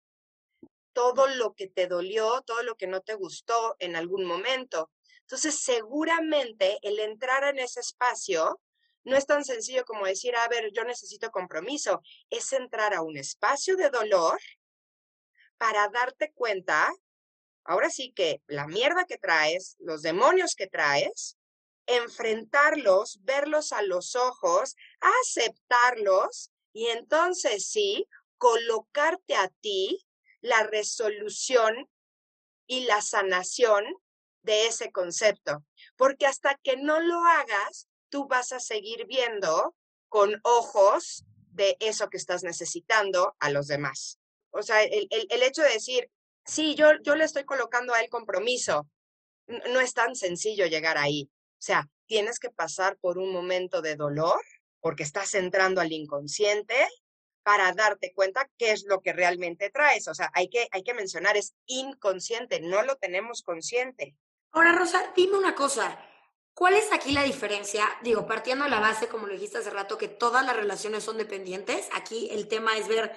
todo 0.94 1.28
lo 1.28 1.54
que 1.54 1.68
te 1.68 1.88
dolió, 1.88 2.42
todo 2.46 2.62
lo 2.64 2.76
que 2.76 2.88
no 2.88 3.02
te 3.02 3.16
gustó 3.16 3.76
en 3.80 3.96
algún 3.96 4.26
momento. 4.26 4.92
Entonces, 5.22 5.60
seguramente 5.60 6.78
el 6.84 7.00
entrar 7.00 7.44
en 7.46 7.60
ese 7.60 7.80
espacio 7.80 8.62
no 9.04 9.16
es 9.16 9.26
tan 9.26 9.44
sencillo 9.44 9.86
como 9.86 10.06
decir, 10.06 10.36
a 10.36 10.48
ver, 10.48 10.72
yo 10.74 10.84
necesito 10.84 11.32
compromiso, 11.32 12.02
es 12.30 12.52
entrar 12.54 12.94
a 12.94 13.02
un 13.02 13.18
espacio 13.18 13.76
de 13.76 13.90
dolor 13.90 14.40
para 15.58 15.88
darte 15.90 16.32
cuenta, 16.34 16.92
ahora 17.64 17.90
sí 17.90 18.12
que 18.14 18.42
la 18.48 18.68
mierda 18.68 19.06
que 19.06 19.18
traes, 19.18 19.76
los 19.80 20.02
demonios 20.02 20.56
que 20.56 20.68
traes, 20.68 21.38
enfrentarlos, 21.88 23.20
verlos 23.24 23.72
a 23.72 23.82
los 23.82 24.16
ojos, 24.16 24.76
aceptarlos 25.00 26.52
y 26.74 26.88
entonces 26.88 27.68
sí, 27.70 28.08
colocarte 28.38 29.36
a 29.36 29.50
ti 29.62 30.06
la 30.42 30.64
resolución 30.64 31.90
y 32.68 32.82
la 32.82 33.02
sanación 33.02 33.86
de 34.44 34.68
ese 34.68 34.92
concepto. 34.92 35.64
Porque 35.96 36.26
hasta 36.26 36.56
que 36.64 36.78
no 36.78 37.00
lo 37.00 37.24
hagas, 37.26 37.88
tú 38.10 38.28
vas 38.28 38.52
a 38.52 38.60
seguir 38.60 39.06
viendo 39.08 39.76
con 40.10 40.40
ojos 40.44 41.26
de 41.52 41.78
eso 41.80 42.10
que 42.10 42.18
estás 42.18 42.44
necesitando 42.44 43.36
a 43.40 43.50
los 43.50 43.68
demás. 43.68 44.20
O 44.52 44.62
sea, 44.62 44.84
el, 44.84 45.08
hecho 45.44 45.62
de 45.62 45.74
decir, 45.74 46.10
sí, 46.46 46.76
yo, 46.76 46.92
yo 47.04 47.16
le 47.16 47.26
estoy 47.26 47.44
colocando 47.44 47.94
a 47.94 48.02
él 48.02 48.10
compromiso, 48.10 48.88
no 49.48 49.80
es 49.80 49.94
tan 49.94 50.16
sencillo 50.16 50.66
llegar 50.66 50.98
ahí. 50.98 51.30
Sea, 51.66 51.90
tienes 52.06 52.38
que 52.38 52.52
pasar 52.52 52.96
por 52.98 53.18
un 53.18 53.34
momento 53.34 53.82
de 53.82 53.96
dolor 53.96 54.40
porque 54.82 55.02
estás 55.02 55.34
entrando 55.34 55.82
al 55.82 55.92
inconsciente 55.92 56.76
para 57.42 57.74
darte 57.74 58.14
cuenta 58.14 58.48
qué 58.60 58.70
es 58.70 58.86
lo 58.86 59.02
que 59.02 59.14
realmente 59.14 59.72
traes. 59.72 60.08
O 60.08 60.14
sea, 60.14 60.30
hay 60.36 60.48
que, 60.48 60.68
hay 60.70 60.84
que 60.84 60.94
mencionar, 60.94 61.38
es 61.38 61.56
inconsciente, 61.66 62.60
no 62.60 62.84
lo 62.84 62.98
tenemos 62.98 63.42
consciente. 63.42 64.16
Ahora, 64.52 64.74
Rosa, 64.74 65.12
dime 65.16 65.40
una 65.40 65.56
cosa. 65.56 65.98
¿Cuál 66.54 66.76
es 66.76 66.94
aquí 66.94 67.14
la 67.14 67.24
diferencia? 67.24 67.84
Digo, 68.04 68.28
partiendo 68.28 68.66
de 68.66 68.70
la 68.70 68.80
base, 68.80 69.08
como 69.08 69.26
lo 69.26 69.34
dijiste 69.34 69.58
hace 69.58 69.72
rato, 69.72 69.98
que 69.98 70.08
todas 70.08 70.46
las 70.46 70.56
relaciones 70.56 71.04
son 71.04 71.18
dependientes. 71.18 71.90
Aquí 71.94 72.30
el 72.30 72.48
tema 72.48 72.78
es 72.78 72.88
ver 72.88 73.12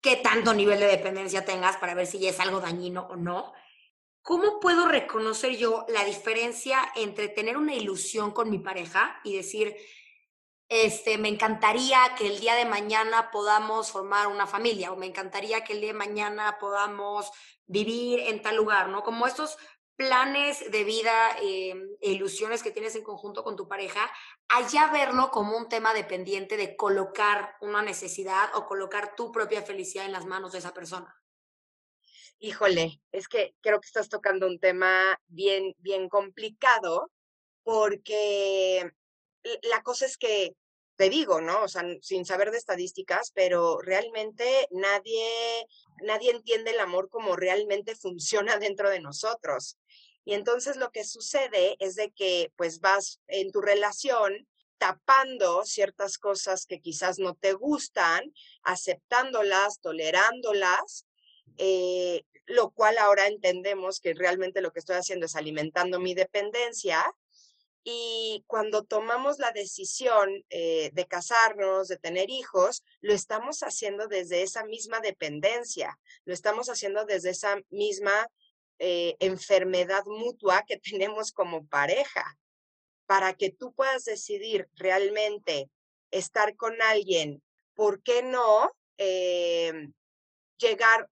qué 0.00 0.16
tanto 0.16 0.52
nivel 0.52 0.80
de 0.80 0.88
dependencia 0.88 1.44
tengas 1.44 1.76
para 1.76 1.94
ver 1.94 2.08
si 2.08 2.26
es 2.26 2.40
algo 2.40 2.58
dañino 2.58 3.06
o 3.08 3.14
no. 3.14 3.52
¿Cómo 4.28 4.60
puedo 4.60 4.86
reconocer 4.86 5.56
yo 5.56 5.86
la 5.88 6.04
diferencia 6.04 6.92
entre 6.96 7.28
tener 7.28 7.56
una 7.56 7.74
ilusión 7.74 8.30
con 8.30 8.50
mi 8.50 8.58
pareja 8.58 9.18
y 9.24 9.34
decir, 9.34 9.74
este, 10.68 11.16
me 11.16 11.28
encantaría 11.28 11.98
que 12.14 12.26
el 12.26 12.38
día 12.38 12.54
de 12.54 12.66
mañana 12.66 13.30
podamos 13.30 13.90
formar 13.90 14.26
una 14.26 14.46
familia 14.46 14.92
o 14.92 14.96
me 14.96 15.06
encantaría 15.06 15.64
que 15.64 15.72
el 15.72 15.80
día 15.80 15.94
de 15.94 15.98
mañana 15.98 16.58
podamos 16.60 17.30
vivir 17.64 18.20
en 18.20 18.42
tal 18.42 18.56
lugar, 18.56 18.90
¿no? 18.90 19.02
Como 19.02 19.26
estos 19.26 19.56
planes 19.96 20.70
de 20.70 20.84
vida 20.84 21.30
eh, 21.40 21.72
e 22.02 22.10
ilusiones 22.10 22.62
que 22.62 22.70
tienes 22.70 22.96
en 22.96 23.04
conjunto 23.04 23.42
con 23.42 23.56
tu 23.56 23.66
pareja, 23.66 24.12
allá 24.50 24.90
verlo 24.92 25.30
como 25.30 25.56
un 25.56 25.70
tema 25.70 25.94
dependiente 25.94 26.58
de 26.58 26.76
colocar 26.76 27.56
una 27.62 27.80
necesidad 27.80 28.54
o 28.56 28.66
colocar 28.66 29.16
tu 29.16 29.32
propia 29.32 29.62
felicidad 29.62 30.04
en 30.04 30.12
las 30.12 30.26
manos 30.26 30.52
de 30.52 30.58
esa 30.58 30.74
persona. 30.74 31.18
Híjole, 32.40 33.00
es 33.10 33.26
que 33.26 33.54
creo 33.60 33.80
que 33.80 33.86
estás 33.86 34.08
tocando 34.08 34.46
un 34.46 34.60
tema 34.60 35.20
bien, 35.26 35.74
bien 35.78 36.08
complicado 36.08 37.10
porque 37.64 38.88
la 39.62 39.82
cosa 39.82 40.06
es 40.06 40.16
que, 40.16 40.54
te 40.96 41.10
digo, 41.10 41.40
¿no? 41.40 41.62
O 41.62 41.68
sea, 41.68 41.84
sin 42.00 42.24
saber 42.24 42.50
de 42.50 42.58
estadísticas, 42.58 43.30
pero 43.32 43.78
realmente 43.78 44.66
nadie, 44.70 45.28
nadie 46.02 46.32
entiende 46.32 46.72
el 46.72 46.80
amor 46.80 47.08
como 47.08 47.36
realmente 47.36 47.94
funciona 47.94 48.58
dentro 48.58 48.90
de 48.90 49.00
nosotros. 49.00 49.76
Y 50.24 50.34
entonces 50.34 50.76
lo 50.76 50.90
que 50.90 51.04
sucede 51.04 51.76
es 51.78 51.94
de 51.94 52.10
que 52.10 52.52
pues 52.56 52.80
vas 52.80 53.20
en 53.28 53.50
tu 53.52 53.60
relación 53.60 54.48
tapando 54.78 55.64
ciertas 55.64 56.18
cosas 56.18 56.66
que 56.66 56.80
quizás 56.80 57.18
no 57.18 57.34
te 57.34 57.52
gustan, 57.52 58.32
aceptándolas, 58.62 59.80
tolerándolas, 59.80 61.06
eh, 61.58 62.22
lo 62.48 62.70
cual 62.70 62.96
ahora 62.98 63.26
entendemos 63.26 64.00
que 64.00 64.14
realmente 64.14 64.62
lo 64.62 64.72
que 64.72 64.80
estoy 64.80 64.96
haciendo 64.96 65.26
es 65.26 65.36
alimentando 65.36 66.00
mi 66.00 66.14
dependencia 66.14 67.04
Y 67.84 68.44
cuando 68.46 68.84
tomamos 68.84 69.38
la 69.38 69.52
decisión 69.52 70.44
eh, 70.50 70.90
de 70.92 71.06
casarnos, 71.06 71.88
de 71.88 71.96
tener 71.96 72.28
hijos, 72.28 72.84
lo 73.00 73.14
estamos 73.14 73.60
haciendo 73.62 74.08
desde 74.08 74.42
esa 74.42 74.64
misma 74.64 75.00
dependencia, 75.00 75.98
lo 76.24 76.34
estamos 76.34 76.68
haciendo 76.68 77.04
desde 77.06 77.30
esa 77.30 77.56
misma 77.70 78.28
eh, 78.78 79.16
enfermedad 79.20 80.04
mutua 80.06 80.64
que 80.66 80.78
tenemos 80.90 81.32
como 81.32 81.66
pareja, 81.66 82.38
para 83.06 83.32
que 83.34 83.50
tú 83.50 83.72
puedas 83.72 84.04
decidir 84.04 84.68
realmente 84.74 85.70
estar 86.10 86.56
con 86.56 86.82
alguien, 86.82 87.42
¿por 87.74 88.02
qué 88.02 88.22
no 88.22 88.70
eh, 88.98 89.88
llegar 90.58 91.08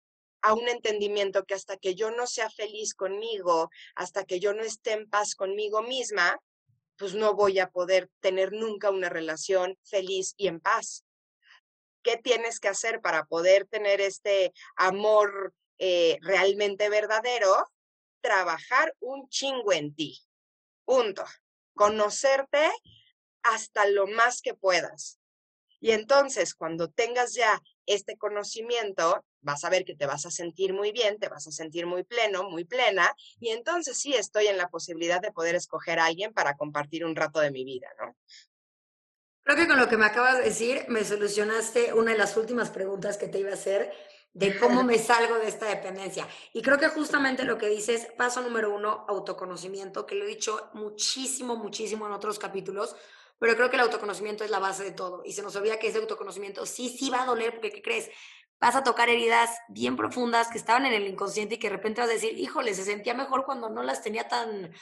a 0.42 0.54
un 0.54 0.68
entendimiento 0.68 1.44
que 1.44 1.54
hasta 1.54 1.76
que 1.76 1.94
yo 1.94 2.10
no 2.10 2.26
sea 2.26 2.50
feliz 2.50 2.94
conmigo, 2.94 3.70
hasta 3.94 4.24
que 4.24 4.40
yo 4.40 4.52
no 4.52 4.62
esté 4.62 4.92
en 4.92 5.08
paz 5.08 5.34
conmigo 5.34 5.82
misma, 5.82 6.40
pues 6.96 7.14
no 7.14 7.34
voy 7.34 7.58
a 7.58 7.70
poder 7.70 8.10
tener 8.20 8.52
nunca 8.52 8.90
una 8.90 9.08
relación 9.08 9.78
feliz 9.84 10.34
y 10.36 10.48
en 10.48 10.60
paz. 10.60 11.04
¿Qué 12.02 12.16
tienes 12.16 12.60
que 12.60 12.68
hacer 12.68 13.00
para 13.00 13.24
poder 13.24 13.66
tener 13.66 14.00
este 14.00 14.52
amor 14.76 15.54
eh, 15.78 16.18
realmente 16.20 16.88
verdadero? 16.88 17.70
Trabajar 18.20 18.94
un 19.00 19.28
chingo 19.28 19.72
en 19.72 19.94
ti. 19.94 20.20
Punto. 20.84 21.24
Conocerte 21.74 22.70
hasta 23.42 23.86
lo 23.86 24.06
más 24.06 24.42
que 24.42 24.54
puedas. 24.54 25.18
Y 25.80 25.92
entonces, 25.92 26.54
cuando 26.54 26.88
tengas 26.88 27.34
ya 27.34 27.60
este 27.94 28.16
conocimiento, 28.16 29.24
vas 29.40 29.64
a 29.64 29.70
ver 29.70 29.84
que 29.84 29.94
te 29.94 30.06
vas 30.06 30.26
a 30.26 30.30
sentir 30.30 30.72
muy 30.72 30.92
bien, 30.92 31.18
te 31.18 31.28
vas 31.28 31.46
a 31.46 31.52
sentir 31.52 31.86
muy 31.86 32.04
pleno, 32.04 32.44
muy 32.44 32.64
plena, 32.64 33.14
y 33.40 33.50
entonces 33.50 33.98
sí 33.98 34.14
estoy 34.14 34.46
en 34.46 34.58
la 34.58 34.68
posibilidad 34.68 35.20
de 35.20 35.32
poder 35.32 35.54
escoger 35.54 35.98
a 35.98 36.06
alguien 36.06 36.32
para 36.32 36.56
compartir 36.56 37.04
un 37.04 37.16
rato 37.16 37.40
de 37.40 37.50
mi 37.50 37.64
vida, 37.64 37.88
¿no? 38.00 38.16
Creo 39.44 39.56
que 39.56 39.66
con 39.66 39.78
lo 39.78 39.88
que 39.88 39.96
me 39.96 40.06
acabas 40.06 40.38
de 40.38 40.44
decir, 40.44 40.84
me 40.88 41.04
solucionaste 41.04 41.92
una 41.94 42.12
de 42.12 42.18
las 42.18 42.36
últimas 42.36 42.70
preguntas 42.70 43.16
que 43.16 43.26
te 43.26 43.40
iba 43.40 43.50
a 43.50 43.54
hacer 43.54 43.92
de 44.34 44.58
cómo 44.58 44.82
me 44.84 44.98
salgo 44.98 45.36
de 45.38 45.48
esta 45.48 45.66
dependencia. 45.66 46.28
Y 46.52 46.62
creo 46.62 46.78
que 46.78 46.88
justamente 46.88 47.44
lo 47.44 47.58
que 47.58 47.66
dices, 47.66 48.06
paso 48.16 48.40
número 48.40 48.74
uno, 48.74 49.04
autoconocimiento, 49.08 50.06
que 50.06 50.14
lo 50.14 50.24
he 50.24 50.28
dicho 50.28 50.70
muchísimo, 50.74 51.56
muchísimo 51.56 52.06
en 52.06 52.12
otros 52.12 52.38
capítulos, 52.38 52.94
pero 53.42 53.56
creo 53.56 53.70
que 53.70 53.74
el 53.74 53.82
autoconocimiento 53.82 54.44
es 54.44 54.50
la 54.50 54.60
base 54.60 54.84
de 54.84 54.92
todo. 54.92 55.24
Y 55.24 55.32
se 55.32 55.42
nos 55.42 55.56
olvida 55.56 55.80
que 55.80 55.88
ese 55.88 55.98
autoconocimiento 55.98 56.64
sí, 56.64 56.88
sí 56.88 57.10
va 57.10 57.24
a 57.24 57.26
doler, 57.26 57.50
porque 57.50 57.72
¿qué 57.72 57.82
crees? 57.82 58.08
Vas 58.60 58.76
a 58.76 58.84
tocar 58.84 59.08
heridas 59.08 59.50
bien 59.68 59.96
profundas 59.96 60.46
que 60.46 60.58
estaban 60.58 60.86
en 60.86 60.92
el 60.92 61.08
inconsciente 61.08 61.56
y 61.56 61.58
que 61.58 61.68
de 61.68 61.74
repente 61.74 62.00
vas 62.00 62.10
a 62.10 62.12
decir, 62.12 62.38
híjole, 62.38 62.72
se 62.72 62.84
sentía 62.84 63.14
mejor 63.14 63.44
cuando 63.44 63.68
no 63.68 63.82
las 63.82 64.00
tenía 64.00 64.28
tan, 64.28 64.72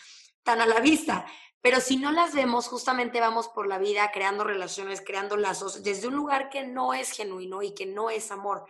tan 0.43 0.61
a 0.61 0.67
la 0.67 0.79
vista. 0.81 1.25
Pero 1.63 1.81
si 1.81 1.97
no 1.97 2.13
las 2.13 2.35
vemos, 2.35 2.69
justamente 2.69 3.19
vamos 3.19 3.49
por 3.49 3.67
la 3.67 3.79
vida 3.79 4.11
creando 4.13 4.45
relaciones, 4.45 5.01
creando 5.01 5.39
lazos 5.39 5.83
desde 5.83 6.09
un 6.09 6.17
lugar 6.17 6.51
que 6.51 6.67
no 6.67 6.93
es 6.93 7.13
genuino 7.13 7.63
y 7.63 7.73
que 7.73 7.87
no 7.87 8.11
es 8.11 8.31
amor. 8.31 8.67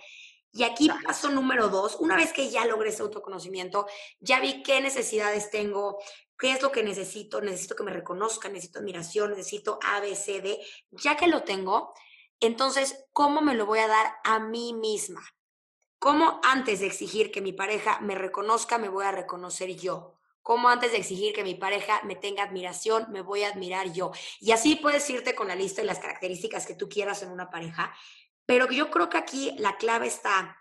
Y 0.53 0.63
aquí 0.63 0.89
paso 1.05 1.31
número 1.31 1.69
dos, 1.69 1.97
una 1.99 2.15
vez 2.15 2.33
que 2.33 2.49
ya 2.49 2.65
logré 2.65 2.91
ese 2.91 3.03
autoconocimiento, 3.03 3.89
ya 4.21 4.39
vi 4.39 4.63
qué 4.63 4.81
necesidades 4.81 5.51
tengo, 5.51 5.99
qué 6.41 6.53
es 6.53 6.63
lo 6.63 6.73
que 6.73 6.83
necesito, 6.83 7.41
necesito 7.41 7.77
que 7.77 7.83
me 7.83 7.93
reconozcan, 7.93 8.53
necesito 8.53 8.81
admiración, 8.81 9.31
necesito 9.31 9.79
A, 9.83 10.01
B, 10.01 10.17
C, 10.17 10.41
D, 10.41 10.61
ya 10.91 11.17
que 11.17 11.29
lo 11.29 11.43
tengo, 11.43 11.93
entonces, 12.41 13.05
¿cómo 13.13 13.43
me 13.43 13.55
lo 13.55 13.67
voy 13.67 13.81
a 13.81 13.89
dar 13.89 14.15
a 14.25 14.39
mí 14.39 14.73
misma? 14.73 15.23
¿Cómo 15.99 16.41
antes 16.43 16.81
de 16.81 16.87
exigir 16.87 17.31
que 17.31 17.43
mi 17.43 17.53
pareja 17.53 18.01
me 18.01 18.15
reconozca, 18.15 18.79
me 18.79 18.89
voy 18.89 19.05
a 19.05 19.13
reconocer 19.13 19.77
yo? 19.77 20.15
¿Cómo 20.43 20.71
antes 20.71 20.93
de 20.93 20.99
exigir 20.99 21.35
que 21.35 21.45
mi 21.45 21.55
pareja 21.55 22.01
me 22.05 22.17
tenga 22.17 22.43
admiración, 22.43 23.07
me 23.11 23.21
voy 23.21 23.43
a 23.43 23.49
admirar 23.51 23.93
yo? 23.93 24.11
Y 24.41 24.53
así 24.53 24.77
puedes 24.77 25.09
irte 25.11 25.35
con 25.35 25.49
la 25.49 25.55
lista 25.55 25.83
de 25.83 25.87
las 25.87 25.99
características 25.99 26.67
que 26.67 26.75
tú 26.75 26.89
quieras 26.89 27.23
en 27.23 27.31
una 27.31 27.51
pareja 27.51 27.95
pero 28.51 28.69
yo 28.69 28.91
creo 28.91 29.09
que 29.09 29.17
aquí 29.17 29.55
la 29.59 29.77
clave 29.77 30.09
está 30.09 30.59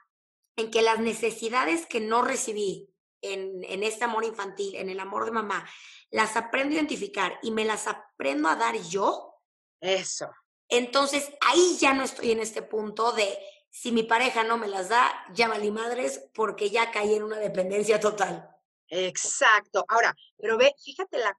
en 0.55 0.69
que 0.69 0.83
las 0.83 0.99
necesidades 0.99 1.87
que 1.87 1.99
no 1.99 2.21
recibí 2.21 2.88
en, 3.21 3.63
en 3.63 3.83
este 3.83 4.05
amor 4.05 4.23
infantil, 4.23 4.75
en 4.75 4.89
el 4.89 4.99
amor 4.99 5.25
de 5.25 5.31
mamá, 5.31 5.67
las 6.09 6.35
aprendo 6.35 6.73
a 6.73 6.75
identificar 6.75 7.39
y 7.41 7.51
me 7.51 7.65
las 7.65 7.87
aprendo 7.87 8.49
a 8.49 8.55
dar 8.55 8.75
yo. 8.77 9.35
Eso. 9.81 10.29
Entonces 10.67 11.31
ahí 11.41 11.77
ya 11.79 11.93
no 11.93 12.03
estoy 12.03 12.31
en 12.31 12.39
este 12.39 12.61
punto 12.61 13.11
de 13.11 13.37
si 13.71 13.91
mi 13.91 14.03
pareja 14.03 14.43
no 14.43 14.57
me 14.57 14.67
las 14.67 14.89
da, 14.89 15.25
ya 15.33 15.47
valí 15.47 15.71
madres 15.71 16.29
porque 16.33 16.69
ya 16.69 16.91
caí 16.91 17.15
en 17.15 17.23
una 17.23 17.37
dependencia 17.37 17.99
total. 17.99 18.49
Exacto. 18.87 19.85
Ahora, 19.87 20.15
pero 20.37 20.57
ve, 20.57 20.73
fíjate 20.83 21.17
la, 21.19 21.37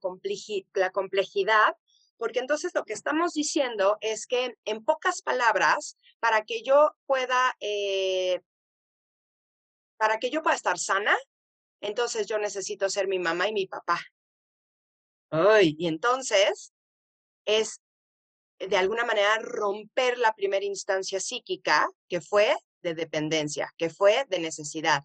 la 0.74 0.90
complejidad 0.90 1.76
porque 2.20 2.38
entonces 2.38 2.72
lo 2.74 2.84
que 2.84 2.92
estamos 2.92 3.32
diciendo 3.32 3.96
es 4.02 4.26
que 4.26 4.54
en 4.66 4.84
pocas 4.84 5.22
palabras, 5.22 5.96
para 6.20 6.44
que 6.44 6.62
yo 6.62 6.94
pueda, 7.06 7.56
eh, 7.60 8.42
para 9.96 10.18
que 10.18 10.28
yo 10.28 10.42
pueda 10.42 10.54
estar 10.54 10.78
sana, 10.78 11.16
entonces 11.80 12.26
yo 12.26 12.38
necesito 12.38 12.88
ser 12.88 13.08
mi 13.08 13.18
mamá 13.18 13.48
y 13.48 13.52
mi 13.52 13.66
papá. 13.66 14.00
Ay, 15.30 15.76
y 15.78 15.86
entonces 15.86 16.72
es 17.44 17.80
de 18.58 18.76
alguna 18.76 19.04
manera 19.04 19.38
romper 19.38 20.18
la 20.18 20.34
primera 20.34 20.64
instancia 20.64 21.20
psíquica 21.20 21.88
que 22.08 22.20
fue 22.20 22.54
de 22.82 22.94
dependencia, 22.94 23.72
que 23.76 23.90
fue 23.90 24.24
de 24.28 24.38
necesidad, 24.38 25.04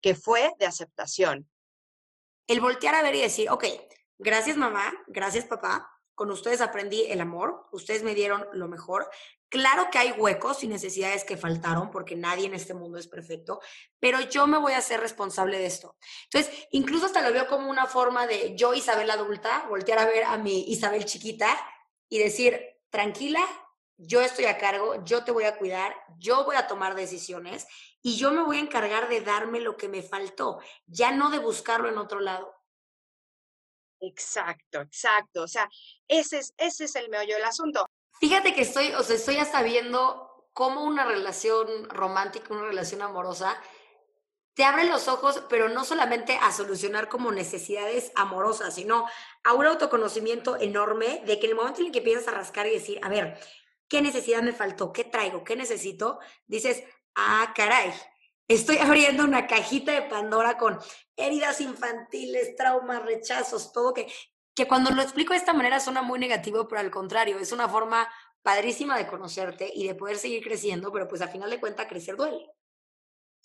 que 0.00 0.14
fue 0.14 0.52
de 0.58 0.66
aceptación. 0.66 1.48
El 2.46 2.60
voltear 2.60 2.94
a 2.94 3.02
ver 3.02 3.14
y 3.14 3.20
decir, 3.20 3.48
ok, 3.50 3.64
gracias 4.18 4.56
mamá, 4.56 4.92
gracias 5.06 5.44
papá, 5.44 5.88
con 6.20 6.30
ustedes 6.30 6.60
aprendí 6.60 7.06
el 7.08 7.22
amor, 7.22 7.66
ustedes 7.72 8.02
me 8.02 8.14
dieron 8.14 8.46
lo 8.52 8.68
mejor. 8.68 9.08
Claro 9.48 9.88
que 9.90 9.96
hay 9.96 10.12
huecos 10.12 10.62
y 10.62 10.68
necesidades 10.68 11.24
que 11.24 11.38
faltaron 11.38 11.90
porque 11.90 12.14
nadie 12.14 12.44
en 12.44 12.52
este 12.52 12.74
mundo 12.74 12.98
es 12.98 13.06
perfecto, 13.06 13.58
pero 13.98 14.20
yo 14.20 14.46
me 14.46 14.58
voy 14.58 14.74
a 14.74 14.78
hacer 14.80 15.00
responsable 15.00 15.56
de 15.56 15.64
esto. 15.64 15.96
Entonces, 16.24 16.66
incluso 16.72 17.06
hasta 17.06 17.22
lo 17.22 17.32
veo 17.32 17.46
como 17.46 17.70
una 17.70 17.86
forma 17.86 18.26
de 18.26 18.54
yo, 18.54 18.74
Isabel 18.74 19.10
adulta, 19.10 19.64
voltear 19.70 19.98
a 19.98 20.04
ver 20.04 20.24
a 20.24 20.36
mi 20.36 20.70
Isabel 20.70 21.06
chiquita 21.06 21.58
y 22.10 22.18
decir, 22.18 22.60
tranquila, 22.90 23.40
yo 23.96 24.20
estoy 24.20 24.44
a 24.44 24.58
cargo, 24.58 25.02
yo 25.02 25.24
te 25.24 25.32
voy 25.32 25.44
a 25.44 25.56
cuidar, 25.56 25.96
yo 26.18 26.44
voy 26.44 26.56
a 26.56 26.66
tomar 26.66 26.96
decisiones 26.96 27.66
y 28.02 28.18
yo 28.18 28.30
me 28.30 28.42
voy 28.42 28.58
a 28.58 28.60
encargar 28.60 29.08
de 29.08 29.22
darme 29.22 29.60
lo 29.60 29.78
que 29.78 29.88
me 29.88 30.02
faltó, 30.02 30.58
ya 30.84 31.12
no 31.12 31.30
de 31.30 31.38
buscarlo 31.38 31.88
en 31.88 31.96
otro 31.96 32.20
lado. 32.20 32.59
Exacto, 34.00 34.80
exacto. 34.80 35.42
O 35.42 35.48
sea, 35.48 35.68
ese 36.08 36.38
es, 36.38 36.54
ese 36.56 36.84
es 36.84 36.96
el 36.96 37.08
meollo 37.08 37.34
del 37.34 37.44
asunto. 37.44 37.86
Fíjate 38.20 38.54
que 38.54 38.62
estoy, 38.62 38.92
o 38.94 39.02
sea, 39.02 39.16
estoy 39.16 39.36
hasta 39.36 39.62
viendo 39.62 40.48
cómo 40.52 40.84
una 40.84 41.04
relación 41.04 41.88
romántica, 41.88 42.52
una 42.52 42.64
relación 42.64 43.02
amorosa, 43.02 43.60
te 44.54 44.64
abre 44.64 44.84
los 44.84 45.08
ojos, 45.08 45.42
pero 45.48 45.68
no 45.68 45.84
solamente 45.84 46.36
a 46.42 46.52
solucionar 46.52 47.08
como 47.08 47.32
necesidades 47.32 48.12
amorosas, 48.14 48.74
sino 48.74 49.06
a 49.44 49.54
un 49.54 49.66
autoconocimiento 49.66 50.60
enorme 50.60 51.22
de 51.24 51.38
que 51.38 51.46
en 51.46 51.52
el 51.52 51.56
momento 51.56 51.80
en 51.80 51.86
el 51.86 51.92
que 51.92 51.98
empiezas 51.98 52.28
a 52.28 52.32
rascar 52.32 52.66
y 52.66 52.72
decir, 52.72 53.00
a 53.02 53.08
ver, 53.08 53.38
¿qué 53.88 54.02
necesidad 54.02 54.42
me 54.42 54.52
faltó? 54.52 54.92
¿Qué 54.92 55.04
traigo? 55.04 55.44
¿Qué 55.44 55.56
necesito? 55.56 56.18
Dices, 56.46 56.82
ah, 57.14 57.52
caray, 57.56 57.94
Estoy 58.50 58.78
abriendo 58.78 59.22
una 59.22 59.46
cajita 59.46 59.92
de 59.92 60.02
Pandora 60.02 60.58
con 60.58 60.76
heridas 61.14 61.60
infantiles, 61.60 62.56
traumas, 62.56 63.00
rechazos, 63.04 63.70
todo 63.72 63.94
que, 63.94 64.12
que 64.56 64.66
cuando 64.66 64.90
lo 64.90 65.02
explico 65.02 65.32
de 65.32 65.38
esta 65.38 65.52
manera 65.52 65.78
suena 65.78 66.02
muy 66.02 66.18
negativo, 66.18 66.66
pero 66.66 66.80
al 66.80 66.90
contrario, 66.90 67.38
es 67.38 67.52
una 67.52 67.68
forma 67.68 68.12
padrísima 68.42 68.98
de 68.98 69.06
conocerte 69.06 69.70
y 69.72 69.86
de 69.86 69.94
poder 69.94 70.18
seguir 70.18 70.42
creciendo, 70.42 70.90
pero 70.90 71.06
pues 71.06 71.22
al 71.22 71.28
final 71.28 71.48
de 71.48 71.60
cuentas 71.60 71.86
crecer 71.86 72.16
duele. 72.16 72.50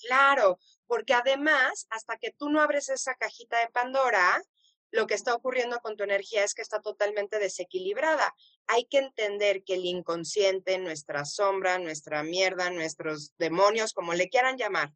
Claro, 0.08 0.58
porque 0.88 1.14
además, 1.14 1.86
hasta 1.92 2.18
que 2.18 2.32
tú 2.32 2.50
no 2.50 2.60
abres 2.60 2.90
esa 2.90 3.14
cajita 3.14 3.60
de 3.60 3.70
Pandora, 3.70 4.42
lo 4.92 5.08
que 5.08 5.14
está 5.14 5.34
ocurriendo 5.34 5.80
con 5.80 5.98
tu 5.98 6.04
energía 6.04 6.44
es 6.44 6.54
que 6.54 6.62
está 6.62 6.82
totalmente 6.82 7.40
desequilibrada. 7.40 8.34
Hay 8.68 8.86
que 8.86 9.00
entender 9.00 9.64
que 9.64 9.76
el 9.76 9.86
inconsciente, 9.86 10.78
nuestra 10.78 11.26
sombra, 11.26 11.80
nuestra 11.80 12.24
mierda, 12.24 12.70
nuestros 12.70 13.34
demonios, 13.38 13.94
como 13.94 14.14
le 14.14 14.30
quieran 14.30 14.58
llamar, 14.58 14.94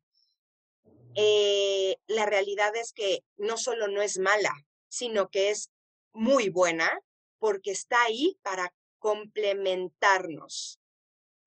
eh, 1.15 1.97
la 2.07 2.25
realidad 2.25 2.75
es 2.75 2.93
que 2.93 3.23
no 3.37 3.57
solo 3.57 3.87
no 3.87 4.01
es 4.01 4.19
mala, 4.19 4.53
sino 4.87 5.29
que 5.29 5.49
es 5.49 5.71
muy 6.13 6.49
buena 6.49 7.01
porque 7.39 7.71
está 7.71 8.03
ahí 8.03 8.37
para 8.41 8.73
complementarnos. 8.99 10.79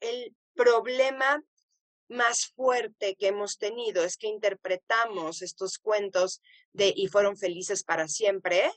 El 0.00 0.34
problema 0.54 1.42
más 2.12 2.46
fuerte 2.54 3.16
que 3.16 3.28
hemos 3.28 3.58
tenido 3.58 4.04
es 4.04 4.16
que 4.16 4.28
interpretamos 4.28 5.42
estos 5.42 5.78
cuentos 5.78 6.40
de 6.72 6.92
y 6.94 7.08
fueron 7.08 7.36
felices 7.36 7.82
para 7.82 8.08
siempre 8.08 8.70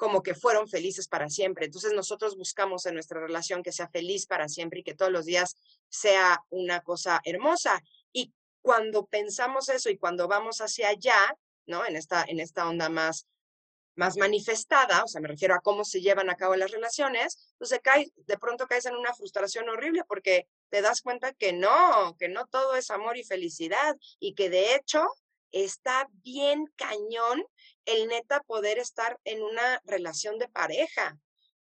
como 0.00 0.22
que 0.22 0.34
fueron 0.34 0.66
felices 0.66 1.06
para 1.08 1.28
siempre. 1.28 1.66
Entonces 1.66 1.92
nosotros 1.92 2.34
buscamos 2.34 2.86
en 2.86 2.94
nuestra 2.94 3.20
relación 3.20 3.62
que 3.62 3.70
sea 3.70 3.86
feliz 3.90 4.26
para 4.26 4.48
siempre 4.48 4.80
y 4.80 4.82
que 4.82 4.94
todos 4.94 5.12
los 5.12 5.26
días 5.26 5.56
sea 5.90 6.42
una 6.48 6.80
cosa 6.80 7.20
hermosa. 7.22 7.82
Y 8.10 8.32
cuando 8.62 9.04
pensamos 9.04 9.68
eso 9.68 9.90
y 9.90 9.98
cuando 9.98 10.26
vamos 10.26 10.62
hacia 10.62 10.88
allá, 10.88 11.36
¿no? 11.66 11.84
En 11.84 11.96
esta, 11.96 12.24
en 12.26 12.40
esta 12.40 12.66
onda 12.66 12.88
más 12.88 13.26
más 14.00 14.16
manifestada, 14.16 15.04
o 15.04 15.08
sea, 15.08 15.20
me 15.20 15.28
refiero 15.28 15.54
a 15.54 15.60
cómo 15.60 15.84
se 15.84 16.00
llevan 16.00 16.30
a 16.30 16.34
cabo 16.34 16.56
las 16.56 16.70
relaciones, 16.70 17.52
entonces 17.52 17.80
caes, 17.82 18.10
de 18.16 18.38
pronto 18.38 18.66
caes 18.66 18.86
en 18.86 18.96
una 18.96 19.12
frustración 19.12 19.68
horrible 19.68 20.04
porque 20.08 20.48
te 20.70 20.80
das 20.80 21.02
cuenta 21.02 21.34
que 21.34 21.52
no, 21.52 22.16
que 22.18 22.30
no 22.30 22.46
todo 22.46 22.76
es 22.76 22.90
amor 22.90 23.18
y 23.18 23.24
felicidad 23.24 23.98
y 24.18 24.34
que 24.34 24.48
de 24.48 24.74
hecho 24.74 25.06
está 25.52 26.08
bien 26.24 26.64
cañón 26.76 27.44
el 27.84 28.08
neta 28.08 28.40
poder 28.40 28.78
estar 28.78 29.20
en 29.24 29.42
una 29.42 29.82
relación 29.84 30.38
de 30.38 30.48
pareja. 30.48 31.18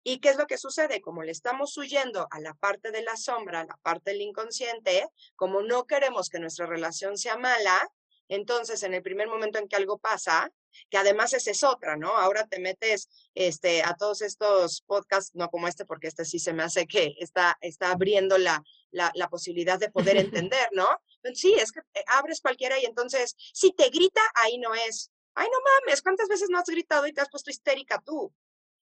¿Y 0.04 0.18
qué 0.18 0.30
es 0.30 0.38
lo 0.38 0.48
que 0.48 0.58
sucede? 0.58 1.02
Como 1.02 1.22
le 1.22 1.32
estamos 1.32 1.78
huyendo 1.78 2.28
a 2.32 2.40
la 2.40 2.56
parte 2.56 2.90
de 2.90 3.04
la 3.04 3.16
sombra, 3.16 3.60
a 3.60 3.66
la 3.66 3.78
parte 3.84 4.10
del 4.10 4.22
inconsciente, 4.22 5.08
como 5.36 5.62
no 5.62 5.86
queremos 5.86 6.30
que 6.30 6.40
nuestra 6.40 6.66
relación 6.66 7.16
sea 7.16 7.38
mala, 7.38 7.88
entonces 8.28 8.84
en 8.84 8.94
el 8.94 9.04
primer 9.04 9.28
momento 9.28 9.60
en 9.60 9.68
que 9.68 9.76
algo 9.76 9.98
pasa, 9.98 10.52
que 10.90 10.98
además 10.98 11.34
esa 11.34 11.52
es 11.52 11.64
otra, 11.64 11.98
¿no? 11.98 12.16
Ahora 12.18 12.48
te 12.48 12.60
metes 12.60 13.10
este, 13.36 13.84
a 13.84 13.96
todos 13.96 14.22
estos 14.22 14.82
podcasts, 14.82 15.32
no 15.36 15.50
como 15.50 15.68
este, 15.68 15.86
porque 15.86 16.08
este 16.08 16.26
sí 16.26 16.40
se 16.40 16.54
me 16.54 16.64
hace 16.64 16.88
que 16.88 17.16
está, 17.20 17.58
está 17.62 17.92
abriendo 17.92 18.38
la, 18.38 18.64
la, 18.92 19.12
la 19.16 19.30
posibilidad 19.30 19.80
de 19.80 19.92
poder 19.92 20.18
entender, 20.46 20.68
¿no? 20.72 20.88
Sí, 21.34 21.54
es 21.54 21.72
que 21.72 21.80
eh, 21.94 22.04
abres 22.08 22.42
cualquiera 22.42 22.80
y 22.80 22.86
entonces, 22.86 23.36
si 23.38 23.72
te 23.72 23.90
grita, 23.90 24.22
ahí 24.36 24.58
no 24.58 24.74
es. 24.74 25.12
Ay, 25.36 25.48
no 25.52 25.58
mames, 25.62 26.02
¿cuántas 26.02 26.28
veces 26.28 26.50
no 26.50 26.60
has 26.60 26.66
gritado 26.66 27.08
y 27.08 27.14
te 27.14 27.22
has 27.22 27.30
puesto 27.30 27.50
histérica 27.50 28.02
tú? 28.06 28.34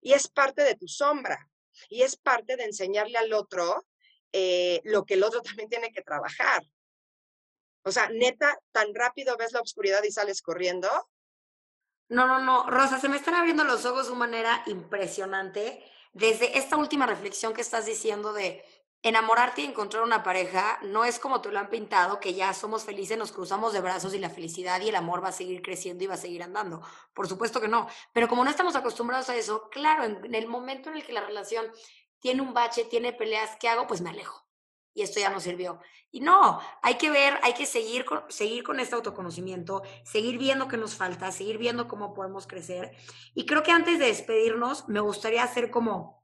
Y 0.00 0.12
es 0.12 0.28
parte 0.28 0.62
de 0.62 0.74
tu 0.74 0.88
sombra. 0.88 1.48
Y 1.88 2.02
es 2.02 2.16
parte 2.16 2.56
de 2.56 2.64
enseñarle 2.64 3.18
al 3.18 3.32
otro 3.32 3.86
eh, 4.32 4.80
lo 4.84 5.04
que 5.04 5.14
el 5.14 5.22
otro 5.22 5.42
también 5.42 5.68
tiene 5.68 5.92
que 5.92 6.02
trabajar. 6.02 6.64
O 7.82 7.92
sea, 7.92 8.08
neta, 8.08 8.58
tan 8.72 8.94
rápido 8.94 9.36
ves 9.36 9.52
la 9.52 9.60
oscuridad 9.60 10.02
y 10.02 10.12
sales 10.12 10.42
corriendo. 10.42 10.88
No, 12.08 12.26
no, 12.26 12.40
no. 12.40 12.68
Rosa, 12.68 12.98
se 12.98 13.08
me 13.08 13.16
están 13.16 13.34
abriendo 13.34 13.64
los 13.64 13.84
ojos 13.84 14.06
de 14.06 14.12
una 14.12 14.20
manera 14.26 14.62
impresionante. 14.66 15.84
Desde 16.12 16.58
esta 16.58 16.76
última 16.76 17.06
reflexión 17.06 17.54
que 17.54 17.60
estás 17.60 17.86
diciendo 17.86 18.32
de 18.32 18.64
enamorarte 19.02 19.62
y 19.62 19.64
encontrar 19.64 20.02
una 20.02 20.22
pareja 20.22 20.78
no 20.82 21.04
es 21.04 21.18
como 21.18 21.40
tú 21.40 21.50
lo 21.50 21.58
han 21.58 21.70
pintado, 21.70 22.20
que 22.20 22.34
ya 22.34 22.52
somos 22.52 22.84
felices, 22.84 23.16
nos 23.16 23.32
cruzamos 23.32 23.72
de 23.72 23.80
brazos 23.80 24.12
y 24.12 24.18
la 24.18 24.28
felicidad 24.28 24.80
y 24.80 24.90
el 24.90 24.96
amor 24.96 25.24
va 25.24 25.28
a 25.28 25.32
seguir 25.32 25.62
creciendo 25.62 26.04
y 26.04 26.06
va 26.06 26.14
a 26.14 26.18
seguir 26.18 26.42
andando. 26.42 26.82
Por 27.14 27.26
supuesto 27.28 27.60
que 27.60 27.68
no. 27.68 27.88
Pero 28.12 28.28
como 28.28 28.44
no 28.44 28.50
estamos 28.50 28.76
acostumbrados 28.76 29.30
a 29.30 29.36
eso, 29.36 29.70
claro, 29.70 30.04
en, 30.04 30.34
el 30.34 30.46
momento 30.48 30.90
en 30.90 30.96
el 30.96 31.04
que 31.04 31.12
la 31.12 31.24
relación 31.24 31.70
tiene 32.18 32.42
un 32.42 32.52
bache, 32.52 32.84
tiene 32.84 33.12
peleas, 33.12 33.56
¿qué 33.58 33.68
hago? 33.68 33.86
Pues 33.86 34.02
me 34.02 34.10
alejo. 34.10 34.46
Y 34.94 35.02
esto 35.02 35.20
ya 35.20 35.30
no 35.30 35.40
sirvió. 35.40 35.80
Y 36.10 36.20
no, 36.20 36.60
hay 36.82 36.96
que 36.96 37.10
ver, 37.10 37.38
hay 37.42 37.54
que 37.54 37.66
seguir 37.66 38.04
con, 38.04 38.24
seguir 38.28 38.64
con 38.64 38.80
este 38.80 38.96
autoconocimiento, 38.96 39.82
seguir 40.04 40.38
viendo 40.38 40.66
qué 40.66 40.76
nos 40.76 40.96
falta, 40.96 41.30
seguir 41.30 41.58
viendo 41.58 41.86
cómo 41.86 42.12
podemos 42.14 42.46
crecer. 42.46 42.96
Y 43.34 43.46
creo 43.46 43.62
que 43.62 43.70
antes 43.70 43.98
de 43.98 44.06
despedirnos, 44.06 44.88
me 44.88 45.00
gustaría 45.00 45.44
hacer 45.44 45.70
como 45.70 46.20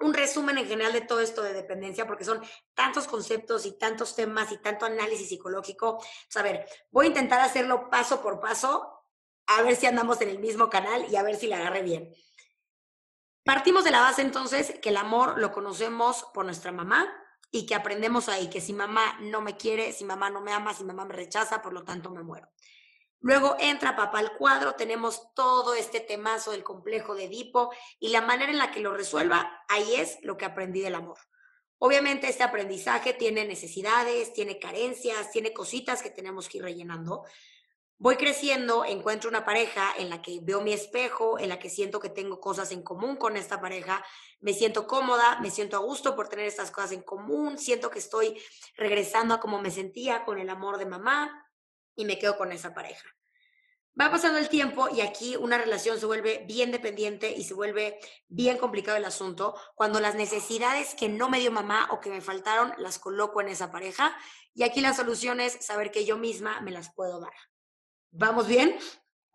un 0.00 0.14
resumen 0.14 0.58
en 0.58 0.66
general 0.66 0.92
de 0.92 1.00
todo 1.00 1.20
esto 1.20 1.42
de 1.42 1.52
dependencia, 1.52 2.06
porque 2.06 2.24
son 2.24 2.42
tantos 2.74 3.06
conceptos 3.06 3.66
y 3.66 3.78
tantos 3.78 4.14
temas 4.14 4.52
y 4.52 4.58
tanto 4.58 4.86
análisis 4.86 5.28
psicológico. 5.28 6.02
a 6.34 6.42
ver, 6.42 6.66
voy 6.90 7.06
a 7.06 7.08
intentar 7.08 7.40
hacerlo 7.40 7.88
paso 7.90 8.22
por 8.22 8.40
paso, 8.40 9.04
a 9.46 9.62
ver 9.62 9.76
si 9.76 9.86
andamos 9.86 10.20
en 10.20 10.30
el 10.30 10.38
mismo 10.38 10.68
canal 10.68 11.06
y 11.10 11.16
a 11.16 11.22
ver 11.22 11.36
si 11.36 11.46
le 11.46 11.54
agarre 11.54 11.82
bien. 11.82 12.12
Partimos 13.44 13.84
de 13.84 13.92
la 13.92 14.00
base 14.00 14.22
entonces 14.22 14.74
que 14.82 14.88
el 14.88 14.96
amor 14.96 15.38
lo 15.38 15.52
conocemos 15.52 16.26
por 16.34 16.44
nuestra 16.44 16.72
mamá 16.72 17.08
y 17.56 17.64
que 17.64 17.74
aprendemos 17.74 18.28
ahí 18.28 18.50
que 18.50 18.60
si 18.60 18.74
mamá 18.74 19.18
no 19.20 19.40
me 19.40 19.56
quiere, 19.56 19.92
si 19.92 20.04
mamá 20.04 20.28
no 20.28 20.42
me 20.42 20.52
ama, 20.52 20.74
si 20.74 20.84
mamá 20.84 21.06
me 21.06 21.14
rechaza, 21.14 21.62
por 21.62 21.72
lo 21.72 21.84
tanto 21.84 22.10
me 22.10 22.22
muero. 22.22 22.48
Luego 23.20 23.56
entra 23.58 23.96
papá 23.96 24.18
al 24.18 24.36
cuadro, 24.36 24.74
tenemos 24.74 25.32
todo 25.34 25.74
este 25.74 26.00
temazo 26.00 26.50
del 26.50 26.62
complejo 26.62 27.14
de 27.14 27.24
Edipo 27.24 27.72
y 27.98 28.10
la 28.10 28.20
manera 28.20 28.52
en 28.52 28.58
la 28.58 28.70
que 28.70 28.80
lo 28.80 28.92
resuelva, 28.92 29.64
ahí 29.68 29.94
es 29.94 30.18
lo 30.22 30.36
que 30.36 30.44
aprendí 30.44 30.80
del 30.80 30.96
amor. 30.96 31.18
Obviamente 31.78 32.28
este 32.28 32.42
aprendizaje 32.42 33.14
tiene 33.14 33.46
necesidades, 33.46 34.34
tiene 34.34 34.58
carencias, 34.58 35.30
tiene 35.30 35.54
cositas 35.54 36.02
que 36.02 36.10
tenemos 36.10 36.48
que 36.48 36.58
ir 36.58 36.64
rellenando. 36.64 37.24
Voy 37.98 38.16
creciendo, 38.16 38.84
encuentro 38.84 39.30
una 39.30 39.44
pareja 39.44 39.94
en 39.96 40.10
la 40.10 40.20
que 40.20 40.40
veo 40.42 40.60
mi 40.60 40.72
espejo, 40.72 41.38
en 41.38 41.48
la 41.48 41.58
que 41.58 41.70
siento 41.70 41.98
que 41.98 42.10
tengo 42.10 42.40
cosas 42.40 42.70
en 42.72 42.82
común 42.82 43.16
con 43.16 43.36
esta 43.36 43.60
pareja, 43.60 44.04
me 44.40 44.52
siento 44.52 44.86
cómoda, 44.86 45.40
me 45.40 45.50
siento 45.50 45.76
a 45.76 45.80
gusto 45.80 46.14
por 46.14 46.28
tener 46.28 46.46
estas 46.46 46.70
cosas 46.70 46.92
en 46.92 47.02
común, 47.02 47.58
siento 47.58 47.90
que 47.90 47.98
estoy 47.98 48.38
regresando 48.76 49.34
a 49.34 49.40
como 49.40 49.60
me 49.62 49.70
sentía 49.70 50.24
con 50.24 50.38
el 50.38 50.50
amor 50.50 50.76
de 50.76 50.84
mamá, 50.84 51.46
y 51.96 52.04
me 52.04 52.18
quedo 52.18 52.36
con 52.36 52.52
esa 52.52 52.74
pareja. 52.74 53.08
Va 53.98 54.10
pasando 54.10 54.38
el 54.38 54.50
tiempo 54.50 54.90
y 54.90 55.00
aquí 55.00 55.36
una 55.36 55.56
relación 55.56 55.98
se 55.98 56.04
vuelve 56.04 56.44
bien 56.46 56.70
dependiente 56.70 57.32
y 57.32 57.44
se 57.44 57.54
vuelve 57.54 57.98
bien 58.28 58.58
complicado 58.58 58.98
el 58.98 59.06
asunto 59.06 59.58
cuando 59.74 60.00
las 60.00 60.14
necesidades 60.14 60.94
que 60.94 61.08
no 61.08 61.30
me 61.30 61.40
dio 61.40 61.50
mamá 61.50 61.88
o 61.90 62.00
que 62.00 62.10
me 62.10 62.20
faltaron 62.20 62.74
las 62.76 62.98
coloco 62.98 63.40
en 63.40 63.48
esa 63.48 63.72
pareja 63.72 64.14
y 64.54 64.64
aquí 64.64 64.82
la 64.82 64.92
solución 64.92 65.40
es 65.40 65.64
saber 65.64 65.90
que 65.90 66.04
yo 66.04 66.18
misma 66.18 66.60
me 66.60 66.72
las 66.72 66.92
puedo 66.94 67.20
dar. 67.20 67.32
¿Vamos 68.10 68.46
bien? 68.46 68.78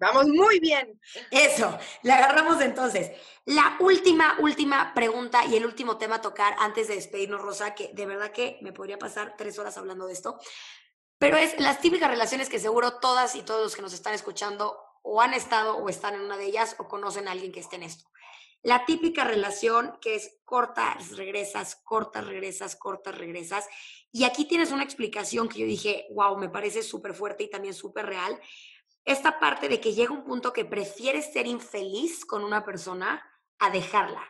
Vamos 0.01 0.25
muy 0.27 0.59
bien. 0.59 0.99
Eso, 1.29 1.77
le 2.01 2.11
agarramos 2.11 2.59
entonces. 2.59 3.11
La 3.45 3.77
última, 3.79 4.35
última 4.39 4.95
pregunta 4.95 5.45
y 5.45 5.55
el 5.55 5.65
último 5.65 5.97
tema 5.97 6.15
a 6.15 6.21
tocar 6.21 6.55
antes 6.57 6.87
de 6.87 6.95
despedirnos, 6.95 7.39
Rosa, 7.39 7.75
que 7.75 7.91
de 7.93 8.07
verdad 8.07 8.31
que 8.31 8.57
me 8.61 8.73
podría 8.73 8.97
pasar 8.97 9.35
tres 9.37 9.59
horas 9.59 9.77
hablando 9.77 10.07
de 10.07 10.13
esto. 10.13 10.39
Pero 11.19 11.37
es 11.37 11.59
las 11.59 11.81
típicas 11.81 12.09
relaciones 12.09 12.49
que 12.49 12.57
seguro 12.57 12.97
todas 12.97 13.35
y 13.35 13.43
todos 13.43 13.61
los 13.61 13.75
que 13.75 13.83
nos 13.83 13.93
están 13.93 14.15
escuchando 14.15 14.75
o 15.03 15.21
han 15.21 15.35
estado 15.35 15.77
o 15.77 15.87
están 15.87 16.15
en 16.15 16.21
una 16.21 16.35
de 16.35 16.45
ellas 16.45 16.75
o 16.79 16.87
conocen 16.87 17.27
a 17.27 17.31
alguien 17.31 17.51
que 17.51 17.59
esté 17.59 17.75
en 17.75 17.83
esto. 17.83 18.09
La 18.63 18.85
típica 18.85 19.23
relación 19.23 19.97
que 20.01 20.15
es 20.15 20.39
cortas, 20.45 21.17
regresas, 21.17 21.75
cortas, 21.75 22.25
regresas, 22.27 22.75
cortas, 22.75 23.17
regresas. 23.17 23.67
Y 24.11 24.23
aquí 24.23 24.45
tienes 24.45 24.71
una 24.71 24.83
explicación 24.83 25.49
que 25.49 25.59
yo 25.59 25.65
dije, 25.65 26.07
wow, 26.11 26.37
me 26.37 26.49
parece 26.49 26.83
súper 26.83 27.13
fuerte 27.13 27.43
y 27.43 27.49
también 27.49 27.73
súper 27.73 28.05
real. 28.05 28.39
Esta 29.03 29.39
parte 29.39 29.67
de 29.67 29.79
que 29.79 29.93
llega 29.93 30.13
un 30.13 30.23
punto 30.23 30.53
que 30.53 30.65
prefieres 30.65 31.33
ser 31.33 31.47
infeliz 31.47 32.23
con 32.25 32.43
una 32.43 32.63
persona 32.63 33.25
a 33.57 33.71
dejarla. 33.71 34.23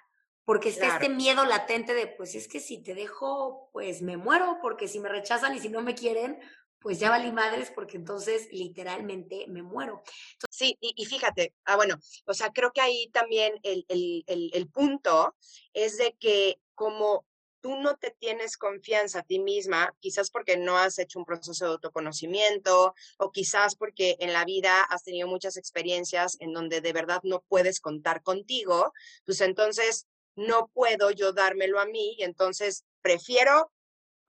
Porque 0.45 0.69
está 0.69 0.87
este 0.87 1.09
miedo 1.09 1.45
latente 1.45 1.93
de, 1.93 2.07
pues 2.07 2.35
es 2.35 2.47
que 2.47 2.59
si 2.59 2.81
te 2.81 2.95
dejo, 2.95 3.69
pues 3.73 4.01
me 4.01 4.17
muero, 4.17 4.57
porque 4.61 4.87
si 4.87 4.99
me 4.99 5.07
rechazan 5.07 5.55
y 5.55 5.59
si 5.59 5.69
no 5.69 5.81
me 5.81 5.93
quieren, 5.93 6.39
pues 6.81 6.99
ya 6.99 7.09
valí 7.09 7.31
madres 7.31 7.71
porque 7.73 7.97
entonces 7.97 8.47
literalmente 8.51 9.45
me 9.47 9.61
muero. 9.61 10.03
sí, 10.49 10.77
y, 10.81 11.05
fíjate, 11.05 11.53
ah, 11.65 11.75
bueno, 11.75 11.97
o 12.25 12.33
sea, 12.33 12.51
creo 12.51 12.71
que 12.73 12.81
ahí 12.81 13.09
también 13.13 13.53
el, 13.63 13.85
el 14.27 14.69
punto 14.69 15.35
es 15.73 15.97
de 15.97 16.15
que 16.19 16.59
como 16.75 17.25
tú 17.61 17.75
no 17.77 17.95
te 17.95 18.11
tienes 18.11 18.57
confianza 18.57 19.19
a 19.19 19.23
ti 19.23 19.39
misma, 19.39 19.95
quizás 19.99 20.31
porque 20.31 20.57
no 20.57 20.77
has 20.77 20.99
hecho 20.99 21.19
un 21.19 21.25
proceso 21.25 21.65
de 21.65 21.71
autoconocimiento 21.71 22.95
o 23.17 23.31
quizás 23.31 23.75
porque 23.75 24.17
en 24.19 24.33
la 24.33 24.43
vida 24.43 24.81
has 24.81 25.03
tenido 25.03 25.27
muchas 25.27 25.57
experiencias 25.57 26.37
en 26.39 26.53
donde 26.53 26.81
de 26.81 26.93
verdad 26.93 27.21
no 27.23 27.43
puedes 27.47 27.79
contar 27.79 28.23
contigo, 28.23 28.93
pues 29.25 29.39
entonces 29.41 30.07
no 30.35 30.67
puedo 30.73 31.11
yo 31.11 31.33
dármelo 31.33 31.79
a 31.79 31.85
mí 31.85 32.15
y 32.17 32.23
entonces 32.23 32.83
prefiero, 33.01 33.71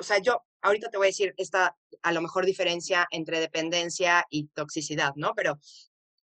o 0.03 0.05
sea, 0.05 0.19
yo 0.19 0.43
ahorita 0.63 0.91
te 0.91 0.97
voy 0.97 1.07
a 1.07 1.15
decir 1.15 1.33
esta, 1.37 1.77
a 2.03 2.11
lo 2.11 2.21
mejor, 2.21 2.45
diferencia 2.45 3.07
entre 3.13 3.39
dependencia 3.39 4.27
y 4.31 4.49
toxicidad, 4.49 5.13
¿no? 5.15 5.33
Pero 5.37 5.61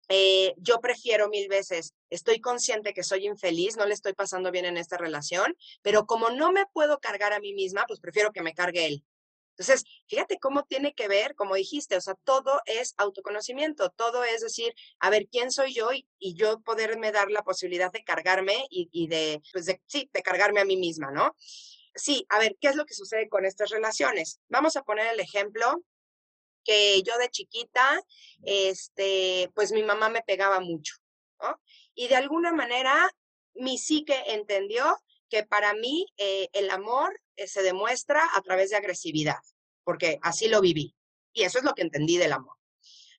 eh, 0.08 0.54
yo 0.58 0.78
prefiero 0.80 1.28
mil 1.28 1.48
veces, 1.48 1.92
estoy 2.08 2.40
consciente 2.40 2.94
que 2.94 3.02
soy 3.02 3.26
infeliz, 3.26 3.76
no 3.76 3.84
le 3.84 3.94
estoy 3.94 4.12
pasando 4.12 4.52
bien 4.52 4.64
en 4.64 4.76
esta 4.76 4.96
relación, 4.96 5.56
pero 5.82 6.06
como 6.06 6.30
no 6.30 6.52
me 6.52 6.66
puedo 6.72 7.00
cargar 7.00 7.32
a 7.32 7.40
mí 7.40 7.52
misma, 7.52 7.84
pues 7.88 7.98
prefiero 7.98 8.30
que 8.30 8.42
me 8.42 8.54
cargue 8.54 8.86
él. 8.86 9.04
Entonces, 9.56 9.84
fíjate 10.06 10.38
cómo 10.38 10.62
tiene 10.62 10.94
que 10.94 11.08
ver, 11.08 11.34
como 11.34 11.56
dijiste, 11.56 11.96
o 11.96 12.00
sea, 12.00 12.14
todo 12.22 12.60
es 12.66 12.94
autoconocimiento, 12.96 13.90
todo 13.90 14.22
es 14.22 14.40
decir, 14.40 14.72
a 15.00 15.10
ver, 15.10 15.26
¿quién 15.28 15.50
soy 15.50 15.74
yo? 15.74 15.90
Y, 15.92 16.06
yo 16.36 16.60
poderme 16.60 17.10
dar 17.10 17.28
la 17.28 17.42
posibilidad 17.42 17.90
de 17.90 18.04
cargarme 18.04 18.66
y, 18.70 18.88
y 18.92 19.08
de, 19.08 19.42
pues, 19.52 19.66
de, 19.66 19.82
sí, 19.86 20.08
de 20.12 20.22
cargarme 20.22 20.60
a 20.60 20.64
mí 20.64 20.76
misma, 20.76 21.10
¿no? 21.10 21.34
Sí, 21.94 22.26
a 22.28 22.38
ver, 22.38 22.56
¿qué 22.60 22.68
es 22.68 22.76
lo 22.76 22.86
que 22.86 22.94
sucede 22.94 23.28
con 23.28 23.44
estas 23.44 23.70
relaciones? 23.70 24.40
Vamos 24.48 24.76
a 24.76 24.82
poner 24.82 25.06
el 25.06 25.20
ejemplo 25.20 25.82
que 26.64 27.02
yo 27.02 27.16
de 27.18 27.28
chiquita, 27.28 28.00
este, 28.42 29.50
pues 29.54 29.72
mi 29.72 29.82
mamá 29.82 30.08
me 30.08 30.22
pegaba 30.22 30.60
mucho, 30.60 30.94
¿no? 31.40 31.60
Y 31.94 32.08
de 32.08 32.16
alguna 32.16 32.52
manera 32.52 33.10
mi 33.54 33.78
psique 33.78 34.16
entendió 34.28 34.98
que 35.28 35.44
para 35.44 35.74
mí 35.74 36.06
eh, 36.16 36.48
el 36.52 36.70
amor 36.70 37.20
eh, 37.36 37.46
se 37.46 37.62
demuestra 37.62 38.22
a 38.34 38.40
través 38.42 38.70
de 38.70 38.76
agresividad, 38.76 39.38
porque 39.84 40.18
así 40.22 40.48
lo 40.48 40.60
viví. 40.60 40.94
Y 41.32 41.42
eso 41.42 41.58
es 41.58 41.64
lo 41.64 41.74
que 41.74 41.82
entendí 41.82 42.16
del 42.16 42.32
amor. 42.32 42.56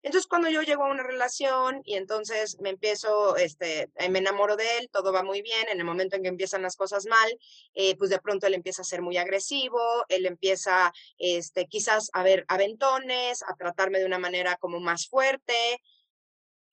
Entonces, 0.06 0.28
cuando 0.28 0.50
yo 0.50 0.62
llego 0.62 0.84
a 0.84 0.92
una 0.92 1.02
relación 1.02 1.82
y 1.84 1.96
entonces 1.96 2.60
me 2.62 2.70
empiezo, 2.70 3.38
este, 3.38 3.90
eh, 3.96 4.10
me 4.10 4.20
enamoro 4.20 4.56
de 4.56 4.78
él, 4.78 4.88
todo 4.92 5.12
va 5.12 5.24
muy 5.24 5.42
bien, 5.42 5.68
en 5.68 5.80
el 5.80 5.84
momento 5.84 6.16
en 6.16 6.22
que 6.22 6.30
empiezan 6.30 6.62
las 6.62 6.76
cosas 6.76 7.08
mal, 7.08 7.40
eh, 7.74 7.98
pues 7.98 8.12
de 8.12 8.20
pronto 8.20 8.46
él 8.46 8.54
empieza 8.54 8.84
a 8.84 8.86
ser 8.86 9.02
muy 9.02 9.18
agresivo, 9.18 9.82
él 10.08 10.28
empieza, 10.28 10.94
este, 11.18 11.66
quizás 11.66 12.12
a 12.14 12.22
ver 12.22 12.46
aventones, 12.48 13.42
a 13.48 13.56
tratarme 13.56 13.98
de 13.98 14.06
una 14.06 14.20
manera 14.20 14.58
como 14.58 14.80
más 14.80 15.08
fuerte. 15.08 15.82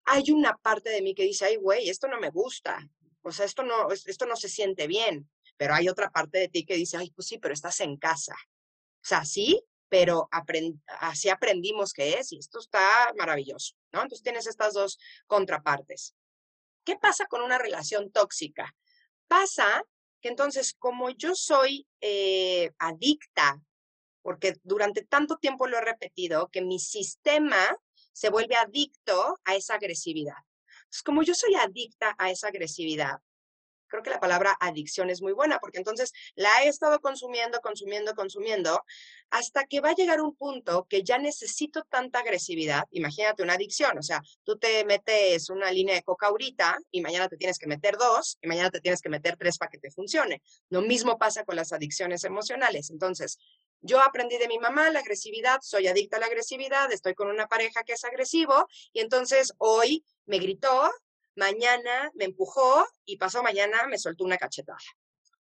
hay 0.04 0.30
una 0.30 0.58
parte 0.58 0.90
de 0.90 1.00
mí 1.00 1.14
que 1.14 1.22
dice, 1.22 1.46
ay, 1.46 1.56
güey, 1.56 1.88
esto 1.88 2.08
no 2.08 2.20
me 2.20 2.28
gusta. 2.28 2.86
O 3.22 3.32
sea, 3.32 3.46
esto 3.46 3.62
no, 3.62 3.90
esto 3.90 4.26
no 4.26 4.36
se 4.36 4.50
siente 4.50 4.86
bien. 4.86 5.30
Pero 5.56 5.74
hay 5.74 5.88
otra 5.88 6.10
parte 6.10 6.38
de 6.38 6.48
ti 6.48 6.66
que 6.66 6.76
dice, 6.76 6.98
ay, 6.98 7.10
pues 7.12 7.28
sí, 7.28 7.38
pero 7.38 7.54
estás 7.54 7.80
en 7.80 7.96
casa. 7.96 8.34
O 8.34 9.04
sea, 9.04 9.24
sí, 9.24 9.64
pero 9.92 10.26
así 11.00 11.28
aprendimos 11.28 11.92
que 11.92 12.14
es 12.14 12.32
y 12.32 12.38
esto 12.38 12.60
está 12.60 13.12
maravilloso, 13.14 13.74
¿no? 13.92 14.00
Entonces 14.00 14.22
tienes 14.22 14.46
estas 14.46 14.72
dos 14.72 14.98
contrapartes. 15.26 16.14
¿Qué 16.82 16.96
pasa 16.96 17.26
con 17.26 17.42
una 17.42 17.58
relación 17.58 18.10
tóxica? 18.10 18.74
Pasa 19.28 19.84
que 20.22 20.30
entonces, 20.30 20.74
como 20.78 21.10
yo 21.10 21.34
soy 21.34 21.86
eh, 22.00 22.70
adicta, 22.78 23.60
porque 24.22 24.56
durante 24.62 25.04
tanto 25.04 25.36
tiempo 25.36 25.66
lo 25.66 25.76
he 25.76 25.82
repetido, 25.82 26.48
que 26.48 26.62
mi 26.62 26.78
sistema 26.78 27.76
se 28.14 28.30
vuelve 28.30 28.56
adicto 28.56 29.40
a 29.44 29.56
esa 29.56 29.74
agresividad. 29.74 30.38
Entonces, 30.84 31.02
como 31.02 31.22
yo 31.22 31.34
soy 31.34 31.54
adicta 31.54 32.14
a 32.16 32.30
esa 32.30 32.48
agresividad, 32.48 33.20
creo 33.92 34.02
que 34.02 34.10
la 34.10 34.20
palabra 34.20 34.56
adicción 34.58 35.10
es 35.10 35.20
muy 35.20 35.34
buena, 35.34 35.58
porque 35.58 35.78
entonces 35.78 36.12
la 36.34 36.64
he 36.64 36.68
estado 36.68 36.98
consumiendo, 37.00 37.60
consumiendo, 37.60 38.14
consumiendo, 38.14 38.82
hasta 39.30 39.66
que 39.66 39.80
va 39.80 39.90
a 39.90 39.94
llegar 39.94 40.22
un 40.22 40.34
punto 40.34 40.86
que 40.88 41.02
ya 41.02 41.18
necesito 41.18 41.84
tanta 41.84 42.20
agresividad. 42.20 42.84
Imagínate 42.90 43.42
una 43.42 43.54
adicción, 43.54 43.98
o 43.98 44.02
sea, 44.02 44.22
tú 44.44 44.58
te 44.58 44.84
metes 44.86 45.50
una 45.50 45.70
línea 45.70 45.94
de 45.94 46.02
coca 46.02 46.28
ahorita 46.28 46.78
y 46.90 47.02
mañana 47.02 47.28
te 47.28 47.36
tienes 47.36 47.58
que 47.58 47.66
meter 47.66 47.98
dos 47.98 48.38
y 48.40 48.48
mañana 48.48 48.70
te 48.70 48.80
tienes 48.80 49.02
que 49.02 49.10
meter 49.10 49.36
tres 49.36 49.58
para 49.58 49.70
que 49.70 49.78
te 49.78 49.90
funcione. 49.90 50.42
Lo 50.70 50.80
mismo 50.80 51.18
pasa 51.18 51.44
con 51.44 51.56
las 51.56 51.72
adicciones 51.72 52.24
emocionales. 52.24 52.90
Entonces, 52.90 53.38
yo 53.82 54.00
aprendí 54.00 54.38
de 54.38 54.48
mi 54.48 54.58
mamá 54.58 54.90
la 54.90 55.00
agresividad, 55.00 55.58
soy 55.60 55.86
adicta 55.88 56.16
a 56.16 56.20
la 56.20 56.26
agresividad, 56.26 56.90
estoy 56.92 57.14
con 57.14 57.28
una 57.28 57.46
pareja 57.48 57.82
que 57.82 57.92
es 57.92 58.04
agresivo 58.04 58.66
y 58.92 59.00
entonces 59.00 59.52
hoy 59.58 60.04
me 60.24 60.38
gritó, 60.38 60.90
mañana 61.34 62.10
me 62.14 62.24
empujó 62.24 62.86
y 63.04 63.16
pasó 63.16 63.42
mañana 63.42 63.86
me 63.86 63.98
soltó 63.98 64.24
una 64.24 64.38
cachetada. 64.38 64.78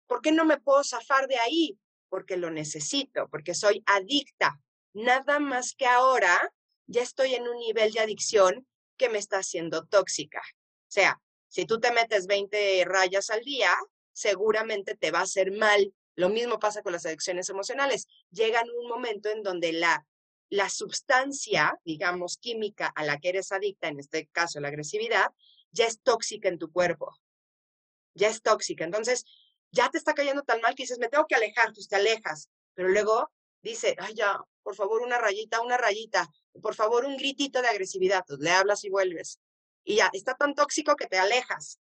¿Por 0.07 0.21
qué 0.21 0.33
no 0.33 0.45
me 0.45 0.59
puedo 0.59 0.85
zafar 0.85 1.27
de 1.27 1.39
ahí? 1.39 1.79
Porque 2.09 2.37
lo 2.37 2.51
necesito, 2.51 3.29
porque 3.29 3.55
soy 3.55 3.83
adicta. 3.87 4.61
Nada 4.93 5.39
más 5.41 5.75
que 5.75 5.87
ahora 5.87 6.53
ya 6.87 7.03
estoy 7.03 7.35
en 7.35 7.49
un 7.49 7.57
nivel 7.59 7.93
de 7.93 8.01
adicción 8.01 8.67
que 8.97 9.09
me 9.09 9.19
está 9.19 9.39
haciendo 9.39 9.85
tóxica. 9.87 10.41
O 10.41 10.91
sea, 10.91 11.21
si 11.49 11.67
tú 11.67 11.81
te 11.81 11.93
metes 11.93 12.27
20 12.27 12.85
rayas 12.87 13.31
al 13.31 13.43
día, 13.43 13.77
seguramente 14.13 14.97
te 14.97 15.11
va 15.11 15.21
a 15.21 15.23
hacer 15.23 15.53
mal. 15.53 15.93
Lo 16.15 16.29
mismo 16.29 16.59
pasa 16.59 16.83
con 16.83 16.93
las 16.93 17.05
adicciones 17.05 17.49
emocionales. 17.49 18.07
Llegan 18.31 18.67
un 18.71 18.89
momento 18.89 19.29
en 19.29 19.43
donde 19.43 19.73
la, 19.73 20.07
la 20.49 20.71
sustancia, 20.71 21.79
digamos, 21.85 22.39
química 22.39 22.87
a 22.95 23.05
la 23.05 23.19
que 23.19 23.31
eres 23.31 23.53
adicta, 23.53 23.89
en 23.89 23.99
este 24.01 24.27
caso 24.29 24.61
la 24.61 24.69
agresividad, 24.69 25.33
ya 25.71 25.87
es 25.87 26.01
tóxica 26.01 26.49
en 26.49 26.59
tu 26.59 26.71
cuerpo. 26.71 27.17
Ya 28.15 28.29
es 28.29 28.43
tóxica. 28.43 28.85
Entonces, 28.85 29.25
ya 29.73 29.91
te 29.91 29.99
está 29.99 30.15
cayendo 30.15 30.43
tan 30.43 30.61
mal 30.61 30.75
que 30.75 30.85
dices, 30.85 30.99
me 30.99 31.09
tengo 31.09 31.27
que 31.27 31.35
alejar, 31.35 31.73
pues 31.73 31.89
te 31.89 31.97
alejas. 31.97 32.49
Pero 32.75 32.89
luego 32.89 33.31
dice, 33.63 33.95
ay, 33.99 34.15
ya, 34.15 34.41
por 34.63 34.75
favor, 34.75 35.03
una 35.03 35.19
rayita, 35.19 35.61
una 35.61 35.77
rayita, 35.77 36.29
por 36.63 36.75
favor, 36.75 37.05
un 37.05 37.17
gritito 37.17 37.63
de 37.63 37.69
agresividad. 37.69 38.25
Pues 38.27 38.41
le 38.41 38.51
hablas 38.51 38.85
y 38.85 38.91
vuelves. 38.91 39.39
Y 39.85 39.97
ya, 39.97 40.11
está 40.13 40.35
tan 40.35 40.55
tóxico 40.55 40.97
que 40.97 41.07
te 41.07 41.19
alejas. 41.19 41.79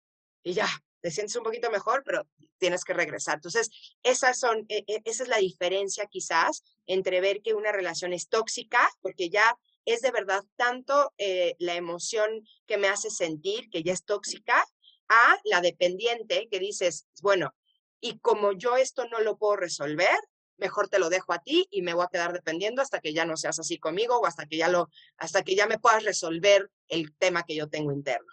Y 0.43 0.53
ya, 0.55 0.69
te 1.01 1.11
sientes 1.11 1.37
un 1.37 1.43
poquito 1.43 1.71
mejor, 1.71 2.03
pero 2.05 2.27
tienes 2.59 2.85
que 2.85 2.93
regresar. 2.93 3.37
Entonces, 3.37 3.71
esas 4.03 4.39
son, 4.39 4.67
e, 4.69 4.85
e, 4.87 5.03
esa 5.05 5.23
es 5.23 5.29
la 5.29 5.39
diferencia 5.39 6.07
quizás 6.07 6.63
entre 6.87 7.21
ver 7.21 7.41
que 7.43 7.55
una 7.55 7.73
relación 7.73 8.13
es 8.13 8.29
tóxica, 8.29 8.89
porque 9.01 9.31
ya 9.31 9.57
es 9.93 10.01
de 10.01 10.11
verdad 10.11 10.43
tanto 10.57 11.13
eh, 11.19 11.55
la 11.59 11.75
emoción 11.75 12.45
que 12.67 12.77
me 12.77 12.89
hace 12.89 13.11
sentir, 13.11 13.69
que 13.71 13.83
ya 13.83 13.93
es 13.93 14.05
tóxica, 14.05 14.65
a 15.09 15.39
la 15.45 15.61
dependiente 15.61 16.49
que 16.51 16.59
dices, 16.59 17.07
bueno, 17.23 17.55
y 18.01 18.19
como 18.19 18.53
yo 18.53 18.77
esto 18.77 19.07
no 19.09 19.21
lo 19.21 19.39
puedo 19.39 19.57
resolver, 19.57 20.17
mejor 20.59 20.89
te 20.89 20.99
lo 20.99 21.09
dejo 21.09 21.33
a 21.33 21.39
ti 21.39 21.67
y 21.71 21.83
me 21.83 21.95
voy 21.95 22.05
a 22.05 22.11
quedar 22.13 22.33
dependiendo 22.33 22.83
hasta 22.83 23.01
que 23.01 23.15
ya 23.15 23.25
no 23.25 23.37
seas 23.37 23.59
así 23.59 23.79
conmigo 23.79 24.19
o 24.19 24.27
hasta 24.27 24.47
que 24.47 24.59
ya 24.59 24.69
lo, 24.69 24.91
hasta 25.17 25.43
que 25.43 25.55
ya 25.55 25.67
me 25.67 25.79
puedas 25.79 26.05
resolver 26.05 26.71
el 26.89 27.15
tema 27.17 27.45
que 27.45 27.55
yo 27.55 27.69
tengo 27.69 27.93
interno. 27.93 28.31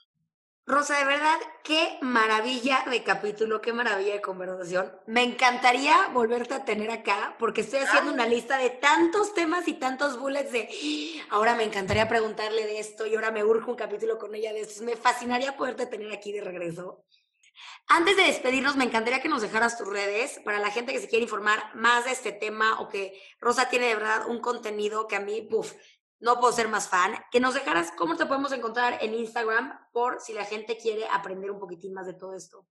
Rosa, 0.68 0.98
de 0.98 1.06
verdad, 1.06 1.38
qué 1.64 2.00
maravilla 2.02 2.84
de 2.90 3.04
capítulo, 3.04 3.62
qué 3.62 3.72
maravilla 3.72 4.14
de 4.14 4.22
conversación. 4.22 4.92
Me 5.06 5.22
encantaría 5.22 6.08
volverte 6.08 6.56
a 6.56 6.66
tener 6.66 6.90
acá 6.90 7.36
porque 7.38 7.62
estoy 7.62 7.82
haciendo 7.82 8.12
una 8.12 8.26
lista 8.26 8.58
de 8.58 8.72
tantos 8.72 9.36
temas 9.36 9.68
y 9.68 9.74
tantos 9.74 10.20
bullets 10.20 10.52
de 10.52 10.68
ahora 11.30 11.54
me 11.54 11.66
encantaría 11.66 12.08
preguntarle 12.08 12.66
de 12.66 12.80
esto 12.80 13.06
y 13.06 13.14
ahora 13.14 13.30
me 13.30 13.44
urge 13.44 13.70
un 13.70 13.76
capítulo 13.76 14.18
con 14.18 14.34
ella 14.34 14.54
de 14.54 14.62
esto. 14.62 14.84
Me 14.84 14.96
fascinaría 14.96 15.56
poderte 15.56 15.86
tener 15.86 16.12
aquí 16.12 16.32
de 16.32 16.42
regreso. 16.42 17.06
Antes 17.88 18.18
de 18.18 18.24
despedirnos, 18.24 18.76
me 18.76 18.86
encantaría 18.86 19.22
que 19.22 19.30
nos 19.30 19.44
dejaras 19.44 19.78
tus 19.78 19.88
redes 19.88 20.42
para 20.44 20.58
la 20.58 20.72
gente 20.72 20.92
que 20.92 21.00
se 21.00 21.08
quiere 21.08 21.24
informar 21.24 21.76
más 21.76 22.06
de 22.06 22.12
este 22.12 22.32
tema 22.32 22.80
o 22.80 22.90
que 22.90 23.14
Rosa 23.40 23.70
tiene 23.70 23.86
de 23.86 23.96
verdad 23.96 24.28
un 24.28 24.40
contenido 24.42 25.08
que 25.08 25.16
a 25.16 25.20
mí, 25.20 25.44
puff, 25.44 25.74
no 26.26 26.40
puedo 26.40 26.52
ser 26.52 26.68
más 26.68 26.90
fan, 26.90 27.14
que 27.32 27.40
nos 27.40 27.54
dejaras 27.54 27.92
cómo 27.96 28.18
te 28.18 28.26
podemos 28.26 28.52
encontrar 28.52 28.98
en 29.00 29.14
Instagram 29.14 29.80
por 29.94 30.20
si 30.20 30.34
la 30.34 30.44
gente 30.44 30.76
quiere 30.76 31.08
aprender 31.08 31.52
un 31.52 31.60
poquitín 31.60 31.94
más 31.94 32.08
de 32.08 32.16
todo 32.16 32.36
esto. 32.36 32.66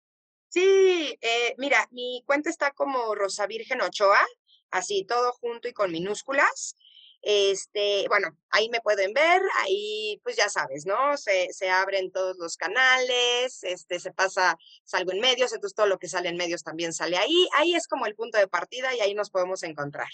Sí, 0.48 1.18
eh, 1.20 1.54
mira, 1.58 1.86
mi 1.90 2.22
cuenta 2.26 2.48
está 2.48 2.70
como 2.70 3.14
Rosa 3.14 3.46
Virgen 3.46 3.82
Ochoa, 3.82 4.26
así 4.70 5.04
todo 5.04 5.32
junto 5.32 5.68
y 5.68 5.74
con 5.74 5.92
minúsculas. 5.92 6.78
Este, 7.20 8.06
bueno, 8.08 8.34
ahí 8.48 8.70
me 8.70 8.80
pueden 8.80 9.12
ver, 9.12 9.42
ahí 9.58 10.18
pues 10.24 10.34
ya 10.36 10.48
sabes, 10.48 10.86
¿no? 10.86 11.18
Se, 11.18 11.52
se 11.52 11.68
abren 11.68 12.10
todos 12.10 12.38
los 12.38 12.56
canales, 12.56 13.62
este, 13.64 14.00
se 14.00 14.12
pasa, 14.12 14.56
salgo 14.84 15.12
en 15.12 15.20
medios, 15.20 15.52
entonces 15.52 15.76
todo 15.76 15.86
lo 15.86 15.98
que 15.98 16.08
sale 16.08 16.30
en 16.30 16.38
medios 16.38 16.64
también 16.64 16.94
sale 16.94 17.18
ahí. 17.18 17.48
Ahí 17.52 17.74
es 17.74 17.86
como 17.86 18.06
el 18.06 18.14
punto 18.14 18.38
de 18.38 18.48
partida 18.48 18.94
y 18.94 19.00
ahí 19.00 19.12
nos 19.12 19.28
podemos 19.28 19.62
encontrar. 19.62 20.08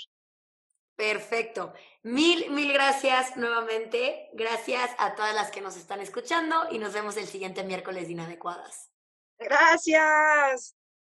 Perfecto. 0.99 1.73
Mil, 2.03 2.51
mil 2.51 2.73
gracias 2.73 3.37
nuevamente. 3.37 4.31
Gracias 4.33 4.91
a 4.99 5.15
todas 5.15 5.33
las 5.33 5.53
que 5.53 5.61
nos 5.61 5.77
están 5.77 6.01
escuchando 6.01 6.67
y 6.73 6.81
nos 6.81 6.93
vemos 6.93 7.17
el 7.17 7.29
siguiente 7.29 7.63
miércoles 7.63 8.09
de 8.09 8.15
Inadecuadas. 8.15 8.91
Gracias. 9.39 10.75